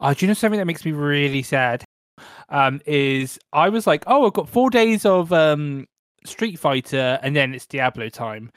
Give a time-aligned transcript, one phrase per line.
[0.00, 1.84] Oh, do you know something that makes me really sad?
[2.48, 5.86] Um, is I was like, oh, I've got four days of um
[6.24, 8.50] Street Fighter, and then it's Diablo time.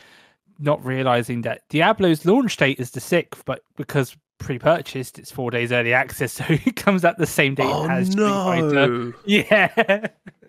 [0.60, 5.72] Not realizing that Diablo's launch date is the sixth, but because pre-purchased, it's four days
[5.72, 8.88] early access, so it comes out the same day Oh as Street Fighter.
[8.88, 9.14] no!
[9.26, 9.70] Yeah,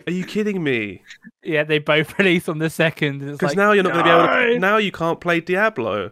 [0.07, 1.03] Are you kidding me?
[1.43, 3.21] yeah, they both release on the second.
[3.21, 4.53] Because like, now you're not going to be able to.
[4.55, 4.59] no!
[4.59, 6.11] Now you can't play Diablo.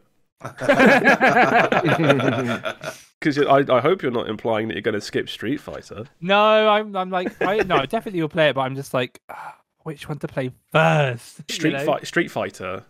[3.22, 6.04] Because I, I hope you're not implying that you're going to skip Street Fighter.
[6.20, 9.56] No, I'm, I'm like, I no, definitely will play it, but I'm just like, ah,
[9.84, 11.40] which one to play first?
[11.48, 11.84] you Street know?
[11.84, 12.84] Fight, Street Fighter,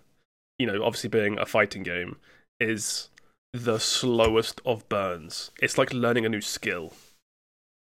[0.59, 2.17] you know, obviously being a fighting game,
[2.59, 3.11] is
[3.53, 5.51] the slowest of burns.
[5.61, 6.95] It's like learning a new skill.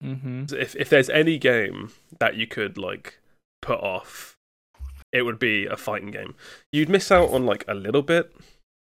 [0.03, 0.53] Mm-hmm.
[0.53, 3.19] If if there's any game that you could like
[3.61, 4.35] put off,
[5.13, 6.35] it would be a fighting game.
[6.73, 8.35] You'd miss out on like a little bit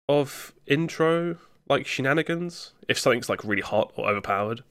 [0.07, 4.63] of intro like shenanigans if something's like really hot or overpowered.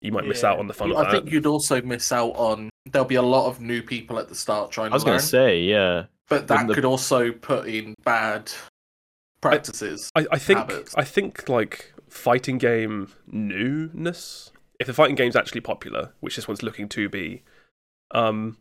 [0.00, 2.70] You might miss out on the fun of I think you'd also miss out on.
[2.86, 4.92] There'll be a lot of new people at the start trying to.
[4.92, 6.04] I was going to say, yeah.
[6.28, 8.52] but that the- could also put in bad
[9.40, 10.10] practices.
[10.14, 10.94] I, I think habits.
[10.96, 14.52] I think like fighting game newness.
[14.78, 17.42] If the fighting game's actually popular, which this one's looking to be,
[18.12, 18.56] um,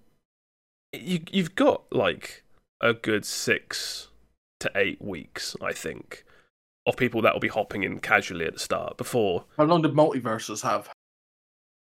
[0.91, 2.43] you you've got like
[2.81, 4.07] a good six
[4.59, 6.25] to eight weeks, I think,
[6.87, 8.97] of people that will be hopping in casually at the start.
[8.97, 10.89] Before, How long did MultiVersus have?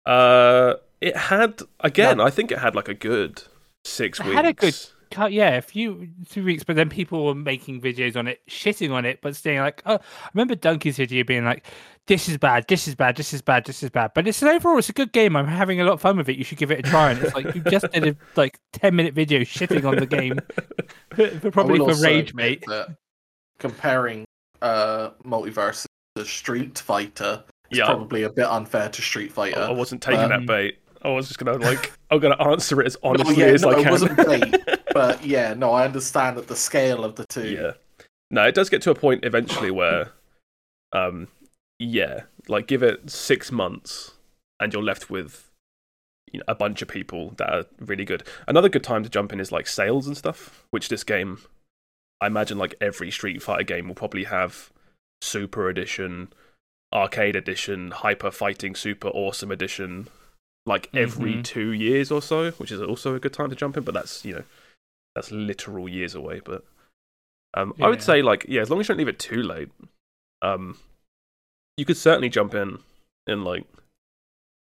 [0.05, 3.43] uh, it had again, I think it had like a good
[3.85, 4.37] six It weeks.
[4.37, 4.77] had a good-
[5.13, 8.91] Cut- Yeah, a few two weeks, but then people were making videos on it, shitting
[8.91, 11.65] on it, but saying like, "Oh, I remember Donkey's video being like,
[12.09, 14.49] this is bad, this is bad, this is bad, this is bad." But it's an
[14.49, 15.37] overall, it's a good game.
[15.37, 16.37] I'm having a lot of fun with it.
[16.37, 17.13] You should give it a try.
[17.13, 20.41] And it's like you just did a like ten minute video shitting on the game,
[21.15, 22.65] for, for probably for Rage Mate.
[23.61, 24.25] comparing
[24.63, 27.87] uh, MultiVersus to Street Fighter is Yeah.
[27.87, 29.61] probably a bit unfair to Street Fighter.
[29.61, 30.79] I wasn't taking Um, that bait.
[31.03, 33.71] I was just gonna like I'm gonna answer it as No, honestly yeah, as no,
[33.71, 33.91] I it can.
[33.93, 34.55] wasn't bait,
[34.95, 37.49] but yeah, no, I understand that the scale of the two.
[37.49, 37.73] Yeah.
[38.31, 40.11] No, it does get to a point eventually where,
[40.93, 41.29] um,
[41.79, 44.15] yeah, like give it six months
[44.59, 45.49] and you're left with
[46.33, 48.25] you know, a bunch of people that are really good.
[48.49, 51.39] Another good time to jump in is like sales and stuff, which this game,
[52.21, 54.71] I imagine like every Street Fighter game will probably have
[55.21, 56.33] Super Edition,
[56.93, 60.09] Arcade Edition, Hyper Fighting Super Awesome Edition,
[60.65, 61.45] like every Mhm.
[61.45, 64.25] two years or so, which is also a good time to jump in, but that's,
[64.25, 64.45] you know,
[65.15, 66.41] that's literal years away.
[66.45, 66.65] But
[67.55, 69.71] um, I would say, like, yeah, as long as you don't leave it too late,
[70.43, 70.79] um,
[71.79, 72.81] you could certainly jump in
[73.27, 73.65] in like,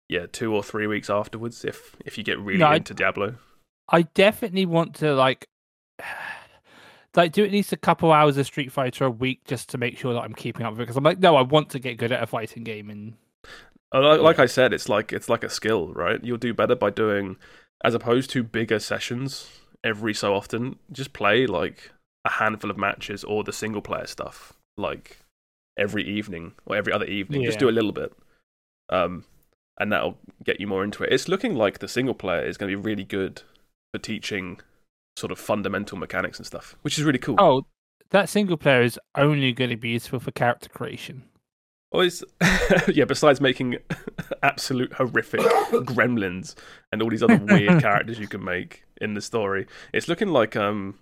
[0.10, 3.36] yeah, two or three weeks afterwards if if you get really No, I- into Diablo.
[3.90, 5.48] I definitely want to like
[7.16, 9.98] like do at least a couple hours of Street Fighter a week just to make
[9.98, 10.84] sure that I'm keeping up with it.
[10.84, 13.14] Because I'm like, no, I want to get good at a fighting game, and
[13.94, 16.24] Uh, Like, like I said, it's like it's like a skill, right?
[16.24, 17.38] You'll do better by doing,
[17.84, 20.78] as opposed to bigger sessions every so often.
[20.92, 21.92] Just play like
[22.26, 25.20] a handful of matches or the single player stuff, like
[25.78, 27.42] every evening or every other evening.
[27.48, 28.14] Just do a little bit,
[28.90, 29.26] um,
[29.80, 31.14] and that'll get you more into it.
[31.14, 33.44] It's looking like the single player is going to be really good
[33.94, 34.60] for teaching
[35.16, 37.36] sort of fundamental mechanics and stuff, which is really cool.
[37.40, 37.66] oh,
[38.10, 41.24] that single player is only going to be useful for character creation.
[41.92, 42.24] Well, it's,
[42.88, 43.78] yeah, besides making
[44.44, 45.42] absolute horrific
[45.72, 46.56] gremlins
[46.92, 50.56] and all these other weird characters you can make in the story, it's looking like
[50.56, 50.98] um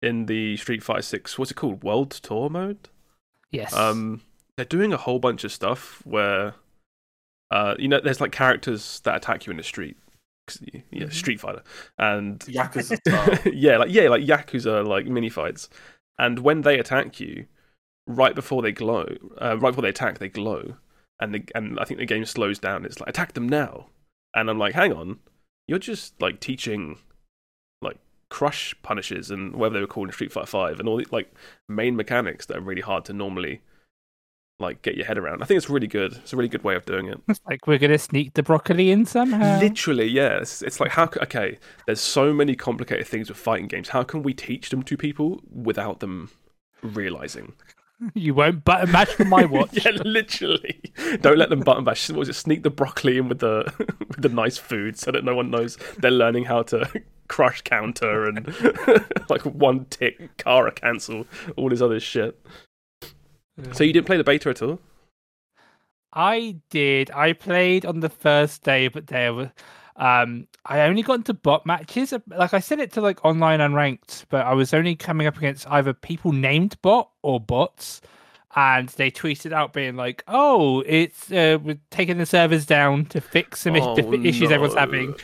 [0.00, 2.88] in the Street Fighter Six, what's it called, World Tour mode?
[3.52, 3.72] Yes.
[3.72, 4.22] Um,
[4.56, 6.54] they're doing a whole bunch of stuff where,
[7.52, 10.01] uh, you know, there's like characters that attack you in the street, 'Cause,
[10.60, 11.12] yeah, Mhm.
[11.12, 11.62] Street Fighter,
[11.98, 15.68] and Yakuza yeah, like yeah, like Yakuza like mini fights,
[16.18, 17.46] and when they attack you,
[18.06, 19.06] right before they glow,
[19.40, 20.74] uh, right before they attack, they glow,
[21.20, 22.84] and the, and I think the game slows down.
[22.84, 23.86] It's like attack them now,
[24.34, 25.20] and I'm like, hang on,
[25.68, 26.98] you're just like teaching,
[27.80, 27.98] like
[28.28, 31.32] crush punishes and whatever they were called in Street Fighter Five, and all the like
[31.68, 33.60] main mechanics that are really hard to normally
[34.62, 35.42] like get your head around.
[35.42, 36.14] I think it's really good.
[36.14, 37.20] It's a really good way of doing it.
[37.28, 39.60] It's like we're gonna sneak the broccoli in somehow.
[39.60, 40.38] Literally, yeah.
[40.38, 41.58] It's, it's like how okay.
[41.86, 43.90] There's so many complicated things with fighting games.
[43.90, 46.30] How can we teach them to people without them
[46.82, 47.52] realizing?
[48.14, 49.84] You won't button mash for my watch.
[49.84, 50.80] yeah, literally.
[51.20, 52.10] Don't let them button bash.
[52.10, 52.32] What was it?
[52.34, 53.72] Sneak the broccoli in with the
[54.08, 56.88] with the nice food so that no one knows they're learning how to
[57.28, 58.44] crush counter and
[59.30, 62.44] like one tick, Kara cancel, all this other shit.
[63.72, 64.78] So you didn't play the beta at all?
[66.12, 67.10] I did.
[67.10, 69.48] I played on the first day, but there was
[69.96, 72.12] um I only got into bot matches.
[72.28, 75.66] Like I said it to like online unranked, but I was only coming up against
[75.68, 78.00] either people named bot or bots.
[78.56, 83.20] and they tweeted out being like, "Oh, it's uh, we're taking the servers down to
[83.22, 85.16] fix some Oh, issues everyone's having,"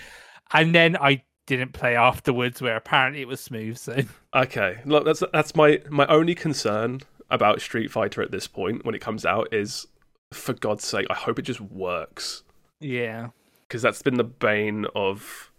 [0.54, 3.78] and then I didn't play afterwards, where apparently it was smooth.
[3.78, 4.02] So
[4.34, 8.94] Okay, look, that's that's my my only concern about Street Fighter at this point when
[8.94, 9.86] it comes out is,
[10.32, 12.42] for God's sake, I hope it just works
[12.80, 13.28] yeah,
[13.66, 15.50] because that's been the bane of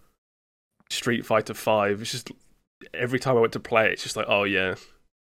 [0.89, 2.01] Street Fighter Five.
[2.01, 2.31] It's just
[2.93, 4.79] every time I went to play it, it's just like, oh yeah, it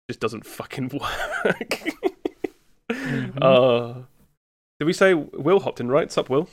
[0.09, 1.83] just doesn't fucking work.
[2.91, 3.37] Mhm.
[3.41, 4.01] Uh,
[4.79, 6.11] did we say Will hopped in right?
[6.11, 6.49] Sup, Will?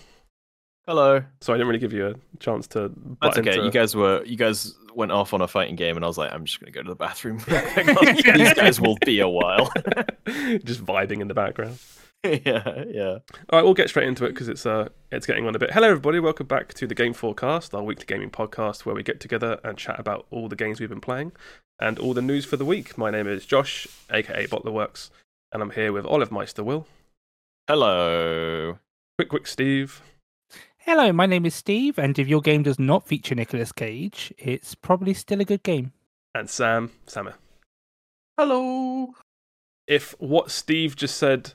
[0.87, 1.23] Hello.
[1.41, 2.91] So I didn't really give you a chance to.
[3.23, 3.51] That's okay.
[3.53, 6.19] into- You guys were you guys went off on a fighting game, and I was
[6.19, 7.39] like, I'm just gonna go to the bathroom.
[7.47, 9.71] These guys will be a while.
[10.65, 11.79] just vibing in the background.
[12.25, 13.19] yeah, yeah.
[13.49, 15.71] All right, we'll get straight into it because it's uh it's getting on a bit.
[15.73, 16.19] Hello, everybody.
[16.19, 19.79] Welcome back to the Game FourCast, our weekly gaming podcast where we get together and
[19.79, 21.33] chat about all the games we've been playing
[21.81, 22.99] and all the news for the week.
[22.99, 25.11] My name is Josh, aka Bottlerworks,
[25.53, 26.87] and I'm here with Olive Meister, Will,
[27.69, 28.79] Hello.
[29.19, 30.03] Quick Quick Steve,
[30.91, 34.75] hello, my name is Steve, and if your game does not feature Nicolas Cage, it's
[34.75, 35.93] probably still a good game.
[36.35, 37.35] and Sam Sammer.
[38.37, 39.15] Hello.
[39.87, 41.53] If what Steve just said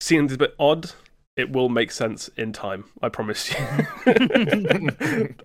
[0.00, 0.92] seems a bit odd,
[1.36, 2.84] it will make sense in time.
[3.02, 3.56] I promise you.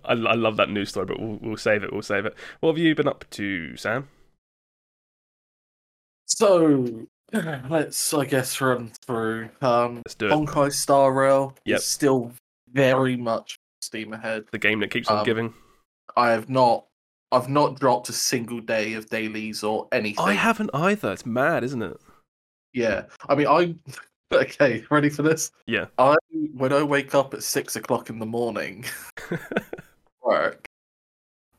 [0.04, 1.92] I, I love that news story, but we'll, we'll save it.
[1.92, 2.34] We'll save it.
[2.60, 4.08] What have you been up to, Sam?
[6.26, 7.06] So
[7.68, 9.50] let's, I guess, run through.
[9.62, 10.30] Um, Let's do it.
[10.30, 11.78] Honkai Star Rail Yep.
[11.78, 12.32] is still
[12.72, 14.44] very much steam ahead.
[14.52, 15.54] The game that keeps on Um, giving.
[16.16, 16.86] I have not,
[17.32, 20.24] I've not dropped a single day of dailies or anything.
[20.24, 21.12] I haven't either.
[21.12, 21.96] It's mad, isn't it?
[22.72, 23.74] Yeah, I mean, I.
[24.32, 25.50] Okay, ready for this?
[25.66, 25.86] Yeah.
[25.98, 26.14] I
[26.54, 28.84] when I wake up at six o'clock in the morning,
[30.22, 30.64] work.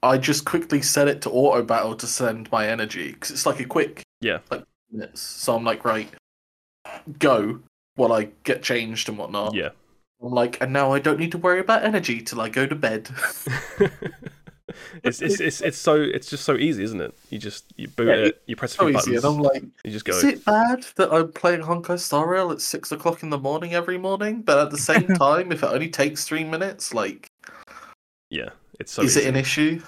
[0.04, 3.60] I just quickly set it to auto battle to send my energy because it's like
[3.60, 4.40] a quick Yeah.
[4.50, 5.20] like minutes.
[5.20, 6.10] So I'm like, right,
[7.20, 7.60] go
[7.96, 9.54] while I get changed and whatnot.
[9.54, 9.70] yeah.
[10.22, 12.76] I'm like, and now I don't need to worry about energy till I go to
[12.76, 13.10] bed.
[15.04, 17.16] it's, it's it's it's so it's just so easy, isn't it?
[17.30, 19.42] You just you boot Yeah, it, you press a so few easy, buttons, and I'm
[19.42, 20.14] like, you just go.
[20.14, 23.74] is it bad that I'm playing Honkai Star Rail at six o'clock in the morning
[23.74, 24.42] every morning?
[24.42, 27.28] But at the same time, if it only takes three minutes, like.
[28.30, 29.02] Yeah, it's so.
[29.02, 29.26] is easy.
[29.26, 29.82] it an issue?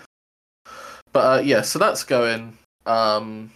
[1.12, 2.58] But uh, yeah, so that's going.
[2.86, 3.52] Um,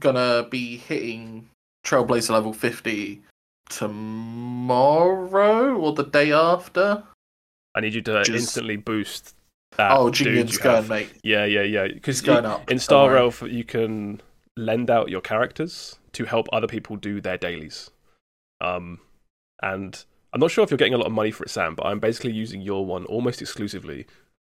[0.00, 1.48] gonna be hitting
[1.84, 3.22] Trailblazer level fifty
[3.68, 7.02] tomorrow or the day after.
[7.74, 9.34] I need you to Just- instantly boost
[9.76, 9.92] that.
[9.92, 10.88] oh, dude going, have.
[10.88, 11.10] mate.
[11.22, 11.88] Yeah, yeah, yeah.
[11.88, 12.70] Because It's going up.
[12.70, 13.12] in Star.
[13.12, 14.20] Rail, f- you can
[14.56, 17.90] lend out your characters to help other people do their dailies.
[18.60, 19.00] Um,
[19.62, 21.86] and I'm not sure if you're getting a lot of money for it, Sam, but
[21.86, 24.06] I'm basically using your one almost exclusively.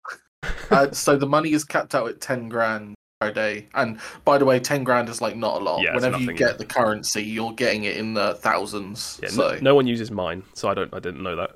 [0.69, 2.93] uh, so the money is capped out at ten grand
[3.31, 3.67] day.
[3.73, 5.81] And by the way, ten grand is like not a lot.
[5.81, 9.19] Yeah, Whenever you get the currency, you're getting it in the thousands.
[9.21, 10.93] Yeah, so no, no one uses mine, so I don't.
[10.93, 11.51] I didn't know that.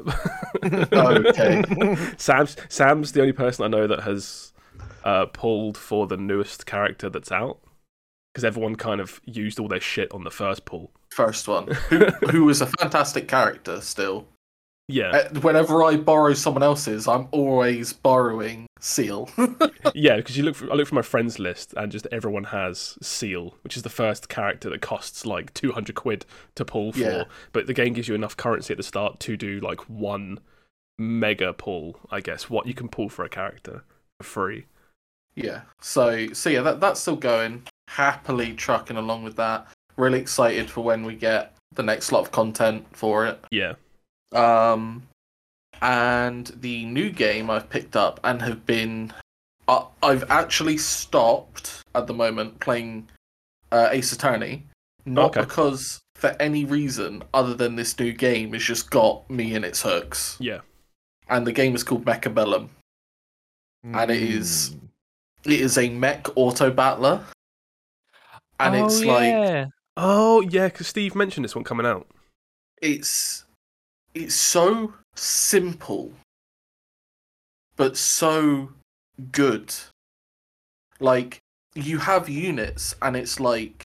[1.30, 1.64] Okay.
[2.18, 4.54] Sam's Sam's the only person I know that has
[5.04, 7.60] uh, pulled for the newest character that's out
[8.34, 10.92] because everyone kind of used all their shit on the first pull.
[11.12, 11.68] first one,
[12.30, 14.28] who, was a fantastic character still.
[14.90, 19.30] Yeah, Uh, Whenever I borrow someone else's, I'm always borrowing Seele.
[19.94, 20.18] yeah.
[20.18, 23.54] Because you look, for, I look for my friends list, and just everyone has Seele,
[23.64, 26.26] which is the first character that costs like two hundred quid
[26.56, 27.00] to pull for.
[27.00, 27.24] Yeah.
[27.54, 30.40] But the game gives you enough currency at the start to do like one
[30.98, 32.50] mega pull, I guess.
[32.50, 33.84] What you can pull for a character
[34.20, 34.66] for free.
[35.36, 35.62] yeah.
[35.82, 37.64] So so yeah, that that's still going.
[37.90, 39.68] Happily trucking along with that.
[39.98, 43.40] Really excited for when we get the next lot of content for it.
[43.52, 43.74] Yeah,
[44.32, 45.04] Um,
[45.82, 49.14] and the new game I've picked up and have been,
[49.68, 53.08] uh, I've actually stopped at the moment playing
[53.72, 54.66] uh, Ace Attorney,
[55.06, 55.42] not Okay.
[55.42, 59.82] because for any reason other than this new game has just got me in its
[59.82, 60.38] hooks.
[60.40, 60.60] yeah.
[61.30, 62.70] And the game is called Mechabellum.
[63.84, 64.76] And it is-
[65.46, 67.24] It is a mech auto battler,
[68.60, 69.66] and oh, it's like yeah.
[69.96, 72.06] Oh yeah, because Steve mentioned this one coming out.
[72.82, 73.46] it's
[74.14, 76.14] it's so simple
[77.80, 78.72] but so
[79.32, 79.74] good.
[81.00, 81.40] Like
[81.76, 83.84] you have units and it's like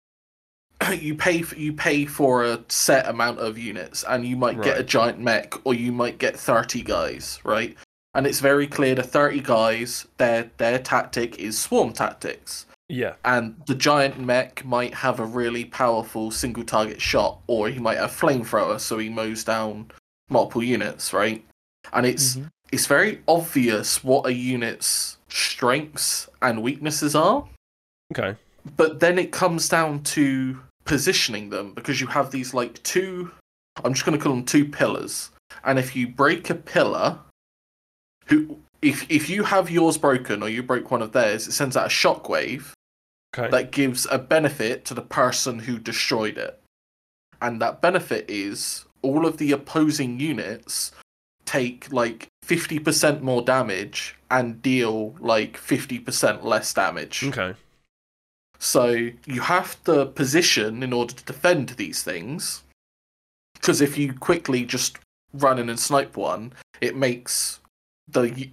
[0.99, 4.78] you pay for, you pay for a set amount of units and you might get
[4.78, 7.76] a giant mech or you might get 30 guys right?
[8.16, 12.66] And it's very clear the 30 guys their their tactic is swarm tactics.
[12.88, 17.78] Yeah, and the giant mech might have a really powerful single target shot, or he
[17.78, 19.90] might have flamethrower, so he mows down
[20.28, 21.45] multiple units, right?
[21.93, 22.50] And it's Mhm.
[22.73, 27.47] it's very obvious what a unit's strengths and weaknesses are,
[28.12, 28.37] okay.
[28.76, 33.31] but then it comes down to positioning them because you have these like two.
[33.85, 35.31] I'm just going to call them two pillars,
[35.64, 37.19] and if you break a pillar,
[38.26, 41.76] who if if you have yours broken or you break one of theirs, it sends
[41.76, 42.73] out a shockwave
[43.37, 43.50] Okay.
[43.50, 46.61] that gives a benefit to the person who destroyed it.
[47.43, 50.92] And that benefit is all of the opposing units
[51.44, 57.23] take like 50% more damage and deal like 50% less damage.
[57.25, 57.54] okay.
[58.58, 62.62] So you have to position in order to defend these things.
[63.52, 64.99] Because if you quickly just
[65.34, 67.61] run in and snipe one, it makes
[68.08, 68.49] the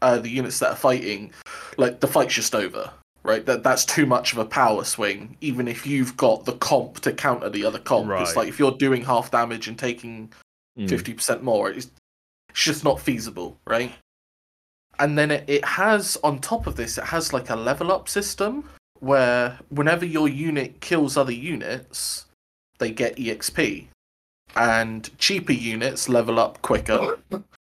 [0.00, 1.32] uh, the units that are fighting
[1.76, 2.90] like the fight's just over.
[3.24, 5.36] Right, that that's too much of a power swing.
[5.40, 8.72] Even if you've got the comp to counter the other comp, it's like if you're
[8.72, 10.32] doing half damage and taking
[10.78, 10.88] Mm.
[10.88, 11.70] fifty percent more.
[11.70, 11.90] It's,
[12.48, 13.92] it's just not feasible, right?
[14.98, 18.08] And then it, it has on top of this, it has like a level up
[18.08, 18.64] system
[19.00, 22.26] where whenever your unit kills other units,
[22.78, 23.86] they get EXP,
[24.56, 27.18] and cheaper units level up quicker,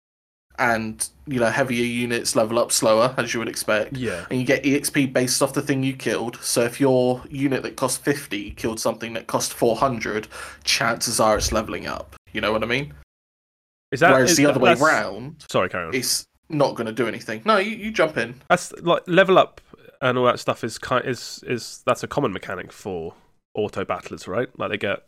[0.59, 3.95] and you know heavier units level up slower, as you would expect.
[3.97, 4.25] Yeah.
[4.29, 6.37] And you get EXP based off the thing you killed.
[6.41, 10.27] So if your unit that cost 50 killed something that cost 400,
[10.63, 12.15] chances are it's leveling up.
[12.33, 12.93] You know what I mean?
[13.91, 15.95] Is that Whereas is the that- other way round, Sorry, carry on.
[15.95, 17.41] it's not going to do anything.
[17.45, 18.35] No, you, you jump in.
[18.49, 19.61] That's like level up
[20.01, 23.13] and all that stuff is kind is is that's a common mechanic for
[23.55, 24.47] auto battlers, right?
[24.59, 25.03] Like they get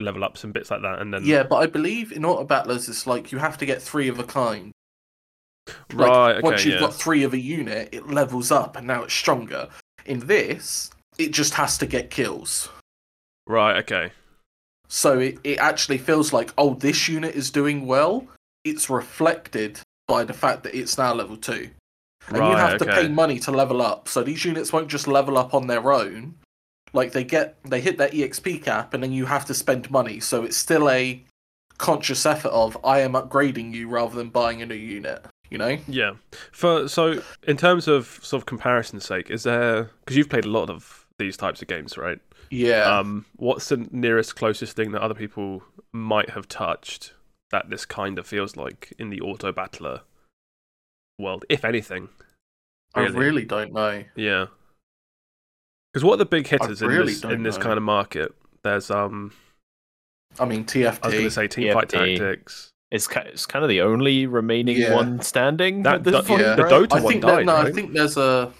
[0.00, 2.88] level ups and bits like that, and then Yeah, but I believe in auto battlers,
[2.88, 4.72] it's like you have to get three of a kind.
[5.92, 6.30] Like, right.
[6.36, 6.80] Okay, once you've yeah.
[6.80, 9.68] got three of a unit, it levels up and now it's stronger.
[10.06, 12.70] In this, it just has to get kills.
[13.46, 13.76] Right.
[13.78, 14.12] Okay.
[14.88, 18.26] So it, it actually feels like, oh, this unit is doing well.
[18.64, 21.68] It's reflected by the fact that it's now level two.
[22.28, 22.50] And right.
[22.50, 23.02] you have to okay.
[23.02, 24.08] pay money to level up.
[24.08, 26.34] So these units won't just level up on their own.
[26.92, 30.20] Like they get they hit their EXP cap and then you have to spend money.
[30.20, 31.22] So it's still a
[31.78, 35.24] conscious effort of I am upgrading you rather than buying a new unit.
[35.50, 35.78] You know?
[35.86, 36.14] Yeah.
[36.52, 40.50] For so in terms of sort of comparison's sake, is there because you've played a
[40.50, 42.20] lot of these types of games, right?
[42.50, 42.98] Yeah.
[42.98, 47.12] Um, what's the nearest closest thing that other people might have touched
[47.50, 50.02] that this kind of feels like in the auto battler
[51.18, 52.08] world, if anything?
[52.94, 53.18] I really?
[53.18, 54.04] really don't know.
[54.16, 54.46] Yeah.
[55.92, 57.62] Because what are the big hitters in this in this know.
[57.62, 58.34] kind of market?
[58.62, 59.32] There's um,
[60.38, 60.98] I mean TFT.
[61.02, 62.72] I was going to say Teamfight Tactics.
[62.90, 64.94] It's it's kind of the only remaining Yeah.
[64.94, 65.82] one standing.
[65.82, 66.54] That at this point, yeah.
[66.54, 66.62] the?
[66.62, 68.52] Dota I one think died, that, no, I think there's a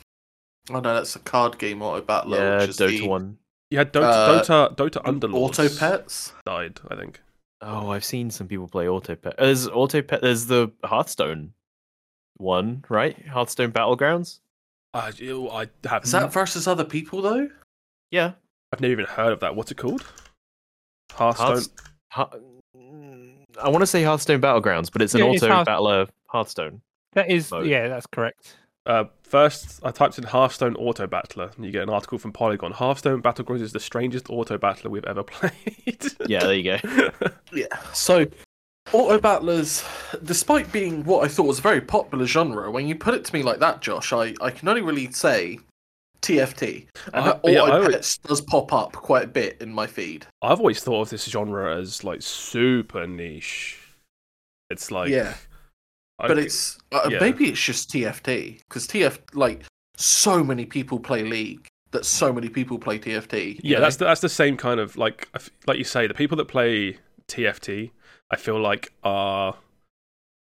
[0.70, 2.36] Oh no, that's a card game auto battler.
[2.38, 3.38] yeah, which is Dota the one.
[3.70, 6.32] You had Dota, Uh, Dota, Dota Underlords Auto pets.
[6.46, 7.20] died, I think.
[7.60, 9.34] Oh, I've seen some people play Auto Pet.
[9.38, 10.20] There's Auto Pet.
[10.22, 11.54] There's the Hearthstone
[12.36, 13.26] one, right?
[13.26, 14.40] Hearthstone Battlegrounds.
[14.94, 16.04] Uh, you- I have.
[16.04, 17.48] Is that versus other people though?
[18.10, 18.32] Yeah,
[18.72, 19.54] I've never even heard of that.
[19.54, 20.04] What's it called?
[21.12, 21.46] Hearthstone.
[21.48, 21.70] Hearths-
[22.10, 22.40] Heart-
[22.76, 26.06] mm, I want to say Hearthstone Battlegrounds, but it's an Yeah, it's auto Hearth- battler
[26.26, 26.80] Hearthstone.
[27.12, 27.66] That is, Mode.
[27.66, 28.56] yeah, that's correct.
[28.86, 32.72] Uh, first, I typed in Hearthstone Auto Battler, and you get an article from Polygon.
[32.72, 36.02] Hearthstone Battlegrounds is the strangest auto battler we've ever played.
[36.26, 37.10] Yeah, there you go.
[37.52, 37.66] Yeah.
[37.92, 38.26] So,
[38.92, 39.84] auto battlers,
[40.24, 43.34] despite being what I thought was a very popular genre, when you put it to
[43.34, 45.58] me like that, Josh, I, I can only really say
[46.22, 46.86] TFT.
[47.12, 50.26] And I- auto yeah, would- pets does pop up quite a bit in my feed.
[50.42, 53.78] I've always thought of this genre as like super niche.
[54.70, 55.34] It's like Yeah.
[56.18, 57.20] I- But it's uh, yeah.
[57.20, 59.62] maybe it's just TFT because TF like
[59.96, 63.60] so many people play League that so many people play TFT.
[63.62, 63.82] yeah, know?
[63.82, 65.28] that's the, that's the same kind of like
[65.66, 67.90] like you say the people that play TFT.
[68.30, 69.56] I feel like are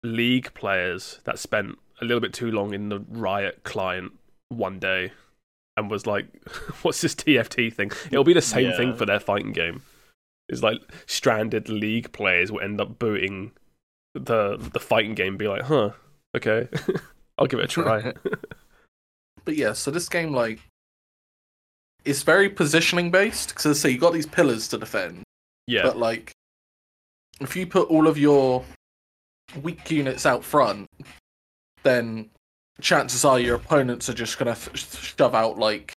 [0.04, 4.14] league players that spent a little bit too long in the Riot client
[4.50, 5.12] one day
[5.78, 6.28] and was like,
[6.82, 9.84] "What's this TFT thing?" It'll be the same thing for their fighting game.
[10.48, 13.52] It's like stranded league players will end up booting
[14.14, 15.92] the the fighting game, and be like, "Huh,
[16.36, 16.68] okay,
[17.38, 18.14] I'll give it a try."
[19.44, 20.60] But yeah, so this game like
[22.04, 25.22] it's very positioning based because say you got these pillars to defend,
[25.68, 26.32] yeah, but like
[27.40, 28.64] if you put all of your
[29.62, 30.88] weak units out front,
[31.84, 32.30] then
[32.82, 35.94] chances are your opponents are just gonna th- shove out like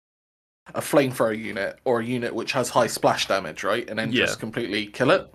[0.75, 3.89] a flamethrower unit or a unit which has high splash damage, right?
[3.89, 4.25] And then Yeah.
[4.25, 5.31] just completely kill it.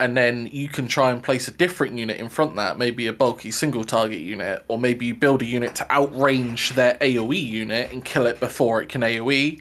[0.00, 3.06] And then you can try and place a different unit in front of that, maybe
[3.06, 7.36] a bulky single target unit, or maybe you build a unit to outrange their AoE
[7.38, 9.60] unit and kill it before it can AoE.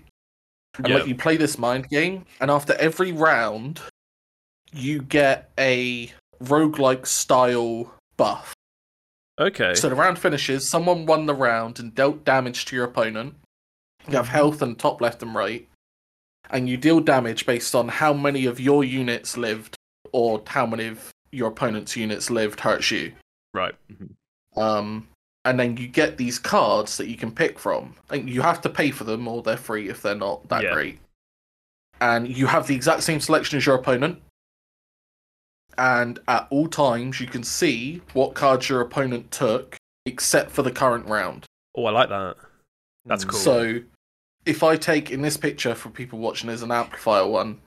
[0.77, 0.95] And Yeah.
[0.95, 3.81] like you play this mind game, and after every round,
[4.73, 6.11] you get a
[6.43, 8.53] roguelike style buff.
[9.39, 13.35] okay, So the round finishes, someone won the round and dealt damage to your opponent.
[14.07, 15.67] You have health and top left and right.
[16.49, 19.75] and you deal damage based on how many of your units lived
[20.11, 23.11] or how many of your opponent's units lived hurts you.
[23.53, 23.75] Right.
[24.55, 25.07] Um,
[25.45, 28.69] and then you get these cards that you can pick from, and you have to
[28.69, 30.73] pay for them, or they're free if they're not that Yeah.
[30.73, 30.99] great.
[32.01, 34.21] And you have the exact same selection as your opponent.
[35.79, 40.71] And at all times, you can see what cards your opponent took, except for the
[40.71, 41.45] current round.
[41.75, 42.35] Oh, I like that.
[43.05, 43.29] That's Mm.
[43.29, 43.39] cool.
[43.39, 43.79] So,
[44.45, 47.61] if I take in this picture for people watching, there's an amplifier one.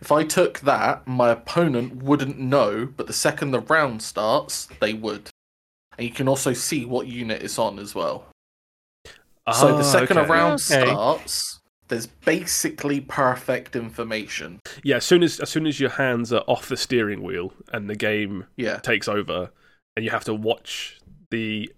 [0.00, 4.94] If I took that, my opponent wouldn't know, but the second the round starts, they
[4.94, 5.28] would.
[5.98, 8.24] And you can also see what unit it's on as well.
[9.52, 10.86] so the Ah, second a round Okay.
[10.86, 11.59] starts,
[11.90, 14.60] there's basically perfect information.
[14.82, 17.90] Yeah, as soon as as soon as your hands are off the steering wheel and
[17.90, 18.78] the game Yeah.
[18.78, 19.50] takes over,
[19.96, 20.98] and you have to watch
[21.30, 21.70] the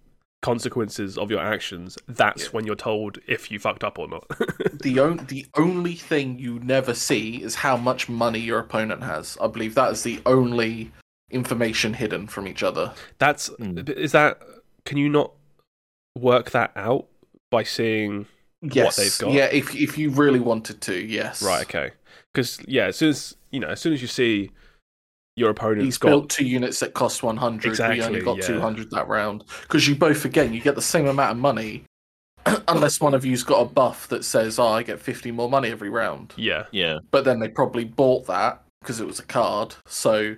[0.42, 2.49] consequences of your actions, that's Yeah.
[2.50, 4.25] when you're told if you fucked up or not.
[4.83, 9.38] The on- the only thing you never see is how much money your opponent has.
[9.40, 10.90] I believe that is the only
[11.31, 12.92] information hidden from each other.
[13.19, 13.88] that's Mm.
[13.90, 14.40] is that.
[14.85, 15.33] Can you not
[16.19, 17.07] work that out
[17.50, 18.26] by seeing?
[18.62, 18.97] Yes.
[18.97, 19.33] they've got.
[19.33, 21.42] Yeah, if if you really wanted to, yes.
[21.42, 21.62] Right.
[21.62, 21.90] Okay.
[22.33, 24.50] Because yeah, as soon as you know, as soon as you see
[25.37, 27.78] your opponent's He's got built two units that cost 100.
[27.78, 28.47] we only got yeah.
[28.47, 29.45] 200 that round.
[29.62, 31.85] Because you both, again, you get the same amount of money,
[32.69, 35.71] unless one of you's got a buff that says, oh, I get 50 more money
[35.71, 36.35] every round.
[36.37, 36.99] yeah, Yeah.
[37.11, 39.75] But then they probably bought that because it was a card.
[39.87, 40.37] So,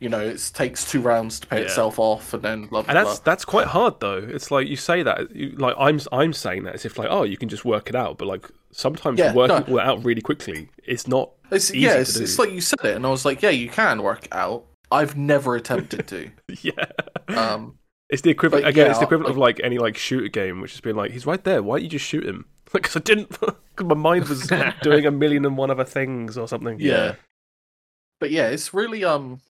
[0.00, 1.64] you know, it takes two rounds to pay Yeah.
[1.66, 3.24] itself off and then blah, blah, and that's blah.
[3.32, 4.18] that's quite hard though.
[4.18, 7.22] It's like you say that, you, like I'm I'm saying that as if like oh
[7.22, 9.78] you can just work it out, but like sometimes Yeah, working no.
[9.80, 11.30] it out really quickly it's not.
[11.50, 12.96] It's, easy yeah, it's, it's like you said it.
[12.96, 14.64] And I was like, yeah, you can work it out.
[14.90, 16.30] I've never attempted to.
[16.62, 16.84] Yeah,
[17.28, 17.78] Um,
[18.10, 18.86] it's the equivalent again.
[18.86, 21.10] yeah, it's the equivalent of like- like any like shooter game, which has been like
[21.12, 21.62] he's right there.
[21.62, 22.44] Why don't you just shoot him?
[22.72, 23.30] Because I didn't.
[23.76, 24.50] Because my mind was
[24.82, 26.78] doing a million and one other things or something.
[26.80, 27.14] Yeah.
[28.20, 29.40] but yeah, it's really um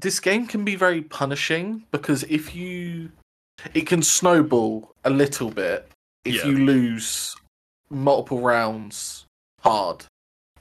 [0.00, 3.10] this game can be very punishing because if you
[3.74, 5.88] it can snowball a little bit
[6.24, 6.46] if Yeah.
[6.46, 7.34] you lose
[7.90, 9.24] multiple rounds
[9.62, 10.04] hard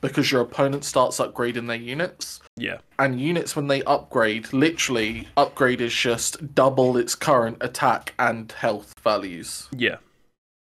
[0.02, 5.82] because your opponent starts upgrading their units yeah, and units when they upgrade literally upgrade
[5.82, 9.98] is just double its current attack and health values yeah.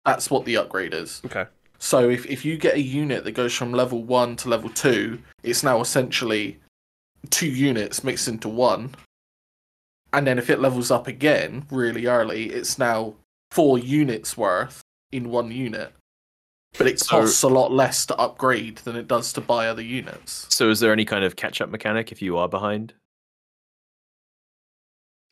[0.05, 1.45] that's what the upgrade is Okay.
[1.79, 5.19] so if, if you get a unit that goes from level one to level two,
[5.43, 6.59] it's now essentially
[7.29, 8.95] two units mixed into one.
[10.13, 13.13] And then if it levels up again really early, it's now
[13.51, 14.81] four units worth
[15.11, 15.93] in one unit.
[16.77, 19.81] But it So- costs a lot less to upgrade than it does to buy other
[19.81, 20.47] units.
[20.49, 22.93] So is there any kind of catch up mechanic if you are behind?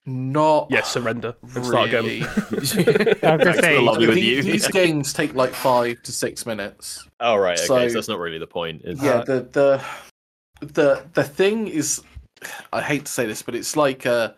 [0.06, 0.82] Not Yeah.
[0.84, 2.22] Surrender and start really.
[2.22, 2.30] again.
[2.52, 4.52] I was gonna say, the lobby with these, you.
[4.52, 7.06] these games take like five to six minutes.
[7.20, 7.68] Oh right, okay.
[7.68, 8.82] So- So, that's not really the point.
[8.86, 9.84] Is yeah the the
[10.62, 12.02] the the thing is
[12.74, 14.32] i hate to say this but it's like uh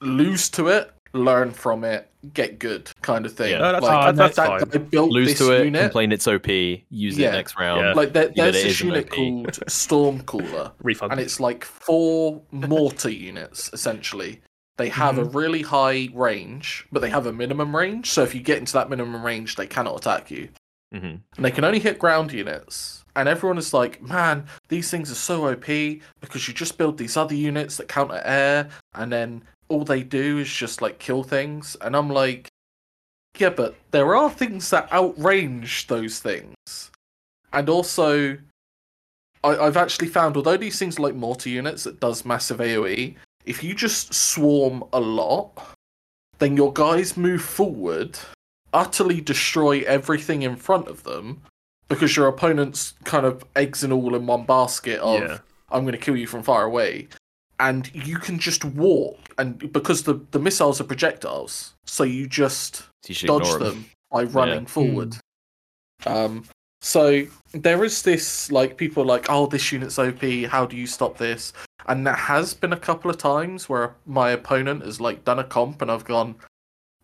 [0.00, 3.58] lose to it learn from it get good kind of thing Yeah.
[3.58, 4.60] No, that's- like, that's that fine.
[4.68, 6.48] guy built lose this to it, unit complain it's OP,
[6.90, 7.28] use Yeah.
[7.28, 7.80] it next round.
[7.80, 7.92] Yeah.
[7.92, 9.10] like there, there's it this unit OP.
[9.14, 11.12] called Stormcaller Refund.
[11.12, 14.40] and it's like four mortar units essentially
[14.76, 18.42] they have a really high range but they have a minimum range so if you
[18.42, 20.48] get into that minimum range they cannot attack you
[20.92, 23.04] hmm and they can only hit ground units.
[23.16, 25.64] And everyone is like, man, these things are so OP
[26.20, 30.38] because you just build these other units that counter air, and then all they do
[30.38, 31.76] is just like kill things.
[31.80, 32.48] And I'm like,
[33.38, 36.90] yeah, but there are things that outrange those things.
[37.52, 38.36] And also,
[39.42, 43.16] I, I've actually found, although these things are like mortar units that does massive AoE,
[43.46, 45.76] if you just swarm a lot,
[46.38, 48.18] then your guys move forward
[48.76, 51.40] utterly destroy everything in front of them
[51.88, 55.38] because your opponent's kind of eggs and all in one basket of Yeah.
[55.70, 57.08] I'm going to kill you from far away,
[57.60, 62.84] and you can just walk and because the the missiles are projectiles, so you just
[63.08, 63.62] You dodge ignore 'em.
[63.64, 64.66] them by running Yeah.
[64.68, 65.16] forward.
[66.06, 66.44] Um,
[66.80, 70.44] so there is this like people are like, oh, this unit's OP.
[70.44, 71.52] How do you stop this?
[71.86, 75.44] And that has been a couple of times where my opponent has like done a
[75.44, 76.36] comp, and I've gone,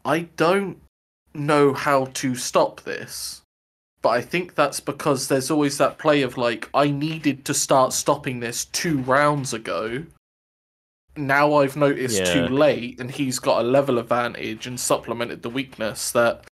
[0.04, 0.80] I don't
[1.34, 3.41] know how to stop this.
[4.02, 7.92] But I think that's because there's always that play of like, I needed to start
[7.92, 10.04] stopping this two rounds ago.
[11.16, 12.46] Now I've noticed Yeah.
[12.48, 16.44] too late, and he's got a level advantage and supplemented the weakness that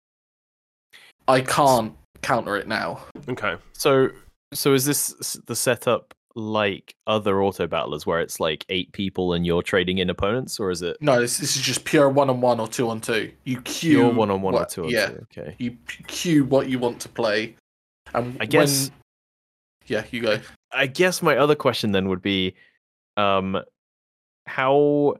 [1.28, 3.06] I can't counter it now.
[3.28, 3.56] Okay.
[3.74, 4.10] So,
[4.54, 9.46] so is this the setup like other auto battlers where it's like eight people and
[9.46, 12.40] you're trading in opponents, or is it No, this, this is just pure one on
[12.42, 13.32] one or two on two.
[13.44, 14.86] You queue pure one on one or two?
[14.86, 15.26] on Yeah, two?
[15.38, 15.56] Okay.
[15.58, 17.56] you queue what you want to play.
[18.14, 18.92] And I guess
[19.88, 20.40] yeah, you go.
[20.72, 22.54] I guess my other question then would be,
[23.18, 23.60] um,
[24.46, 25.16] how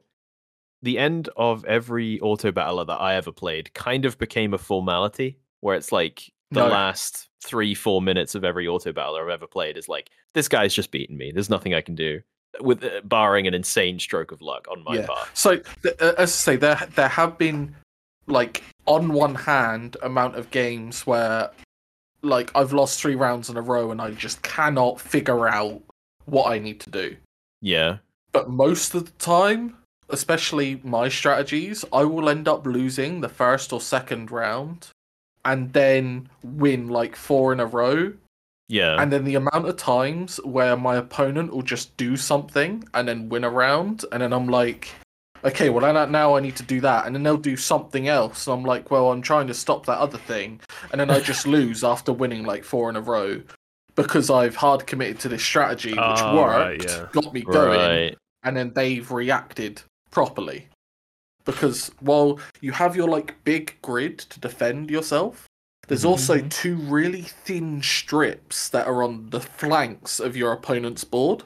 [0.82, 5.40] the end of every auto battler that I ever played kind of became a formality,
[5.62, 6.68] where it's like the No.
[6.70, 10.74] last three, four minutes of every auto battler I've ever played is like, this guy's
[10.74, 11.32] just beaten me.
[11.32, 12.22] There's nothing I can do,
[12.62, 15.06] with uh, barring an insane stroke of luck on my Yeah.
[15.08, 15.28] part.
[15.34, 17.76] So, th- uh, as I say, there there have been
[18.28, 21.50] like on one hand amount of games where
[22.22, 25.82] like I've lost three rounds in a row and I just cannot figure out
[26.26, 27.16] what I need to do.
[27.62, 27.98] Yeah,
[28.34, 29.78] But most of the time,
[30.10, 34.90] especially my strategies, I will end up losing the first or second round
[35.50, 38.14] and then win like four in a row.
[38.68, 43.08] yeah, And then the amount of times where my opponent will just do something and
[43.08, 44.90] then win a round, and then I'm like,
[45.44, 48.46] okay, well now- now I need to do that, and then they'll do something else.
[48.46, 50.60] And I'm like, well, I'm trying to stop that other thing,
[50.92, 53.42] and then I just lose after winning like four in a row
[53.96, 57.08] because I've hard committed to this strategy, which Oh, worked, right, yeah.
[57.12, 58.18] got me going, right.
[58.44, 59.82] and then they've reacted
[60.12, 60.68] properly.
[61.52, 65.48] Because while you have your like big grid to defend yourself,
[65.88, 66.50] there's also mm-hmm.
[66.50, 71.44] two really thin strips that are on the flanks of your opponent's board.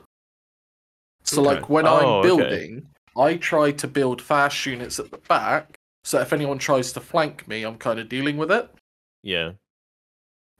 [1.23, 1.55] So Okay.
[1.55, 2.27] like when Oh, I'm okay.
[2.27, 6.99] building, I try to build fast units at the back, so if anyone tries to
[6.99, 8.69] flank me, I'm kind of dealing with it.
[9.21, 9.53] Yeah,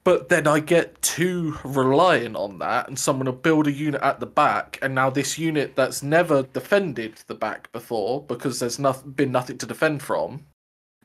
[0.04, 4.20] But then I get too reliant on that, and someone will build a unit at
[4.20, 9.16] the back, and now this unit that's never defended the back before because there's not,
[9.16, 10.46] been nothing to defend from,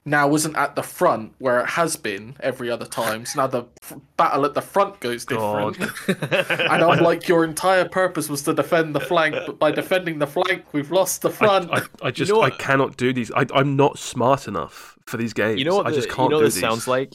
[0.04, 3.24] now isn't at the front where it has been every other time.
[3.26, 5.78] So now the f- battle at the front goes different.
[6.08, 10.26] and I'm like, your entire purpose was to defend the flank, but by defending the
[10.26, 11.70] flank, we've lost the front.
[11.70, 13.30] I, I just know I cannot do these.
[13.32, 15.58] I, I'm not smart enough for these games.
[15.58, 15.86] you know what?
[15.86, 16.62] I just the- can't you know do what this these.
[16.62, 17.14] sounds like.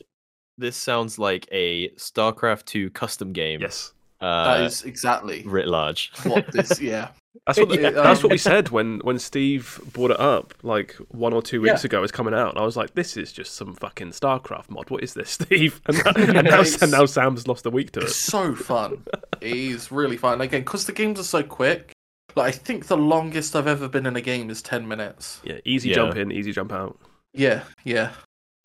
[0.58, 3.62] This sounds like a StarCraft two custom game.
[3.62, 6.12] Yes, uh, that is exactly writ large.
[6.24, 6.80] what this.
[6.82, 7.10] Yeah,
[7.48, 7.89] that's what Yeah.
[7.89, 11.84] that's what we said when when Steve brought it up like one or two weeks
[11.84, 11.88] Yeah.
[11.88, 12.04] ago.
[12.04, 14.89] It's coming out, and I was like, "This is just some fucking StarCraft mod.
[14.92, 18.12] What is this, Steve?" And, and now and now Sam's lost a week to It's
[18.12, 18.32] it.
[18.32, 19.04] so fun.
[19.42, 20.39] it is really fun.
[20.42, 21.92] Again, because the games are so quick.
[22.36, 25.42] Like I think the longest I've ever been in a game is ten minutes.
[25.44, 25.96] Yeah, easy Yeah.
[25.96, 26.98] jump in, easy jump out.
[27.34, 28.12] Yeah, yeah.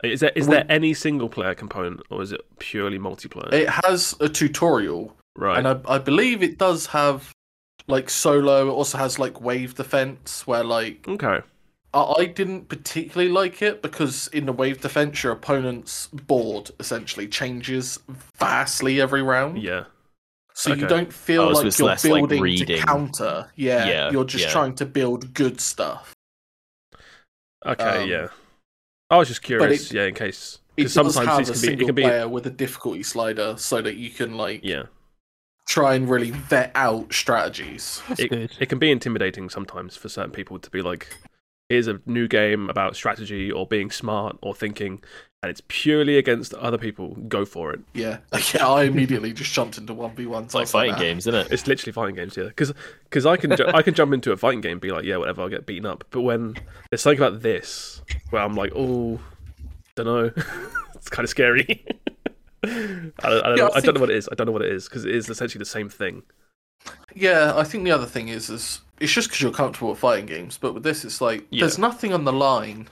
[0.03, 3.51] Is there is We- there any single player component, or is it purely multiplayer?
[3.51, 5.57] It has a tutorial, right.
[5.57, 7.31] and I, I believe it does have
[7.87, 8.67] like solo.
[8.69, 11.41] It also has like wave defense, where like okay.
[11.93, 17.27] I, I didn't particularly like it because in the wave defense, your opponent's board essentially
[17.27, 17.99] changes
[18.37, 19.61] vastly every round.
[19.61, 19.85] Yeah.
[20.53, 22.67] So you don't feel Oh, like it's you're less like building reading.
[22.79, 23.49] to counter.
[23.55, 24.51] Yeah, Yeah, you're just yeah.
[24.51, 26.13] trying to build good stuff.
[27.65, 28.03] Okay.
[28.03, 28.27] Um, yeah.
[29.09, 29.91] I was just curious.
[29.91, 31.85] it- yeah, in case It because does sometimes have these a can be it single
[31.87, 34.83] can be player with a difficulty slider, so that you can like yeah.
[35.67, 38.01] try and really vet out strategies.
[38.17, 41.07] It, it can be intimidating sometimes for certain people to be like,
[41.69, 45.03] here's a new game about strategy or being smart or thinking,
[45.43, 47.15] and it's purely against other people.
[47.27, 47.81] Go for it.
[47.93, 48.19] Yeah,
[48.53, 48.67] yeah.
[48.67, 50.47] I immediately just jumped into one v ones.
[50.47, 51.47] It's like fighting games, isn't it?
[51.51, 52.45] It's literally fighting games, yeah.
[52.45, 55.05] Because because I can ju- I can jump into a fighting game, and be like,
[55.05, 56.03] yeah, whatever, I'll get beaten up.
[56.11, 56.55] But when
[56.89, 59.19] there's something about this, where I'm like, oh,
[59.95, 60.31] don't know,
[60.95, 61.85] it's kind of scary.
[62.63, 62.69] I
[63.23, 64.29] don't, I, don't Yeah, know, I I don't know what it is.
[64.31, 66.23] I don't know what it is because it is essentially the same thing.
[67.13, 70.25] Yeah, I think the other thing is, is it's just because you're comfortable with fighting
[70.25, 71.61] games, but with this, it's like Yeah.
[71.61, 72.87] there's nothing on the line.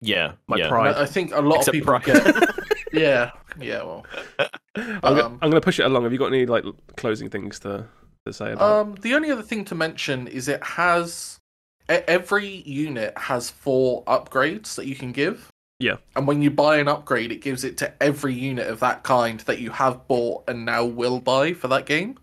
[0.00, 0.68] Yeah, My yeah.
[0.68, 0.96] Pride.
[0.96, 2.04] I, I think a lot Except of people pride.
[2.04, 2.54] get.
[2.92, 3.82] yeah, yeah.
[3.82, 4.06] Well,
[4.76, 6.02] I'm, go- Um, I'm going to push it along.
[6.02, 6.64] Have you got any like
[6.96, 7.86] closing things to,
[8.26, 8.80] to say about?
[8.86, 11.38] um, the only other thing to mention is it has
[11.88, 15.48] every unit has four upgrades that you can give.
[15.80, 15.96] Yeah.
[16.16, 19.40] And when you buy an upgrade, it gives it to every unit of that kind
[19.40, 22.18] that you have bought and now will buy for that game.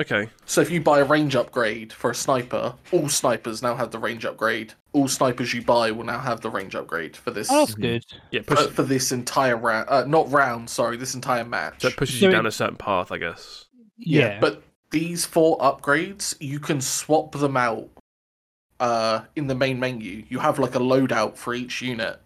[0.00, 0.28] Okay.
[0.46, 3.98] So if you buy a range upgrade for a sniper, all snipers now have the
[3.98, 4.74] range upgrade.
[4.92, 8.04] All snipers you buy will now have the range upgrade for this Oh, that's good.
[8.30, 9.88] Yeah, for, push, for this entire round.
[9.88, 11.82] Uh, not round, sorry, this entire match.
[11.82, 13.64] so it pushes So you it- down a certain path, I guess.
[13.96, 14.38] Yeah.
[14.40, 17.88] But these four upgrades, you can swap them out
[18.78, 20.24] uh, in the main menu.
[20.28, 22.20] You have like a loadout for each unit.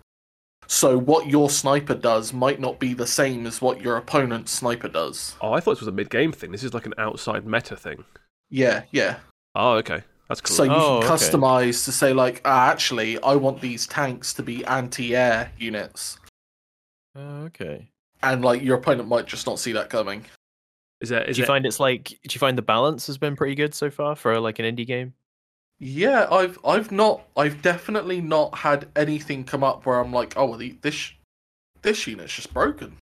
[0.68, 4.88] So what your sniper does might not be the same as what your opponent's sniper
[4.88, 5.34] does.
[5.40, 6.50] Oh, I thought this was a mid-game thing.
[6.50, 8.04] This is like an outside meta thing.
[8.48, 9.18] Yeah, yeah.
[9.54, 10.02] Oh, okay.
[10.28, 10.56] That's cool.
[10.56, 11.24] So you Oh, can okay.
[11.24, 16.16] customize to say like, ah, actually, I want these tanks to be anti-air units,
[17.14, 17.90] Oh, okay.
[18.22, 20.24] and like your opponent might just not see that coming.
[21.02, 22.04] is there is do you there, find it's like?
[22.04, 24.86] Do you find the balance has been pretty good so far for like an indie
[24.86, 25.12] game?
[25.84, 30.46] Yeah, I've I've not I've definitely not had anything come up where I'm like, oh,
[30.46, 31.10] well, the, this
[31.82, 32.98] this unit's just broken.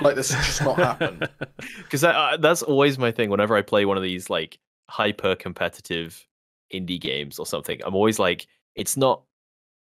[0.00, 1.28] Like this has just not happened.
[1.82, 3.30] because uh, that's always my thing.
[3.30, 6.24] Whenever I play one of these like hyper competitive
[6.72, 9.24] indie games or something, I'm always like, it's not,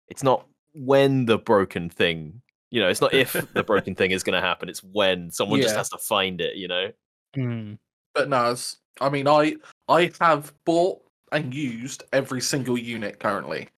[0.08, 4.24] it's not when the broken thing, you know, it's not if the broken thing is
[4.24, 4.68] going to happen.
[4.68, 6.56] It's when someone just has to find it.
[6.56, 6.90] You know.
[7.36, 7.74] Hmm.
[8.12, 8.56] But no,
[9.00, 9.54] I mean, I
[9.88, 11.00] I have bought
[11.32, 13.68] and used every single unit currently,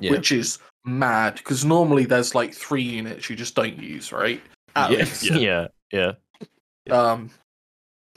[0.00, 0.10] Yeah.
[0.10, 4.40] which is mad because normally there's like three units you just don't use, right?
[4.74, 4.98] At yeah.
[4.98, 5.30] least.
[5.30, 5.66] yeah.
[5.92, 6.12] Yeah.
[6.90, 7.30] Um,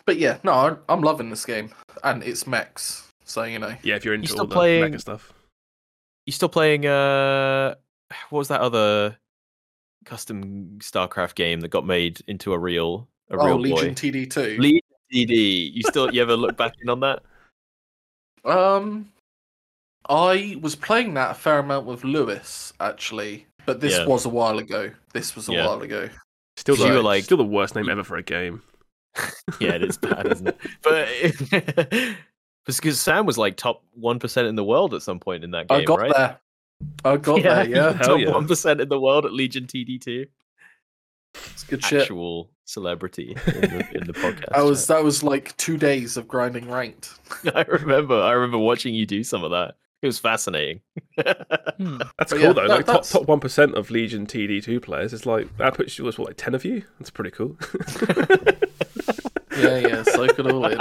[0.06, 1.72] but yeah, no, I- I'm loving this game,
[2.04, 3.76] and it's mechs, so you know.
[3.84, 5.34] yeah, if you're into still all the playing- mecha stuff.
[6.26, 6.86] You still playing?
[6.88, 7.76] Uh,
[8.30, 9.18] what was that other
[10.06, 13.94] custom StarCraft game that got made into a real a Oh, real Legion boy?
[13.94, 14.58] TD two.
[14.60, 14.82] Legion
[15.14, 15.72] TD.
[15.74, 17.22] You still you ever look back in on that?
[18.46, 19.12] Um,
[20.08, 24.06] I was playing that a fair amount with Lewis actually, but this Yeah.
[24.06, 24.92] was a while ago.
[25.14, 25.68] This was a Yeah.
[25.68, 26.10] while ago.
[26.58, 28.62] Still, So you were like- still the worst name ever for a game.
[29.60, 30.58] Yeah, it is bad, isn't it?
[30.84, 31.08] But
[32.66, 35.68] because Sam was like top one percent in the world at some point in that
[35.68, 36.14] game, I got right?
[36.16, 36.40] there.
[37.06, 37.68] I got there.
[37.70, 38.32] Yeah, Hell top yeah.
[38.32, 40.28] one percent in the world at Legion TD two.
[41.54, 42.02] It's good shit.
[42.02, 44.50] Actual celebrity in the, in the podcast.
[44.54, 44.98] That was chat.
[44.98, 47.12] that was like two days of grinding ranked.
[47.56, 48.20] I remember.
[48.22, 49.76] I remember watching you do some of that.
[50.02, 50.82] It was fascinating.
[51.78, 51.98] Hmm.
[52.18, 52.68] That's But cool yeah, though.
[52.70, 55.14] that- like top top one percent of Legion TD two players.
[55.14, 56.84] It's like that puts you as what like ten of you.
[57.00, 57.58] That's pretty cool.
[59.58, 60.04] Yeah, yeah.
[60.04, 60.80] Soak it all in.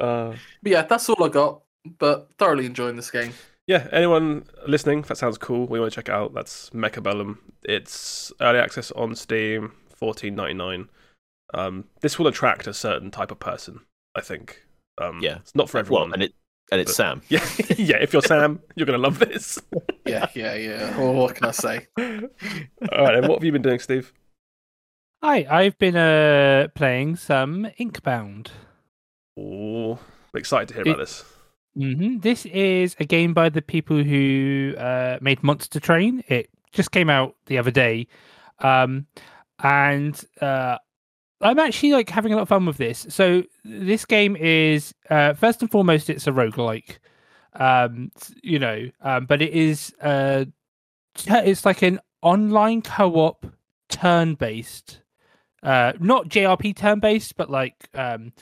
[0.00, 1.62] uh, But yeah, that's all I got.
[1.98, 3.32] But thoroughly enjoying this game.
[3.66, 6.34] Yeah, anyone listening, if that sounds cool, we want to check it out.
[6.34, 7.38] That's Mechabellum.
[7.64, 10.88] It's early access on Steam, fourteen ninety nine.
[11.54, 13.80] Um, this will attract a certain type of person,
[14.16, 14.62] I think.
[15.00, 15.36] Um, Yeah.
[15.38, 16.08] it's not for everyone.
[16.08, 16.34] well, and it
[16.72, 17.22] and it's But- Sam.
[17.28, 17.44] yeah,
[17.76, 17.96] yeah.
[17.98, 19.60] If you're Sam, you're gonna love this.
[20.06, 20.96] Yeah, yeah, yeah.
[21.00, 21.88] Well, what can I say?
[21.98, 24.12] All right, and what have you been doing, Steve?
[25.20, 28.50] Hi, I've been uh, playing some Inkbound.
[29.36, 31.24] Oh, I'm excited to hear about this.
[31.76, 36.24] Hmm This is a game by the people who uh, made Monster Train.
[36.28, 38.06] It just came out the other day,
[38.60, 39.06] um,
[39.62, 40.78] and uh,
[41.40, 43.06] I'm actually like having a lot of fun with this.
[43.10, 46.98] So this game is uh, first and foremost, it's a roguelike,
[47.54, 48.12] um,
[48.42, 50.46] you know, um, but it is uh,
[51.26, 53.46] it's like an online co-op
[53.88, 55.02] turn-based,
[55.62, 58.32] uh, not JRP turn-based, but like um,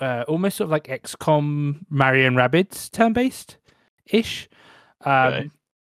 [0.00, 3.56] uh, almost sort of like XCOM Mario and Rabbids turn based
[4.06, 4.48] ish
[5.04, 5.50] um,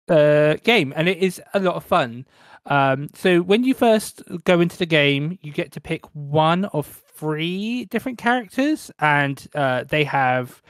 [0.08, 2.26] uh, game, and it is a lot of fun.
[2.66, 6.86] Um, so when you first go into the game, you get to pick one of
[6.86, 10.62] three different characters, and uh, they have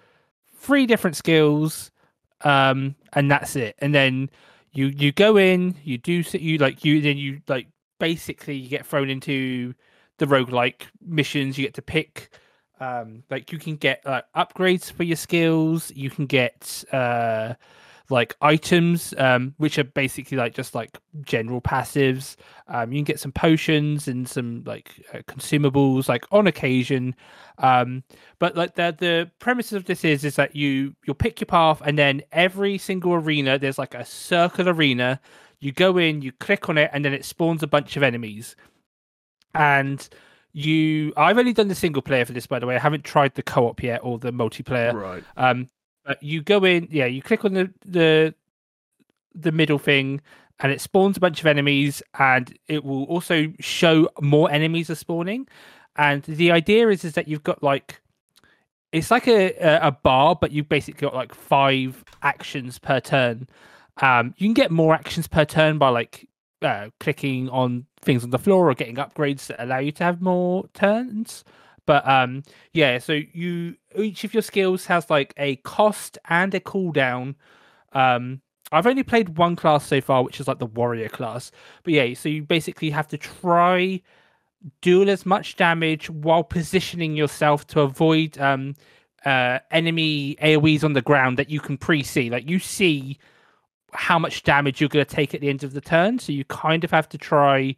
[0.59, 1.91] three different skills,
[2.43, 3.77] um, and that's it.
[3.79, 4.31] And then
[4.73, 7.69] you you go in, you do you like you then you like
[7.99, 9.75] basically you get thrown into
[10.19, 11.57] the roguelike missions.
[11.57, 12.31] You get to pick
[12.81, 15.91] um like you can get like upgrades for your skills.
[15.95, 17.55] You can get uh
[18.09, 22.37] like items um which are basically like just like general passives.
[22.69, 27.15] Um you can get some potions and some like uh, consumables like on occasion.
[27.59, 28.05] Um
[28.39, 31.83] but like the the premise of this is is that you you'll pick your path
[31.85, 35.21] and then every single arena there's like a circle arena.
[35.61, 38.55] You go in you click on it and then it spawns a bunch of enemies.
[39.55, 40.07] And
[40.57, 42.77] you i've only done the single player for this by the way.
[42.77, 44.95] I haven't tried the co-op yet or the multiplayer.
[44.95, 45.23] Right.
[45.37, 45.69] um
[46.07, 48.35] but you go in yeah you click on the the
[49.35, 50.23] the middle thing
[50.61, 54.95] and it spawns a bunch of enemies and it will also show more enemies are
[54.95, 55.47] spawning.
[55.97, 58.01] And the idea is is that you've got like
[58.93, 63.47] it's like a a, a bar but you've basically got like five actions per turn.
[64.01, 66.27] Um you can get more actions per turn by like
[66.63, 70.23] uh, clicking on things on the floor or getting upgrades that allow you to have
[70.23, 71.45] more turns.
[71.87, 72.43] But um
[72.73, 77.37] yeah so you each of your skills has like a cost and a cooldown.
[77.93, 78.41] Um
[78.73, 81.53] i've only played one class so far which is like the warrior class.
[81.85, 84.03] But yeah so you basically have to try
[84.81, 88.75] deal as much damage while positioning yourself to avoid um
[89.25, 92.31] uh enemy aoes on the ground that you can pre-see.
[92.31, 93.19] Like you see
[93.97, 96.45] how much damage you're going to take at the end of the turn so you
[96.45, 97.75] kind of have to try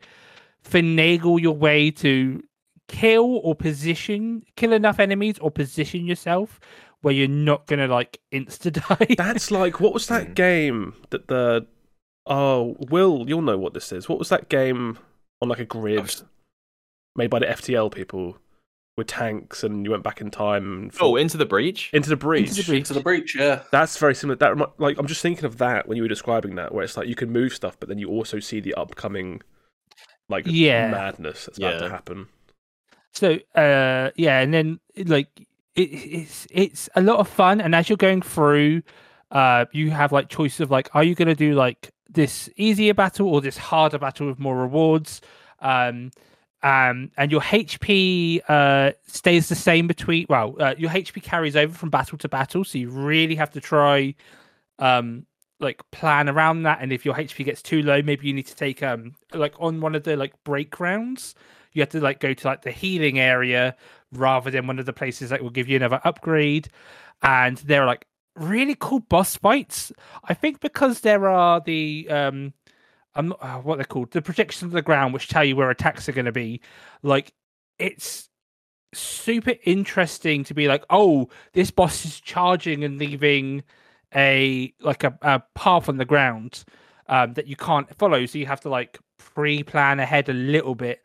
[0.64, 2.42] finagle your way to
[2.88, 6.59] kill or position kill enough enemies or position yourself
[7.02, 9.14] where you're not gonna like insta die.
[9.16, 10.35] That's like what was that Mm.
[10.35, 11.66] game that the
[12.26, 14.09] oh Will you'll know what this is.
[14.09, 14.98] What was that game
[15.40, 16.14] on like a grid
[17.14, 18.38] made by the FTL people
[18.98, 20.70] with tanks, and you went back in time.
[20.72, 21.90] And Oh, into the breach.
[21.94, 22.48] into the breach.
[22.50, 22.88] Into the breach.
[22.88, 23.62] To the breach, yeah.
[23.72, 24.37] That's very similar.
[24.37, 27.08] That like I'm just thinking of that when you were describing that, where it's like
[27.08, 29.40] you can move stuff, but then you also see the upcoming
[30.28, 30.90] like Yeah.
[30.90, 32.26] madness that's about to happen.
[33.14, 35.28] So uh yeah, and then like
[35.74, 38.82] it, it's it's a lot of fun and as you're going through
[39.30, 42.94] uh you have like choices of like are you going to do like this easier
[42.94, 45.20] battle or this harder battle with more rewards
[45.61, 46.11] um
[46.62, 51.72] um and your HP uh stays the same between well uh, your HP carries over
[51.72, 54.14] from battle to battle so you really have to try
[54.78, 55.24] um
[55.60, 56.78] like plan around that.
[56.80, 59.80] And if your HP gets too low maybe you need to take um like on
[59.80, 61.34] one of the like break rounds.
[61.72, 63.76] You have to like go to like the healing area
[64.12, 66.68] rather than one of the places that will give you another upgrade.
[67.22, 69.92] And there are like really cool boss fights.
[70.24, 72.52] I think because there are the um
[73.18, 75.70] i'm not uh, what they're called the projections of the ground which tell you where
[75.70, 76.61] attacks are going to be.
[77.02, 77.35] Like
[77.78, 78.31] it's
[78.94, 83.62] super interesting to be like oh this boss is charging and leaving
[84.14, 86.64] a like a, a path on the ground
[87.09, 88.24] um that you can't follow.
[88.24, 91.04] So you have to like pre-plan ahead a little bit.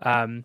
[0.00, 0.44] Um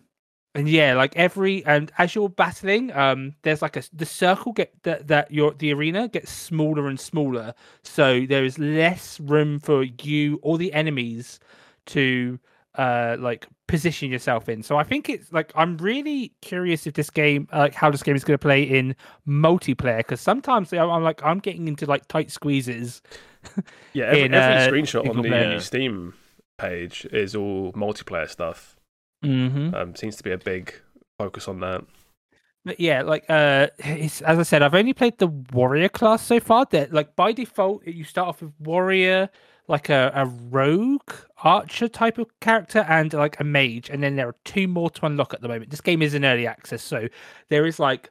[0.54, 4.72] and yeah like every and as you're battling um there's like a the circle get
[4.82, 9.82] that that your the arena gets smaller and smaller so there is less room for
[9.82, 11.40] you or the enemies
[11.86, 12.38] to
[12.76, 17.08] uh like position yourself in so i think it's like i'm really curious if this
[17.10, 18.94] game uh, like how this game is going to play in
[19.26, 23.00] multiplayer because sometimes I'm, I'm like i'm getting into like tight squeezes
[23.92, 25.60] Yeah, every, In, every uh, screenshot on the player.
[25.60, 26.14] Steam
[26.56, 28.73] page is all multiplayer stuff.
[29.24, 29.74] Mm-hmm.
[29.74, 30.74] Um, seems to be a big
[31.18, 31.84] focus on that.
[32.64, 36.66] But yeah, like uh, as I said, I've only played the warrior class so far.
[36.70, 39.28] That like by default, you start off with warrior,
[39.68, 44.28] like a, a rogue archer type of character, and like a mage, and then there
[44.28, 45.70] are two more to unlock at the moment.
[45.70, 47.08] This game is in early access, so
[47.50, 48.10] there is like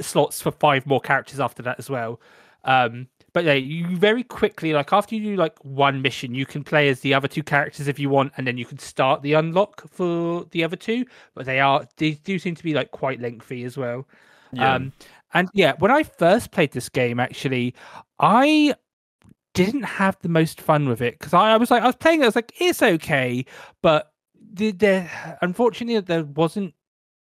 [0.00, 2.20] slots for five more characters after that as well.
[2.64, 6.64] Um, but yeah, you very quickly like after you do like one mission, you can
[6.64, 9.34] play as the other two characters if you want, and then you can start the
[9.34, 11.04] unlock for the other two.
[11.34, 14.06] But they are they do seem to be like quite lengthy as well.
[14.52, 14.74] Yeah.
[14.74, 14.92] Um,
[15.34, 17.74] and yeah, when I first played this game, actually,
[18.20, 18.76] I
[19.52, 22.20] didn't have the most fun with it because I, I was like, I was playing
[22.20, 23.44] it, I was like, it's okay,
[23.82, 24.12] but
[24.52, 26.74] the, there, unfortunately, there wasn't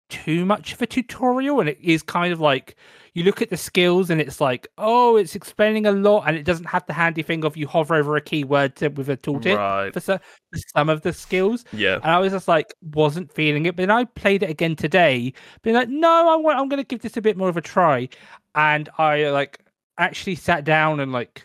[0.09, 2.77] too much of a tutorial, and it is kind of like
[3.19, 6.45] you look at the skills and it's like, oh, it's explaining a lot, and it
[6.45, 9.57] doesn't have the handy thing of you hover over a keyword to, with a tooltip
[9.57, 9.93] right.
[9.93, 11.65] for, so, for some of the skills.
[11.73, 11.97] Yeah.
[11.97, 13.75] And I was just like, wasn't feeling it.
[13.75, 16.87] But then I played it again today, being like, no, I want, I'm going to
[16.87, 18.09] give this a bit more of a try.
[18.55, 19.59] And I like
[19.99, 21.43] actually sat down and like,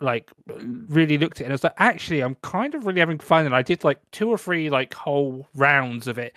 [0.00, 0.30] like
[0.88, 3.46] really looked at it and I was like, actually, I'm kind of really having fun.
[3.46, 6.34] And I did like two or three like whole rounds of it.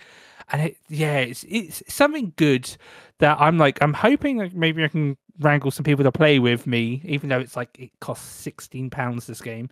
[0.52, 2.76] And it, yeah, it's it's something good
[3.18, 6.66] that I'm like, I'm hoping like maybe I can wrangle some people to play with
[6.66, 9.70] me, even though it's like it costs sixteen pounds this game,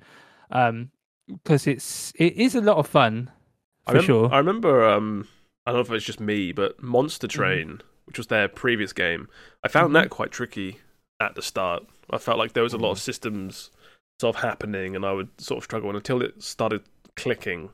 [0.51, 0.91] um,
[1.29, 3.31] because it's it is a lot of fun
[3.87, 4.33] I for sure.
[4.33, 4.85] I remember.
[4.89, 5.29] Um,
[5.67, 7.37] I don't know if it's just me, but Monster Mm-hmm.
[7.37, 9.29] Train, which was their previous game,
[9.63, 10.81] I found that quite tricky
[11.21, 11.85] at the start.
[12.11, 13.71] I felt like there was a lot of systems
[14.21, 16.83] sort of happening, and I would sort of struggle And until it started
[17.17, 17.71] clicking.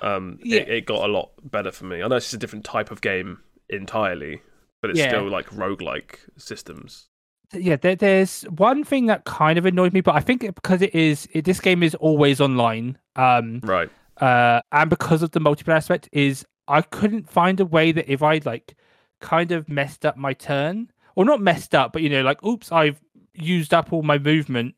[0.00, 0.62] Um, Yeah.
[0.62, 2.02] it, it got a lot better for me.
[2.02, 4.42] I know it's a different type of game entirely,
[4.82, 5.08] but it's Yeah.
[5.08, 7.08] still like roguelike systems.
[7.54, 10.82] yeah there, there's one thing that kind of annoyed me but i think it, because
[10.82, 13.90] it is it, this game is always online um Right.
[14.20, 18.22] uh and because of the multiplayer aspect is i couldn't find a way that if
[18.22, 18.74] i like
[19.20, 22.72] kind of messed up my turn or not messed up but you know like oops
[22.72, 23.00] i've
[23.34, 24.74] used up all my movement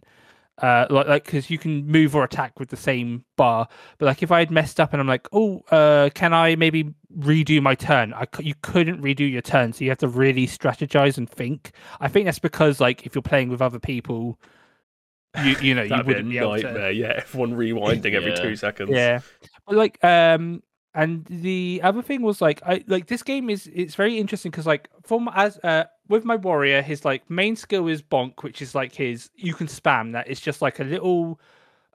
[0.58, 3.66] uh like like because you can move or attack with the same bar
[3.98, 6.94] but like if i had messed up and i'm like oh uh can i maybe
[7.18, 11.18] redo my turn i you couldn't redo your turn so you have to really strategize
[11.18, 14.38] and think i think that's because like if you're playing with other people
[15.44, 16.90] you you know you That'd be a wouldn't be able to nightmare.
[16.92, 18.36] Yeah, everyone rewinding every Yeah.
[18.36, 18.90] two seconds.
[18.92, 19.20] yeah
[19.66, 20.62] but like um
[20.94, 24.66] and the other thing was like i like this game is it's very interesting because
[24.66, 28.74] like from as uh with my warrior his like main skill is bonk which is
[28.74, 30.28] like his you can spam that.
[30.28, 31.40] It's just like a little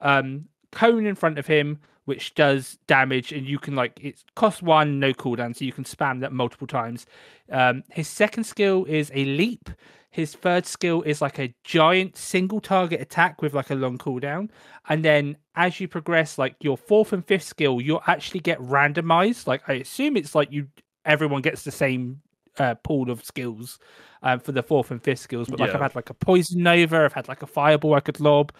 [0.00, 4.62] um cone in front of him which does damage and you can like it costs
[4.62, 7.06] one no cooldown so you can spam that multiple times.
[7.50, 9.70] Um his second skill is a leap.
[10.12, 14.50] His third skill is like a giant single target attack with like a long cooldown.
[14.88, 19.46] And then as you progress like your fourth and fifth skill you'll actually get randomized.
[19.46, 20.66] Like i assume it's like you
[21.04, 22.20] everyone gets the same
[22.58, 23.78] uh, pool of skills
[24.22, 25.74] um, for the fourth and fifth skills but like Yeah.
[25.74, 28.52] i've had like a poison nova i've had like a fireball i could lob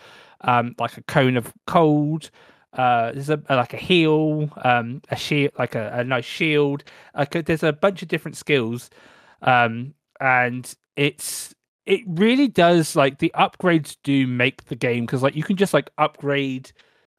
[0.43, 2.30] um, like a cone of cold
[2.72, 6.84] Uh, there's a, like a heal, um, a shield, like a, a nice shield.
[7.16, 8.91] Like a, there's a bunch of different skills,
[9.43, 11.55] um, and it's
[11.86, 15.74] it really does like the upgrades do make the game because like you can just
[15.74, 16.70] like upgrade,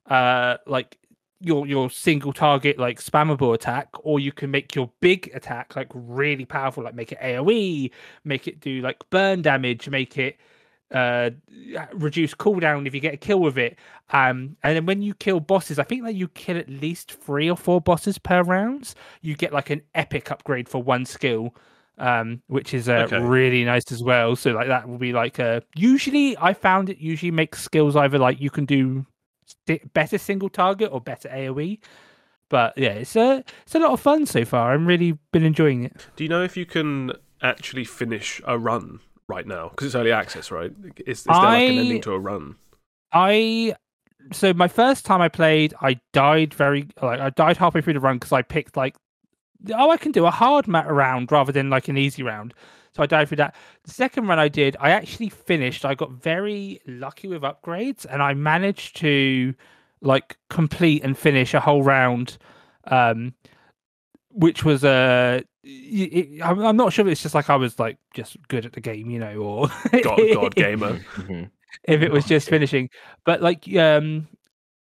[0.10, 0.98] uh, like
[1.42, 5.90] your your single target like spammable attack, or you can make your big attack like
[5.94, 7.92] really powerful, like make it AOE,
[8.24, 10.38] make it do like burn damage, make it
[10.92, 11.30] uh
[11.94, 13.78] reduce cooldown if you get a kill with it.
[14.12, 17.50] Um and then when you kill bosses, I think that you kill at least three
[17.50, 21.56] or four bosses per rounds, you get like an epic upgrade for one skill.
[21.98, 23.12] Um, which is uh, Okay.
[23.12, 24.36] really nice as well.
[24.36, 28.18] So like that will be like uh usually I found it usually makes skills either
[28.18, 29.06] like you can do
[29.94, 31.80] better single target or better AoE.
[32.50, 34.74] But yeah, it's a it's a lot of fun so far.
[34.74, 36.08] I'm really been enjoying it.
[36.16, 39.70] Do you know if you can actually finish a run right now?
[39.70, 40.72] Because it's early access, right?
[41.06, 42.56] Is, is there like an ending to a run?
[43.14, 43.76] I
[44.34, 48.00] so my first time I played, I died very like I died halfway through the
[48.00, 48.96] run because I picked like
[49.74, 52.54] oh I can do a hard mat round rather than like an easy round.
[52.96, 53.56] So I died through that.
[53.84, 55.86] The second run I did, I actually finished.
[55.86, 59.54] I got very lucky with upgrades, and I managed to
[60.02, 62.38] like complete and finish a whole round,
[62.86, 63.34] um,
[64.30, 65.44] which was a.
[65.64, 68.74] Uh, I'm I'm not sure if it's just like I was like just good at
[68.74, 69.68] the game, you know, or
[70.04, 71.00] God, God gamer.
[71.16, 71.50] Mhm.
[71.84, 72.90] if it was just finishing.
[73.26, 74.28] But like um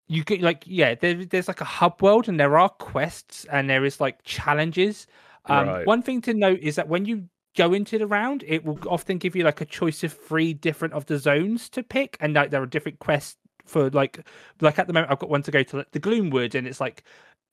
[0.07, 3.70] you get like yeah, there, there's like a hub world and there are quests and
[3.70, 5.07] there is like challenges.
[5.45, 5.88] Um Right.
[5.88, 9.18] one thing to note is that when you go into the round, it will often
[9.18, 12.52] give you like a choice of three different of the zones to pick and like
[12.52, 14.20] there are different quests for like
[14.62, 16.80] like at the moment I've got one to go to like, the Gloomwood and it's
[16.80, 17.04] like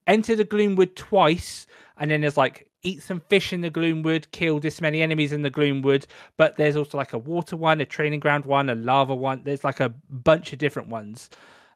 [0.06, 1.66] enter the Gloomwood twice
[1.98, 5.42] and then there's like eat some fish in the Gloomwood, kill this many enemies in
[5.42, 9.14] the Gloomwood, but there's also like a water one, a training ground one, a lava
[9.14, 9.42] one.
[9.44, 11.28] There's like a bunch of different ones.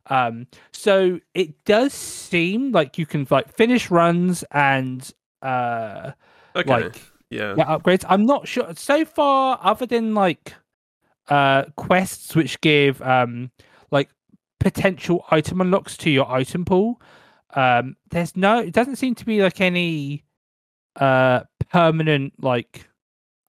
[0.07, 5.09] Um, so it does seem like you can like finish runs and
[5.43, 6.12] uh
[6.55, 6.70] Okay.
[6.70, 7.03] like
[7.33, 7.55] yeah.
[7.57, 8.05] yeah, upgrades.
[8.09, 10.55] I'm not sure so far, other than like
[11.28, 13.51] uh quests which give um
[13.93, 14.11] like
[14.59, 17.01] potential item unlocks to your item pool.
[17.55, 20.24] Um there's no it doesn't seem to be like any
[20.97, 22.89] uh permanent like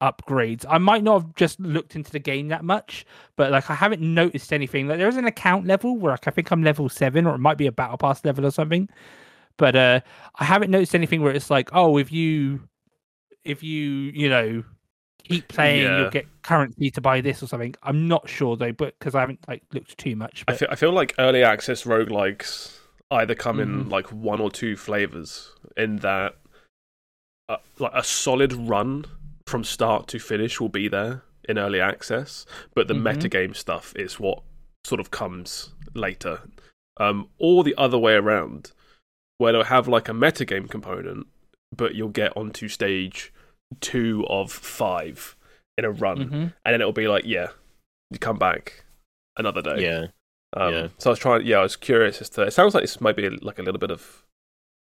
[0.02, 0.66] upgrades.
[0.70, 3.06] I might not have just looked into the game that much,
[3.38, 4.88] but like I haven't noticed anything.
[4.88, 7.40] Like there is an account level where like I think I'm level seven, or it
[7.40, 8.88] might be a battle pass level or something.
[9.58, 10.02] But uh
[10.36, 12.62] I haven't noticed anything where it's like, oh, if you
[13.46, 14.64] if you, you know,
[15.24, 16.00] keep playing, Yeah.
[16.02, 17.76] you'll get currency to buy this or something.
[17.84, 20.44] I'm not sure though, but because I haven't like looked too much.
[20.48, 22.78] I feel, I feel like early access roguelikes
[23.12, 23.82] either come Mm-hmm.
[23.82, 26.36] in like one or two flavors in that
[27.50, 29.06] uh, like a solid run
[29.46, 33.04] from start to finish will be there in early access, but the Mhm.
[33.04, 34.42] metagame stuff is what
[34.86, 36.42] sort of comes later.
[36.98, 38.72] Um, or the other way around,
[39.38, 41.28] where they'll have like a metagame component,
[41.76, 43.34] but you'll get onto stage
[43.82, 45.36] two of five
[45.78, 46.34] in a run, Mhm.
[46.66, 47.48] and then it'll be like, yeah,
[48.12, 48.86] you come back
[49.38, 49.82] another day.
[49.84, 50.08] Yeah.
[50.56, 50.88] Um, Yeah.
[51.00, 51.46] So I was trying.
[51.46, 52.44] Yeah, I was curious as to.
[52.44, 54.24] It sounds like this might be like a little bit of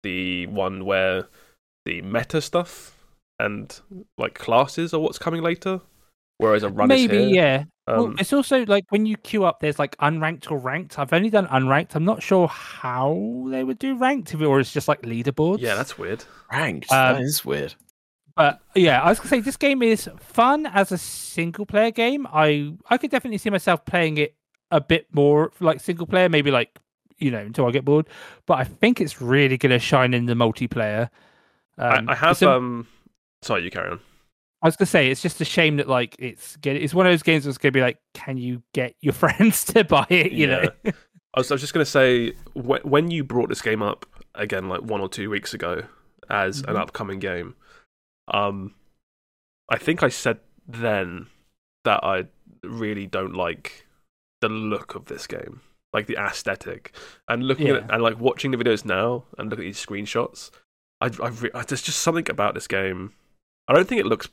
[0.03, 1.29] the one where
[1.87, 2.99] the meta stuff
[3.39, 3.81] and
[4.19, 5.81] like classes are what's coming later,
[6.39, 7.95] whereas a run maybe is here.
[7.95, 8.01] yeah.
[8.01, 10.99] well, Um, it's also like when you queue up, there's like unranked or ranked.
[10.99, 11.95] I've only done unranked.
[11.95, 15.59] I'm not sure how they would do ranked, if it or it's just like leaderboards.
[15.61, 16.25] yeah, that's weird.
[16.53, 16.91] Ranked.
[16.93, 17.75] Um, that is weird.
[18.35, 22.27] But yeah, I was gonna say this game is fun as a single player game.
[22.33, 24.35] I I could definitely see myself playing it
[24.71, 26.79] a bit more like single player, maybe like
[27.19, 28.07] you know until I get bored.
[28.47, 31.11] But I think it's really gonna shine in the multiplayer.
[31.77, 32.41] Um, I, I have.
[32.43, 32.87] a- um,
[33.43, 34.01] sorry, you carry on.
[34.63, 37.23] I was gonna say it's just a shame that like it's it's one of those
[37.23, 40.33] games that's gonna be like, can you get your friends to buy it?
[40.33, 40.65] You know,
[41.35, 44.05] I was, I was just going to say wh- when you brought this game up
[44.35, 45.83] again, like one or two weeks ago,
[46.29, 46.79] as an Mhm.
[46.79, 47.55] upcoming game,
[48.29, 48.75] um,
[49.69, 50.39] I think I said
[50.69, 51.27] then
[51.85, 52.27] that I
[52.63, 53.87] really don't like
[54.43, 55.61] the look of this game,
[55.93, 56.95] like the aesthetic,
[57.29, 60.51] and looking at it and like watching the videos now and looking at these screenshots.
[61.01, 63.13] I, I, re- I there's just something about this game.
[63.69, 64.29] I don't think it looks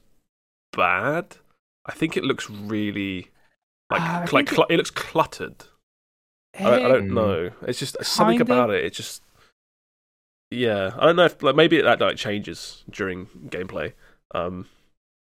[0.71, 1.37] bad.
[1.85, 3.29] I think it looks really
[3.89, 5.65] like I cl- like think it- it looks cluttered.
[6.59, 7.51] I don't, I don't know.
[7.67, 8.57] It's just something Kind of.
[8.57, 8.83] about it.
[8.83, 9.21] It just,
[10.51, 10.91] yeah.
[10.97, 13.93] I don't know if like maybe that like changes during gameplay.
[14.33, 14.67] Um,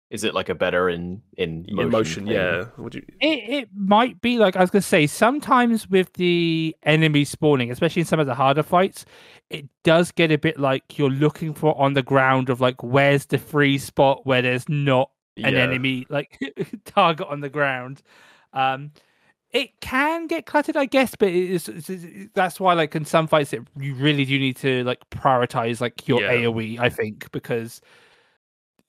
[0.10, 1.80] Is it like a better in in motion?
[1.80, 2.66] in motion, yeah.
[2.78, 3.04] Would you?
[3.20, 5.06] It, it might be like I was gonna say.
[5.08, 9.06] Sometimes with the enemy spawning, especially in some of the harder fights,
[9.50, 13.26] it does get a bit like you're looking for on the ground of like where's
[13.28, 15.12] the free spot where there's not
[15.44, 15.62] an yeah.
[15.62, 16.40] enemy like
[16.86, 18.02] target on the ground.
[18.54, 18.92] Um,
[19.52, 23.04] it can get cluttered, I guess, but it is, it's, it's- that's why, like, in
[23.04, 26.32] some fights, it, you really do need to like prioritize like your Yeah.
[26.34, 26.80] AOE.
[26.80, 27.82] I think because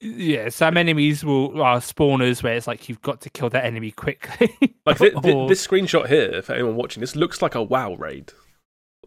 [0.00, 3.90] yeah, some enemies will are spawners where it's like you've got to kill that enemy
[3.92, 4.50] quickly.
[4.86, 7.94] Like thi- thi- Or- this screenshot here, for anyone watching, this looks like a WoW
[7.94, 8.32] raid.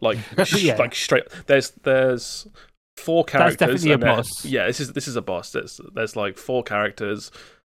[0.00, 0.76] Like, sh- Yeah.
[0.76, 1.24] like straight.
[1.46, 2.46] There's there's
[2.96, 3.56] four characters.
[3.56, 4.44] That's definitely a boss.
[4.44, 5.52] Yeah, this is this is a boss.
[5.52, 7.30] There's there's like four characters,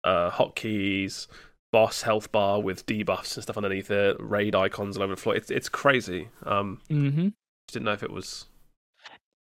[0.05, 1.27] uh, hotkeys,
[1.73, 5.37] boss health bar with debuffs and stuff underneath it, raid icons all over the floor.
[5.37, 6.29] It's it's crazy.
[6.45, 7.29] Um, mm-hmm.
[7.67, 8.47] just didn't know if it was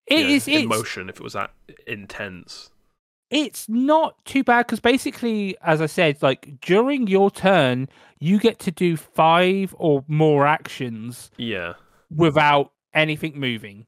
[0.07, 0.49] It know, is.
[0.49, 1.51] in motion, if it was that
[1.87, 2.71] intense.
[3.31, 8.59] it's not too bad because basically, as I said, like during your turn, you get
[8.61, 11.75] to do five or more actions Yeah,
[12.15, 13.87] without anything moving.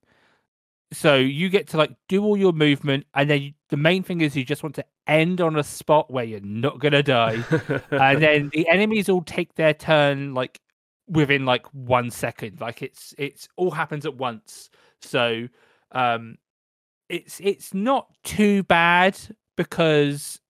[0.93, 4.21] So you get to like do all your movement, and then you, the main thing
[4.21, 7.43] is you just want to end on a spot where you're not gonna die,
[7.91, 10.61] and then the enemies all take their turn like
[11.09, 12.61] within like one second.
[12.61, 14.69] Like it's it's all happens at once.
[15.01, 15.49] So
[15.93, 16.37] um,
[17.09, 19.19] it's it's not too bad
[19.57, 20.42] because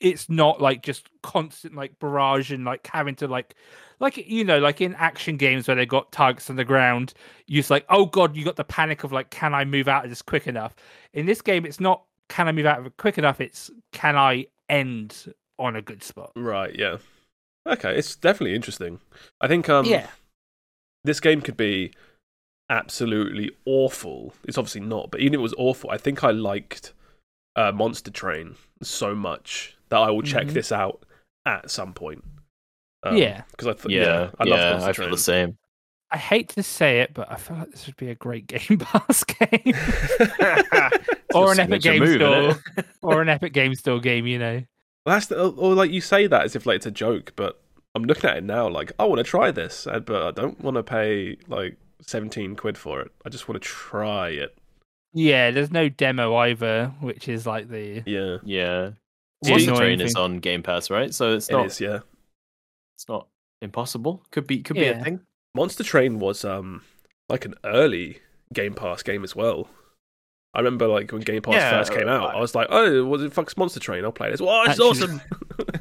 [0.00, 3.54] it's not like just constant like barrage and like having to like
[4.00, 7.14] like you know like in action games where they got targets on the ground
[7.46, 10.04] you're just like oh god you got the panic of like can i move out
[10.04, 10.74] of this quick enough
[11.12, 14.16] in this game it's not can i move out of it quick enough it's can
[14.16, 16.74] i end on a good spot right.
[16.76, 16.98] Yeah.
[17.66, 18.98] Okay, it's definitely interesting.
[19.40, 20.06] I think um, yeah
[21.04, 21.92] this game could be
[22.70, 24.34] absolutely awful.
[24.44, 26.92] It's obviously not, but even if it was awful, I think I liked
[27.56, 30.52] uh, Monster Train so much that I will check Mhm.
[30.52, 31.04] this out
[31.46, 32.24] at some point.
[33.10, 33.42] Yeah.
[33.52, 35.08] because I th- yeah, yeah, I yeah, love Monster I Train.
[35.08, 35.58] feel the same.
[36.10, 38.78] i hate to say it but i feel like this would be a great game
[38.80, 39.74] pass game
[41.34, 42.62] or an epic game move, store
[43.02, 44.62] or an epic game store game you know
[45.06, 47.60] Well, that's the, or like you say that as if like it's a joke, but
[47.94, 50.60] I'm looking at it now like I want to try this, uh, but I don't
[50.60, 53.10] want to pay like 17 quid for it.
[53.24, 54.56] I just want to try it.
[55.14, 58.90] yeah there's no demo either which is like the Yeah, Yeah,
[59.42, 61.12] the Monster Train is on Game Pass, right?
[61.14, 61.80] So it's not is.
[61.80, 62.00] Yeah,
[62.96, 63.28] it's not
[63.62, 64.22] impossible.
[64.30, 65.20] Could be could be a thing.
[65.54, 66.82] Monster Train was um
[67.28, 68.18] like an early
[68.52, 69.68] Game Pass game as well.
[70.54, 73.04] I remember like when Game Pass Yeah, first came out, I- I was like, "Oh,
[73.04, 74.04] was it fuck's Monster Train?
[74.04, 75.20] I'll play this." Wow, it's Actually- awesome.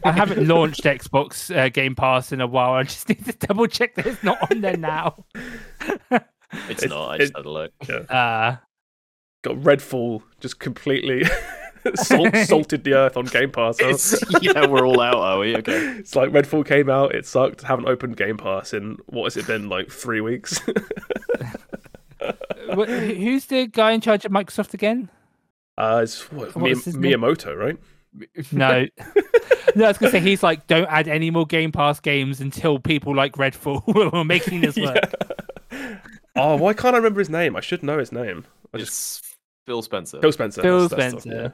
[0.03, 2.74] I haven't launched Xbox uh, Game Pass in a while.
[2.74, 5.26] I just need to double check that it's not on there now.
[5.36, 6.12] It's,
[6.70, 7.12] It's- not.
[7.12, 7.72] I it- just had a look.
[7.89, 8.55] uh,
[9.43, 11.24] Got Redfall just completely
[11.95, 13.78] salt, salted the earth on Game Pass.
[13.82, 14.38] huh?
[14.41, 15.55] Yeah, we're all out, are we?
[15.57, 15.95] Okay.
[15.99, 17.61] It's like Redfall came out, it sucked.
[17.63, 20.59] Haven't opened Game Pass in what has it been like three weeks?
[22.75, 25.09] who's the guy in charge of Microsoft again?
[25.78, 27.19] uh, it's what, What Mi- was his name?
[27.21, 27.78] Miyamoto, right?
[28.51, 28.88] No,
[29.75, 29.86] no.
[29.86, 33.15] I was gonna say he's like, don't add any more Game Pass games until people
[33.15, 34.97] like Redfall are making this work.
[35.71, 35.97] Yeah.
[36.36, 37.55] oh, why can't I remember his name?
[37.55, 38.45] I should know his name.
[38.73, 39.36] I just It's
[39.67, 40.19] Phil Spencer.
[40.19, 40.61] Phil Spencer.
[40.63, 41.41] Phil that's- that's Spencer.
[41.43, 41.49] yeah.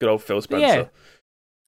[0.00, 0.84] Good old Phil But yeah.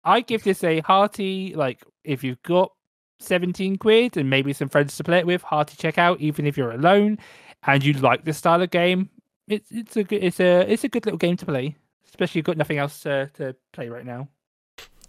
[0.05, 2.73] I give this a hearty like if you've got
[3.21, 6.57] 17 quid and maybe some friends to play it with, hearty check out, even if
[6.57, 7.19] you're alone
[7.67, 9.11] and you like this style of game.
[9.49, 11.77] It's it's a good it's a it's a good little game to play,
[12.07, 14.29] especially if you've got nothing else to, to play right now.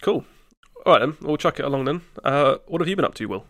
[0.02, 0.24] Cool.
[0.86, 2.02] All right then, we'll chuck it along then.
[2.24, 3.46] Uh, what have you been up to, Will?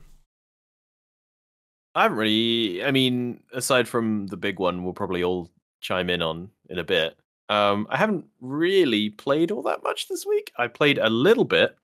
[1.94, 2.84] I haven't really.
[2.84, 6.84] I mean, aside from the big one, we'll probably all chime in on in a
[6.84, 7.16] bit.
[7.50, 10.52] Um, I haven't really played all that much this week.
[10.58, 11.76] I played a little bit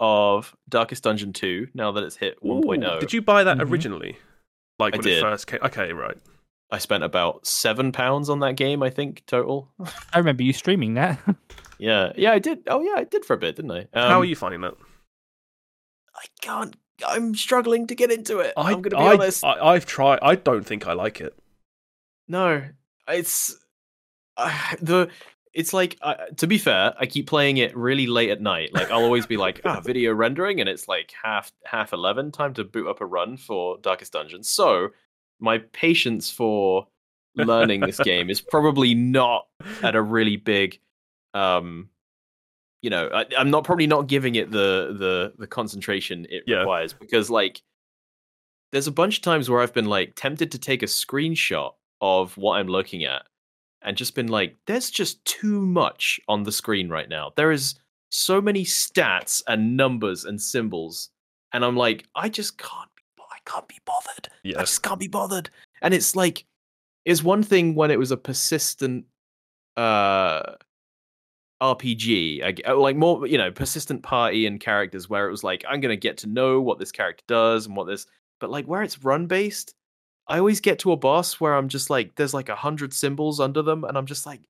[0.00, 2.98] of Darkest Dungeon 2 now that it's hit 1.0.
[3.00, 3.70] Did you buy that Mhm.
[3.70, 4.18] originally?
[4.80, 5.60] Like I when it first came?
[5.62, 6.16] Okay, right.
[6.72, 9.70] I spent about seven pounds on that game, I think, total.
[10.12, 11.20] I remember you streaming that.
[11.78, 12.64] yeah, yeah, I did.
[12.66, 13.80] Oh, yeah, I did for a bit, didn't I?
[13.92, 14.74] Um, How are you finding that?
[16.16, 16.76] I can't.
[17.06, 18.54] I'm struggling to get into it.
[18.56, 19.44] I, am going to be I, honest.
[19.44, 20.18] I, I've tried.
[20.22, 21.36] I don't think I like it.
[22.26, 22.64] No,
[23.08, 23.56] it's
[24.36, 25.08] uh, the.
[25.52, 28.74] It's like uh, to be fair, I keep playing it really late at night.
[28.74, 32.32] Like I'll always be like, ah, video rendering, and it's like half half eleven.
[32.32, 34.42] Time to boot up a run for Darkest Dungeon.
[34.42, 34.88] So
[35.38, 36.88] my patience for
[37.36, 39.46] learning this game is probably not
[39.82, 40.80] at a really big
[41.34, 41.88] um
[42.80, 46.58] you know I, i'm not probably not giving it the the the concentration it Yeah.
[46.58, 47.60] requires because like
[48.70, 52.36] there's a bunch of times where i've been like tempted to take a screenshot of
[52.36, 53.22] what i'm looking at
[53.84, 57.74] and just been like there's just too much on the screen right now there is
[58.10, 61.10] so many stats and numbers and symbols
[61.52, 64.56] and i'm like i just can't be i can't be bothered Yes.
[64.58, 65.50] I just can't be bothered.
[65.82, 66.44] And it's like,
[67.04, 69.06] it's one thing when it was a persistent
[69.76, 70.54] uh
[71.62, 75.80] RPG, uh, like more, you know, persistent party and characters where it was like, I'm
[75.80, 78.06] gonna get to know what this character does and what this.
[78.38, 79.74] but like where it's run based,
[80.26, 83.40] I always get to a boss where I'm just like, there's like a hundred symbols
[83.40, 84.40] under them, and I'm just like,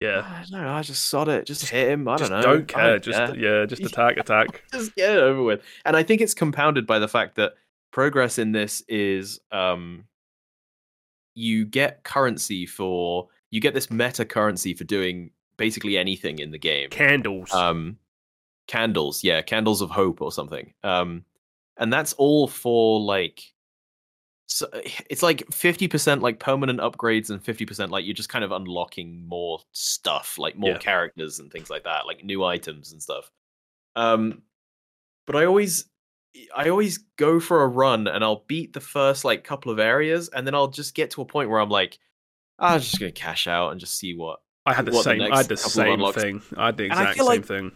[0.00, 0.20] Yeah.
[0.24, 2.06] I don't know, I just sod it, just hit him.
[2.08, 2.42] I don't know.
[2.42, 2.98] don't care.
[2.98, 3.36] just care.
[3.36, 4.62] yeah, just attack, attack.
[4.72, 5.62] just get it over with.
[5.84, 7.54] And I think it's compounded by the fact that
[7.90, 10.04] progress in this is um
[11.34, 16.58] you get currency for you get this meta currency for doing basically anything in the
[16.58, 16.88] game.
[16.90, 17.52] Candles.
[17.52, 17.98] Um
[18.66, 20.72] candles, yeah, candles of hope or something.
[20.82, 21.24] Um
[21.76, 23.51] and that's all for like
[24.52, 24.68] so
[25.08, 29.60] it's like 50% like permanent upgrades and 50% like you're just kind of unlocking more
[29.72, 30.78] stuff like more Yeah.
[30.78, 33.30] characters and things like that like new items and stuff
[33.96, 34.42] um
[35.26, 35.86] but i always
[36.56, 40.28] i always go for a run and i'll beat the first like couple of areas
[40.30, 41.98] and then i'll just get to a point where i'm like
[42.58, 45.10] "Ah, i'm just gonna cash out and just see what I had the what the
[45.18, 45.22] same.
[45.32, 46.40] I had the same thing.
[46.56, 47.72] I had the exact same like- thing.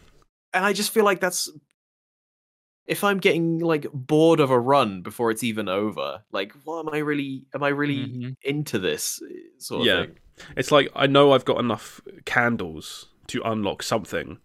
[0.54, 1.50] and I just feel like that's
[2.86, 6.94] if I'm getting like bored of a run before it's even over, like, what am
[6.94, 7.44] I really?
[7.54, 8.36] Am I really Mhm.
[8.42, 10.02] into this eh, sort of Yeah.
[10.06, 10.18] thing?
[10.56, 14.38] It's like I know I've got enough candles to unlock something,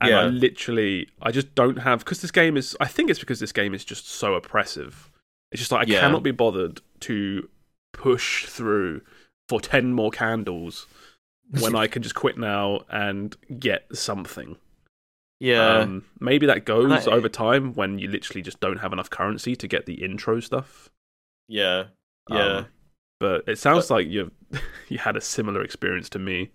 [0.00, 2.76] and I literally I just don't have because this game is.
[2.80, 5.10] I think it's because this game is just so oppressive.
[5.52, 6.00] It's just like I Yeah.
[6.00, 7.48] cannot be bothered to
[7.92, 9.02] push through
[9.48, 10.86] for ten more candles
[11.50, 14.56] when I can just quit now and get something.
[15.44, 19.56] Yeah, Um, maybe that goes over time when you literally just don't have enough currency
[19.56, 20.88] to get the intro stuff.
[21.48, 21.86] yeah,
[22.30, 22.58] yeah.
[22.58, 22.66] Um,
[23.18, 24.30] but it sounds like you
[24.88, 26.52] you had a similar experience to me.